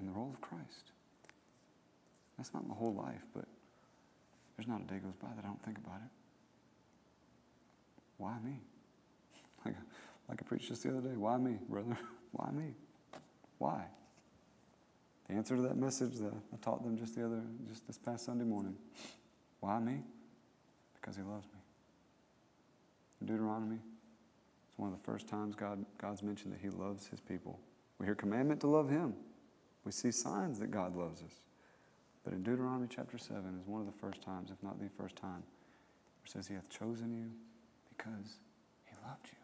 in 0.00 0.06
the 0.06 0.12
role 0.12 0.32
of 0.34 0.40
Christ. 0.40 0.92
That's 2.36 2.52
not 2.52 2.66
my 2.66 2.74
whole 2.74 2.94
life, 2.94 3.22
but 3.34 3.44
there's 4.56 4.66
not 4.66 4.80
a 4.80 4.84
day 4.84 4.98
goes 4.98 5.14
by 5.20 5.28
that 5.36 5.44
I 5.44 5.48
don't 5.48 5.62
think 5.64 5.78
about 5.78 6.00
it. 6.04 6.21
Why 8.22 8.36
me? 8.44 8.60
Like, 9.64 9.74
like 10.28 10.40
I 10.40 10.44
preached 10.44 10.68
just 10.68 10.84
the 10.84 10.90
other 10.90 11.00
day. 11.00 11.16
Why 11.16 11.38
me, 11.38 11.58
brother? 11.68 11.98
Why 12.30 12.52
me? 12.52 12.74
Why? 13.58 13.82
The 15.28 15.34
answer 15.34 15.56
to 15.56 15.62
that 15.62 15.76
message 15.76 16.18
that 16.18 16.32
I 16.32 16.56
taught 16.62 16.84
them 16.84 16.96
just 16.96 17.16
the 17.16 17.26
other, 17.26 17.42
just 17.68 17.84
this 17.88 17.98
past 17.98 18.26
Sunday 18.26 18.44
morning. 18.44 18.76
Why 19.58 19.80
me? 19.80 20.04
Because 21.00 21.16
he 21.16 21.22
loves 21.22 21.46
me. 21.46 21.58
In 23.20 23.26
Deuteronomy 23.26 23.78
it's 24.68 24.78
one 24.78 24.92
of 24.92 24.96
the 24.96 25.04
first 25.04 25.26
times 25.26 25.56
God, 25.56 25.84
God's 25.98 26.22
mentioned 26.22 26.54
that 26.54 26.60
He 26.60 26.70
loves 26.70 27.08
His 27.08 27.18
people. 27.20 27.58
We 27.98 28.06
hear 28.06 28.14
commandment 28.14 28.60
to 28.60 28.68
love 28.68 28.88
Him. 28.88 29.14
We 29.84 29.90
see 29.90 30.12
signs 30.12 30.60
that 30.60 30.70
God 30.70 30.94
loves 30.94 31.22
us. 31.22 31.40
But 32.24 32.34
in 32.34 32.44
Deuteronomy 32.44 32.86
chapter 32.88 33.18
7 33.18 33.58
is 33.60 33.66
one 33.66 33.80
of 33.80 33.86
the 33.86 33.98
first 33.98 34.22
times, 34.22 34.52
if 34.52 34.62
not 34.62 34.80
the 34.80 34.88
first 34.96 35.16
time, 35.16 35.42
where 35.42 36.24
it 36.24 36.30
says 36.30 36.46
He 36.46 36.54
hath 36.54 36.70
chosen 36.70 37.12
you 37.12 37.32
because 38.02 38.38
He 38.84 38.94
loved 39.06 39.26
you. 39.26 39.38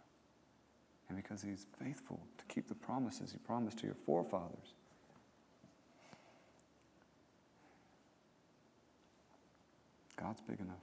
And 1.08 1.16
because 1.16 1.42
He's 1.42 1.66
faithful 1.82 2.20
to 2.38 2.44
keep 2.52 2.68
the 2.68 2.74
promises 2.74 3.32
He 3.32 3.38
promised 3.38 3.78
to 3.78 3.86
your 3.86 3.96
forefathers. 4.06 4.74
God's 10.16 10.40
big 10.40 10.60
enough. 10.60 10.76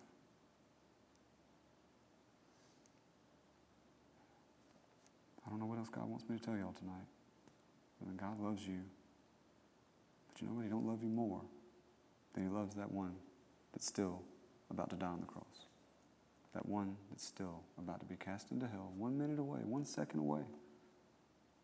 I 5.45 5.49
don't 5.49 5.59
know 5.59 5.65
what 5.65 5.77
else 5.77 5.89
God 5.89 6.09
wants 6.09 6.27
me 6.29 6.37
to 6.37 6.43
tell 6.43 6.55
y'all 6.55 6.73
tonight. 6.73 7.05
But 8.01 8.17
God 8.17 8.39
loves 8.39 8.65
you. 8.65 8.79
But 10.31 10.41
you 10.41 10.47
know 10.47 10.53
what? 10.53 10.63
He 10.63 10.69
don't 10.69 10.87
love 10.87 11.03
you 11.03 11.09
more 11.09 11.41
than 12.33 12.47
he 12.47 12.49
loves 12.49 12.75
that 12.75 12.91
one 12.91 13.13
that's 13.73 13.85
still 13.85 14.21
about 14.71 14.89
to 14.89 14.95
die 14.95 15.07
on 15.07 15.19
the 15.19 15.27
cross. 15.27 15.64
That 16.55 16.65
one 16.65 16.95
that's 17.09 17.27
still 17.27 17.63
about 17.77 17.99
to 17.99 18.05
be 18.05 18.15
cast 18.15 18.51
into 18.51 18.65
hell, 18.65 18.93
one 18.97 19.17
minute 19.17 19.39
away, 19.39 19.59
one 19.65 19.83
second 19.83 20.21
away. 20.21 20.43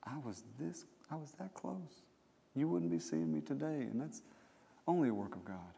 I 0.04 0.18
was 0.26 0.44
this, 0.60 0.86
I 1.10 1.16
was 1.16 1.32
that 1.40 1.54
close. 1.54 2.04
You 2.56 2.68
wouldn't 2.68 2.92
be 2.92 3.00
seeing 3.00 3.32
me 3.32 3.40
today, 3.40 3.88
and 3.90 4.02
that's 4.02 4.22
only 4.86 5.08
a 5.08 5.14
work 5.14 5.36
of 5.36 5.46
God. 5.46 5.74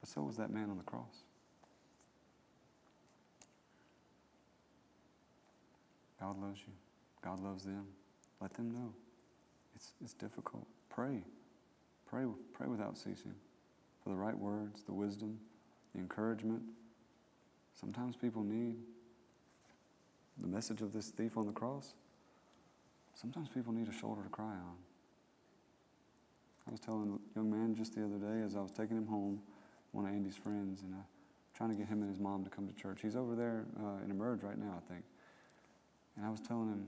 But 0.00 0.08
so 0.08 0.22
was 0.22 0.36
that 0.36 0.50
man 0.50 0.68
on 0.68 0.76
the 0.76 0.82
cross. 0.82 1.22
God 6.20 6.40
loves 6.42 6.60
you. 6.66 6.72
God 7.22 7.40
loves 7.40 7.64
them. 7.64 7.86
Let 8.40 8.52
them 8.54 8.72
know. 8.72 8.92
It's, 9.76 9.92
it's 10.02 10.14
difficult. 10.14 10.66
Pray. 10.90 11.22
Pray, 12.06 12.24
pray 12.52 12.66
without 12.66 12.98
ceasing 12.98 13.34
for 14.02 14.10
the 14.10 14.16
right 14.16 14.36
words, 14.36 14.82
the 14.82 14.92
wisdom, 14.92 15.38
the 15.94 16.00
encouragement. 16.00 16.62
Sometimes 17.74 18.16
people 18.16 18.42
need 18.42 18.76
the 20.40 20.46
message 20.46 20.80
of 20.80 20.92
this 20.92 21.08
thief 21.08 21.36
on 21.36 21.46
the 21.46 21.52
cross? 21.52 21.94
Sometimes 23.14 23.48
people 23.48 23.72
need 23.72 23.88
a 23.88 23.92
shoulder 23.92 24.22
to 24.22 24.28
cry 24.28 24.44
on. 24.44 24.76
I 26.66 26.70
was 26.70 26.80
telling 26.80 27.18
a 27.18 27.38
young 27.38 27.50
man 27.50 27.74
just 27.74 27.94
the 27.94 28.04
other 28.04 28.16
day 28.16 28.44
as 28.44 28.56
I 28.56 28.60
was 28.60 28.70
taking 28.70 28.96
him 28.96 29.06
home, 29.06 29.40
one 29.92 30.06
of 30.06 30.12
Andy's 30.12 30.36
friends, 30.36 30.82
and 30.82 30.94
uh, 30.94 30.98
trying 31.56 31.70
to 31.70 31.76
get 31.76 31.86
him 31.86 32.00
and 32.00 32.10
his 32.10 32.18
mom 32.18 32.42
to 32.44 32.50
come 32.50 32.66
to 32.66 32.74
church. 32.74 33.00
He's 33.02 33.16
over 33.16 33.34
there 33.34 33.66
uh, 33.78 34.04
in 34.04 34.10
Emerge 34.10 34.42
right 34.42 34.58
now, 34.58 34.74
I 34.76 34.92
think. 34.92 35.04
And 36.16 36.24
I 36.24 36.30
was 36.30 36.40
telling 36.40 36.68
him, 36.68 36.86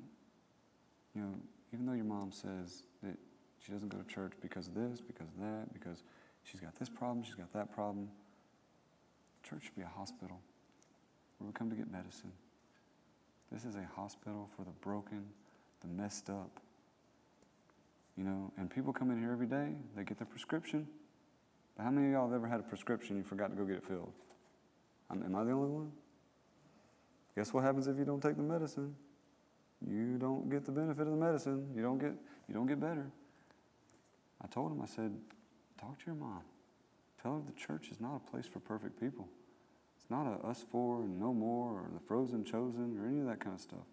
you 1.15 1.21
know, 1.23 1.35
even 1.75 1.85
though 1.85 1.93
your 1.93 2.05
mom 2.05 2.33
says 2.33 2.85
that 3.03 3.17
she 3.65 3.73
doesn't 3.73 3.89
go 3.89 3.99
to 3.99 4.05
church 4.05 4.33
because 4.41 4.67
of 4.67 4.75
this, 4.75 5.01
because 5.01 5.29
of 5.29 5.41
that, 5.41 5.73
because 5.73 6.03
she's 6.45 6.61
got 6.61 6.75
this 6.77 6.89
problem, 6.89 7.23
she's 7.23 7.35
got 7.35 7.53
that 7.53 7.73
problem, 7.73 8.09
church 9.43 9.65
should 9.65 9.77
be 9.77 9.83
a 9.83 9.99
hospital 9.99 10.41
where 11.39 11.47
we 11.47 11.53
come 11.53 11.71
to 11.71 11.77
get 11.77 11.91
medicine. 11.91 12.33
This 13.53 13.65
is 13.65 13.77
a 13.77 13.87
hospital 13.95 14.49
for 14.57 14.65
the 14.65 14.73
broken, 14.83 15.25
the 15.81 15.89
messed 15.89 16.31
up. 16.31 16.61
You 18.17 18.25
know, 18.25 18.53
and 18.57 18.71
people 18.71 18.93
come 18.93 19.11
in 19.11 19.21
here 19.21 19.33
every 19.33 19.47
day, 19.47 19.75
they 19.95 20.05
get 20.05 20.19
their 20.19 20.27
prescription. 20.27 20.87
But 21.77 21.85
how 21.85 21.91
many 21.91 22.07
of 22.09 22.13
y'all 22.13 22.27
have 22.29 22.35
ever 22.35 22.49
had 22.49 22.61
a 22.61 22.63
prescription 22.63 23.17
you 23.17 23.23
forgot 23.23 23.51
to 23.51 23.57
go 23.57 23.65
get 23.65 23.77
it 23.77 23.85
filled? 23.85 24.13
am 25.11 25.37
I 25.37 25.45
the 25.45 25.53
only 25.53 25.69
one? 25.69 25.93
Guess 27.37 27.53
what 27.53 27.63
happens 27.63 27.87
if 27.87 27.99
you 27.99 28.05
don't 28.05 28.21
take 28.21 28.37
the 28.37 28.43
medicine? 28.43 28.95
You 29.87 30.17
don't 30.19 30.49
get 30.51 30.65
the 30.65 30.73
benefit 30.73 31.03
of 31.03 31.13
the 31.13 31.19
medicine. 31.19 31.69
You 31.77 31.83
don't 31.83 31.99
get, 31.99 32.13
you 32.49 32.55
don't 32.55 32.67
get 32.67 32.81
better. 32.81 33.07
I 34.43 34.47
told 34.47 34.73
him, 34.73 34.81
I 34.81 34.87
said, 34.87 35.15
talk 35.79 35.99
to 35.99 36.07
your 36.07 36.15
mom. 36.15 36.41
Tell 37.23 37.35
her 37.35 37.41
the 37.47 37.53
church 37.53 37.89
is 37.91 38.01
not 38.01 38.17
a 38.17 38.31
place 38.31 38.47
for 38.47 38.59
perfect 38.61 38.99
people. 38.99 39.29
It's 40.07 40.11
not 40.13 40.29
a 40.29 40.47
us 40.47 40.65
four 40.71 41.03
and 41.03 41.19
no 41.19 41.35
more 41.35 41.73
or 41.73 41.91
the 41.93 41.99
frozen 41.99 42.45
chosen 42.45 42.97
or 42.97 43.09
any 43.09 43.19
of 43.19 43.27
that 43.27 43.41
kind 43.41 43.57
of 43.57 43.61
stuff. 43.61 43.87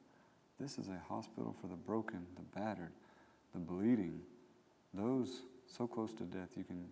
This 0.60 0.78
is 0.78 0.88
a 0.88 1.02
hospital 1.12 1.56
for 1.60 1.66
the 1.66 1.76
broken, 1.76 2.28
the 2.36 2.60
battered, 2.60 2.92
the 3.52 3.60
bleeding, 3.60 4.22
those 4.94 5.42
so 5.66 5.88
close 5.88 6.14
to 6.14 6.24
death 6.26 6.50
you 6.56 6.64
can 6.64 6.86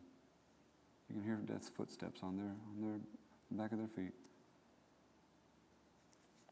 you 1.07 1.15
can 1.15 1.23
hear 1.23 1.35
death's 1.35 1.69
footsteps 1.69 2.21
on 2.23 2.35
their 2.35 2.47
on 2.47 2.81
their 2.81 2.99
back 3.51 3.71
of 3.71 3.77
their 3.77 3.89
feet. 3.89 4.13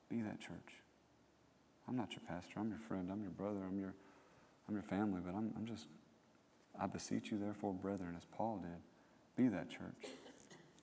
Be 0.08 0.22
that 0.22 0.40
church. 0.40 0.76
I'm 1.88 1.98
not 1.98 2.12
your 2.12 2.22
pastor. 2.28 2.60
I'm 2.60 2.70
your 2.70 2.78
friend. 2.88 3.10
I'm 3.12 3.24
your 3.24 3.32
brother. 3.32 3.62
I'm 3.68 3.80
your 3.80 3.96
I'm 4.68 4.76
your 4.76 4.84
family. 4.84 5.22
But 5.26 5.34
I'm 5.34 5.52
I'm 5.58 5.66
just 5.66 5.88
I 6.80 6.86
beseech 6.86 7.32
you, 7.32 7.40
therefore, 7.40 7.74
brethren, 7.74 8.14
as 8.16 8.26
Paul 8.32 8.60
did, 8.62 9.42
be 9.44 9.50
that 9.50 9.72
church. 9.72 10.12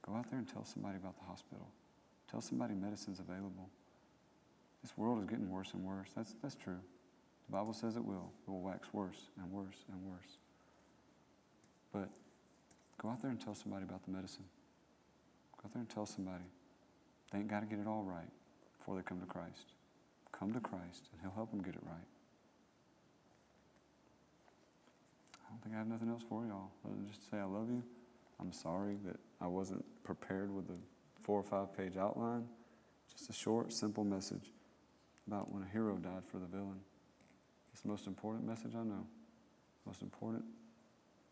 Go 0.09 0.15
out 0.15 0.31
there 0.31 0.39
and 0.39 0.49
tell 0.49 0.65
somebody 0.65 0.97
about 0.97 1.17
the 1.19 1.25
hospital. 1.25 1.69
Tell 2.31 2.41
somebody 2.41 2.75
medicine's 2.75 3.19
available. 3.19 3.69
This 4.83 4.97
world 4.97 5.21
is 5.21 5.27
getting 5.27 5.51
worse 5.51 5.73
and 5.75 5.85
worse. 5.85 6.09
That's, 6.15 6.35
that's 6.43 6.55
true. 6.55 6.79
The 7.49 7.53
Bible 7.53 7.73
says 7.73 7.97
it 7.97 8.05
will. 8.05 8.31
It 8.47 8.51
will 8.51 8.61
wax 8.61 8.89
worse 8.93 9.31
and 9.41 9.51
worse 9.51 9.85
and 9.91 10.03
worse. 10.05 10.39
But 11.93 12.09
go 13.03 13.09
out 13.09 13.21
there 13.23 13.31
and 13.31 13.41
tell 13.41 13.55
somebody 13.55 13.85
about 13.85 14.05
the 14.05 14.13
medicine. 14.13 14.45
Go 15.57 15.63
out 15.67 15.73
there 15.73 15.81
and 15.81 15.89
tell 15.89 16.07
somebody 16.07 16.45
they 17.33 17.39
ain't 17.39 17.49
got 17.49 17.61
to 17.61 17.67
get 17.67 17.79
it 17.79 17.87
all 17.87 18.05
right 18.05 18.31
before 18.79 18.97
they 18.97 19.03
come 19.03 19.21
to 19.21 19.27
Christ. 19.27 19.73
Come 20.31 20.53
to 20.53 20.61
Christ, 20.61 21.09
and 21.13 21.21
He'll 21.23 21.35
help 21.35 21.51
them 21.51 21.63
get 21.63 21.75
it 21.75 21.83
right. 21.83 22.09
I 25.35 25.51
don't 25.51 25.63
think 25.63 25.75
I 25.75 25.79
have 25.79 25.89
nothing 25.89 26.11
else 26.11 26.23
for 26.29 26.45
y'all. 26.45 26.71
Other 26.85 26.95
than 26.95 27.09
just 27.09 27.29
say 27.31 27.39
I 27.39 27.45
love 27.45 27.71
you. 27.71 27.83
I'm 28.41 28.53
sorry 28.53 28.99
that 29.07 29.17
I 29.41 29.47
wasn't 29.47 29.85
prepared 30.05 30.55
with 30.55 30.69
a 30.71 30.79
four 31.23 31.39
or 31.39 31.43
five 31.43 31.77
page 31.77 31.97
outline. 31.97 32.47
Just 33.13 33.31
a 33.31 33.33
short, 33.33 33.73
simple 33.73 34.05
message 34.05 34.53
about 35.27 35.53
when 35.53 35.63
a 35.63 35.67
hero 35.73 35.97
died 35.97 36.23
for 36.31 36.39
the 36.39 36.47
villain. 36.47 36.81
It's 37.73 37.83
the 37.83 37.89
most 37.89 38.07
important 38.07 38.47
message 38.47 38.73
I 38.75 38.83
know. 38.83 39.07
Most 39.85 40.03
important 40.03 40.45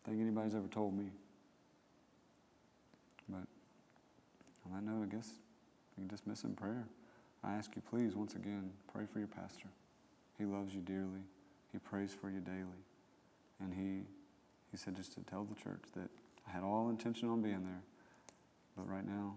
thing 0.05 0.21
anybody's 0.21 0.55
ever 0.55 0.67
told 0.67 0.95
me. 0.95 1.05
But 3.27 3.47
on 4.65 4.73
that 4.73 4.83
note, 4.83 5.03
I 5.03 5.15
guess 5.15 5.29
we 5.97 6.01
can 6.01 6.07
dismiss 6.07 6.43
in 6.43 6.53
prayer. 6.53 6.85
I 7.43 7.53
ask 7.53 7.75
you, 7.75 7.81
please, 7.89 8.15
once 8.15 8.35
again, 8.35 8.71
pray 8.91 9.05
for 9.11 9.19
your 9.19 9.27
pastor. 9.27 9.67
He 10.37 10.45
loves 10.45 10.73
you 10.73 10.81
dearly. 10.81 11.21
He 11.71 11.79
prays 11.79 12.13
for 12.13 12.29
you 12.29 12.39
daily. 12.39 12.83
And 13.59 13.73
he, 13.73 14.03
he 14.71 14.77
said 14.77 14.95
just 14.95 15.13
to 15.13 15.21
tell 15.21 15.43
the 15.43 15.55
church 15.55 15.83
that 15.95 16.09
I 16.47 16.51
had 16.51 16.63
all 16.63 16.89
intention 16.89 17.29
on 17.29 17.41
being 17.41 17.63
there. 17.63 17.81
But 18.75 18.89
right 18.89 19.05
now, 19.05 19.35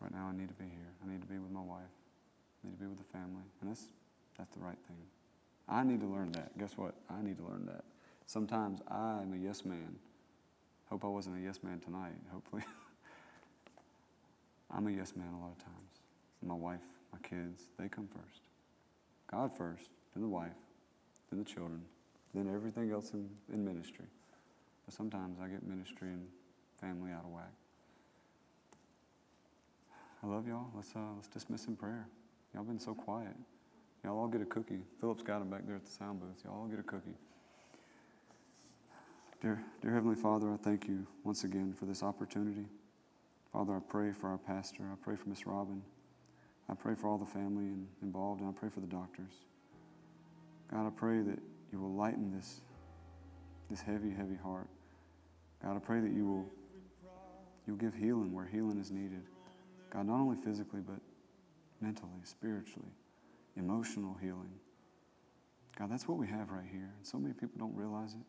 right 0.00 0.12
now 0.12 0.30
I 0.32 0.36
need 0.36 0.48
to 0.48 0.54
be 0.54 0.64
here. 0.64 0.92
I 1.04 1.10
need 1.10 1.20
to 1.20 1.28
be 1.28 1.38
with 1.38 1.50
my 1.50 1.62
wife. 1.62 1.92
I 2.62 2.68
need 2.68 2.76
to 2.76 2.80
be 2.80 2.86
with 2.86 2.98
the 2.98 3.12
family. 3.12 3.44
And 3.60 3.70
that's, 3.70 3.84
that's 4.36 4.52
the 4.54 4.60
right 4.60 4.78
thing. 4.88 4.96
I 5.68 5.84
need 5.84 6.00
to 6.00 6.06
learn 6.06 6.32
that. 6.32 6.56
Guess 6.58 6.76
what? 6.76 6.94
I 7.10 7.22
need 7.22 7.36
to 7.38 7.44
learn 7.44 7.66
that. 7.66 7.84
Sometimes 8.26 8.80
I 8.88 9.20
am 9.22 9.32
a 9.32 9.36
yes 9.36 9.64
man. 9.64 9.96
Hope 10.90 11.04
I 11.04 11.08
wasn't 11.08 11.36
a 11.36 11.40
yes 11.40 11.60
man 11.62 11.80
tonight, 11.80 12.14
hopefully. 12.32 12.62
I'm 14.70 14.86
a 14.86 14.90
yes 14.90 15.14
man 15.14 15.32
a 15.34 15.40
lot 15.40 15.52
of 15.52 15.58
times. 15.58 16.00
My 16.42 16.54
wife, 16.54 16.80
my 17.12 17.18
kids, 17.20 17.62
they 17.78 17.88
come 17.88 18.08
first. 18.08 18.42
God 19.30 19.56
first, 19.56 19.90
then 20.14 20.22
the 20.22 20.28
wife, 20.28 20.56
then 21.30 21.38
the 21.38 21.44
children, 21.44 21.82
then 22.34 22.50
everything 22.54 22.90
else 22.90 23.12
in, 23.12 23.28
in 23.52 23.64
ministry. 23.64 24.06
But 24.86 24.94
sometimes 24.94 25.38
I 25.42 25.48
get 25.48 25.66
ministry 25.66 26.08
and 26.08 26.26
family 26.80 27.12
out 27.12 27.24
of 27.24 27.30
whack. 27.30 27.52
I 30.22 30.26
love 30.26 30.48
y'all. 30.48 30.66
Let's, 30.74 30.92
uh, 30.96 31.00
let's 31.14 31.28
dismiss 31.28 31.66
in 31.66 31.76
prayer. 31.76 32.08
Y'all 32.54 32.64
been 32.64 32.78
so 32.78 32.94
quiet. 32.94 33.36
Y'all 34.04 34.18
all 34.18 34.28
get 34.28 34.40
a 34.40 34.46
cookie. 34.46 34.80
Philip's 35.00 35.22
got 35.22 35.40
him 35.40 35.50
back 35.50 35.66
there 35.66 35.76
at 35.76 35.84
the 35.84 35.90
sound 35.90 36.20
booth. 36.20 36.42
Y'all 36.44 36.54
all 36.54 36.66
get 36.66 36.80
a 36.80 36.82
cookie. 36.82 37.16
Dear, 39.40 39.62
dear 39.80 39.92
Heavenly 39.92 40.16
Father, 40.16 40.52
I 40.52 40.56
thank 40.56 40.88
you 40.88 41.06
once 41.22 41.44
again 41.44 41.72
for 41.72 41.84
this 41.84 42.02
opportunity. 42.02 42.66
Father, 43.52 43.74
I 43.74 43.80
pray 43.88 44.12
for 44.12 44.28
our 44.28 44.38
pastor. 44.38 44.82
I 44.92 44.96
pray 45.02 45.14
for 45.14 45.28
Miss 45.28 45.46
Robin. 45.46 45.82
I 46.68 46.74
pray 46.74 46.94
for 46.96 47.08
all 47.08 47.18
the 47.18 47.26
family 47.26 47.68
involved, 48.02 48.40
and 48.40 48.48
I 48.48 48.52
pray 48.52 48.68
for 48.68 48.80
the 48.80 48.86
doctors. 48.86 49.32
God, 50.70 50.86
I 50.86 50.90
pray 50.90 51.22
that 51.22 51.38
you 51.72 51.78
will 51.78 51.94
lighten 51.94 52.32
this, 52.36 52.60
this 53.70 53.80
heavy, 53.80 54.10
heavy 54.10 54.36
heart. 54.36 54.66
God, 55.62 55.76
I 55.76 55.78
pray 55.78 56.00
that 56.00 56.12
you 56.12 56.26
will 56.26 56.50
you'll 57.66 57.76
give 57.76 57.94
healing 57.94 58.32
where 58.32 58.46
healing 58.46 58.78
is 58.80 58.90
needed. 58.90 59.22
God, 59.90 60.06
not 60.06 60.20
only 60.20 60.36
physically, 60.36 60.80
but 60.80 61.00
mentally, 61.80 62.20
spiritually, 62.24 62.90
emotional 63.56 64.16
healing. 64.20 64.52
God, 65.78 65.90
that's 65.90 66.08
what 66.08 66.18
we 66.18 66.26
have 66.26 66.50
right 66.50 66.66
here. 66.70 66.92
And 66.96 67.06
so 67.06 67.18
many 67.18 67.34
people 67.34 67.58
don't 67.58 67.74
realize 67.74 68.14
it. 68.14 68.26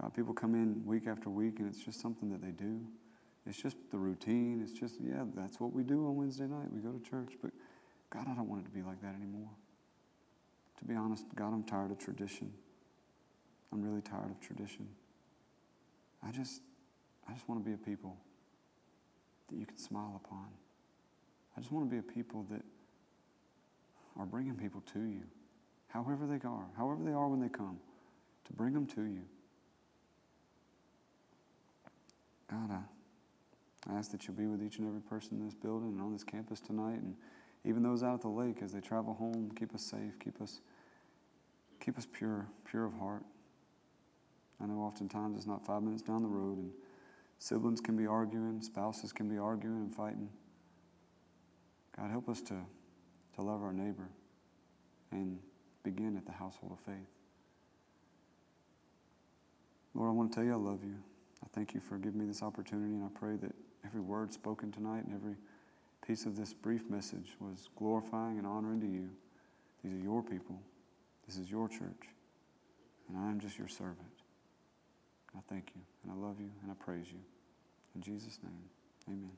God, 0.00 0.14
people 0.14 0.34
come 0.34 0.54
in 0.54 0.84
week 0.84 1.06
after 1.06 1.30
week 1.30 1.58
and 1.58 1.68
it's 1.68 1.84
just 1.84 2.00
something 2.00 2.30
that 2.30 2.42
they 2.42 2.50
do. 2.50 2.80
It's 3.46 3.60
just 3.60 3.76
the 3.90 3.98
routine. 3.98 4.60
It's 4.62 4.78
just, 4.78 4.96
yeah, 5.00 5.24
that's 5.34 5.60
what 5.60 5.72
we 5.72 5.82
do 5.82 6.06
on 6.06 6.16
Wednesday 6.16 6.46
night. 6.46 6.72
We 6.72 6.80
go 6.80 6.90
to 6.92 7.10
church. 7.10 7.34
But 7.40 7.52
God, 8.10 8.26
I 8.28 8.34
don't 8.34 8.48
want 8.48 8.62
it 8.62 8.64
to 8.64 8.70
be 8.70 8.82
like 8.82 9.00
that 9.02 9.14
anymore. 9.14 9.50
To 10.78 10.84
be 10.84 10.94
honest, 10.94 11.24
God, 11.34 11.52
I'm 11.52 11.64
tired 11.64 11.90
of 11.90 11.98
tradition. 11.98 12.52
I'm 13.72 13.82
really 13.82 14.00
tired 14.00 14.30
of 14.30 14.40
tradition. 14.40 14.88
I 16.26 16.30
just, 16.30 16.60
I 17.28 17.32
just 17.32 17.48
want 17.48 17.62
to 17.62 17.68
be 17.68 17.74
a 17.74 17.78
people 17.78 18.16
that 19.52 19.58
you 19.58 19.66
can 19.66 19.78
smile 19.78 20.20
upon. 20.24 20.46
I 21.56 21.60
just 21.60 21.72
want 21.72 21.88
to 21.88 21.90
be 21.90 21.98
a 21.98 22.02
people 22.02 22.46
that 22.50 22.62
are 24.18 24.26
bringing 24.26 24.54
people 24.56 24.82
to 24.92 25.00
you, 25.00 25.22
however 25.88 26.26
they 26.26 26.40
are, 26.46 26.66
however 26.76 27.02
they 27.04 27.12
are 27.12 27.28
when 27.28 27.40
they 27.40 27.48
come, 27.48 27.78
to 28.46 28.52
bring 28.52 28.72
them 28.72 28.86
to 28.86 29.02
you. 29.02 29.22
God, 32.50 32.70
I, 32.70 33.96
ask 33.98 34.10
that 34.12 34.28
you 34.28 34.34
be 34.34 34.46
with 34.46 34.62
each 34.62 34.78
and 34.78 34.86
every 34.86 35.00
person 35.00 35.38
in 35.38 35.44
this 35.44 35.54
building 35.54 35.88
and 35.90 36.00
on 36.00 36.12
this 36.12 36.24
campus 36.24 36.60
tonight, 36.60 37.00
and 37.00 37.14
even 37.64 37.82
those 37.82 38.02
out 38.02 38.14
at 38.14 38.20
the 38.22 38.28
lake 38.28 38.58
as 38.62 38.72
they 38.72 38.80
travel 38.80 39.14
home. 39.14 39.50
Keep 39.56 39.74
us 39.74 39.82
safe. 39.82 40.18
Keep 40.18 40.40
us, 40.40 40.60
keep 41.80 41.96
us 41.96 42.06
pure, 42.12 42.46
pure 42.64 42.84
of 42.84 42.94
heart. 42.94 43.22
I 44.62 44.66
know 44.66 44.80
oftentimes 44.80 45.36
it's 45.36 45.46
not 45.46 45.64
five 45.64 45.82
minutes 45.82 46.02
down 46.02 46.22
the 46.22 46.28
road, 46.28 46.58
and 46.58 46.70
siblings 47.42 47.80
can 47.80 47.96
be 47.96 48.06
arguing, 48.06 48.62
spouses 48.62 49.12
can 49.12 49.28
be 49.28 49.36
arguing 49.36 49.78
and 49.78 49.92
fighting. 49.94 50.28
God, 51.96 52.08
help 52.08 52.28
us 52.28 52.40
to, 52.42 52.54
to 53.34 53.42
love 53.42 53.62
our 53.62 53.72
neighbor 53.72 54.08
and 55.10 55.40
begin 55.82 56.16
at 56.16 56.24
the 56.24 56.30
household 56.30 56.70
of 56.70 56.78
faith. 56.78 57.08
Lord, 59.92 60.08
I 60.08 60.12
want 60.12 60.30
to 60.30 60.36
tell 60.36 60.44
you 60.44 60.52
I 60.52 60.56
love 60.56 60.84
you. 60.84 60.94
I 61.44 61.48
thank 61.52 61.74
you 61.74 61.80
for 61.80 61.98
giving 61.98 62.20
me 62.20 62.26
this 62.26 62.44
opportunity, 62.44 62.94
and 62.94 63.04
I 63.04 63.08
pray 63.12 63.36
that 63.36 63.52
every 63.84 64.00
word 64.00 64.32
spoken 64.32 64.70
tonight 64.70 65.04
and 65.04 65.12
every 65.12 65.34
piece 66.06 66.26
of 66.26 66.36
this 66.36 66.54
brief 66.54 66.88
message 66.88 67.32
was 67.40 67.68
glorifying 67.76 68.38
and 68.38 68.46
honoring 68.46 68.80
to 68.80 68.86
you. 68.86 69.10
These 69.82 69.94
are 69.94 70.04
your 70.04 70.22
people. 70.22 70.60
This 71.26 71.36
is 71.38 71.50
your 71.50 71.68
church. 71.68 72.06
And 73.08 73.18
I 73.18 73.28
am 73.28 73.40
just 73.40 73.58
your 73.58 73.68
servant. 73.68 74.21
I 75.36 75.40
thank 75.48 75.70
you, 75.74 75.80
and 76.02 76.12
I 76.12 76.14
love 76.26 76.40
you, 76.40 76.50
and 76.62 76.70
I 76.70 76.74
praise 76.74 77.06
you. 77.10 77.20
In 77.94 78.02
Jesus' 78.02 78.38
name, 78.42 78.64
amen. 79.08 79.36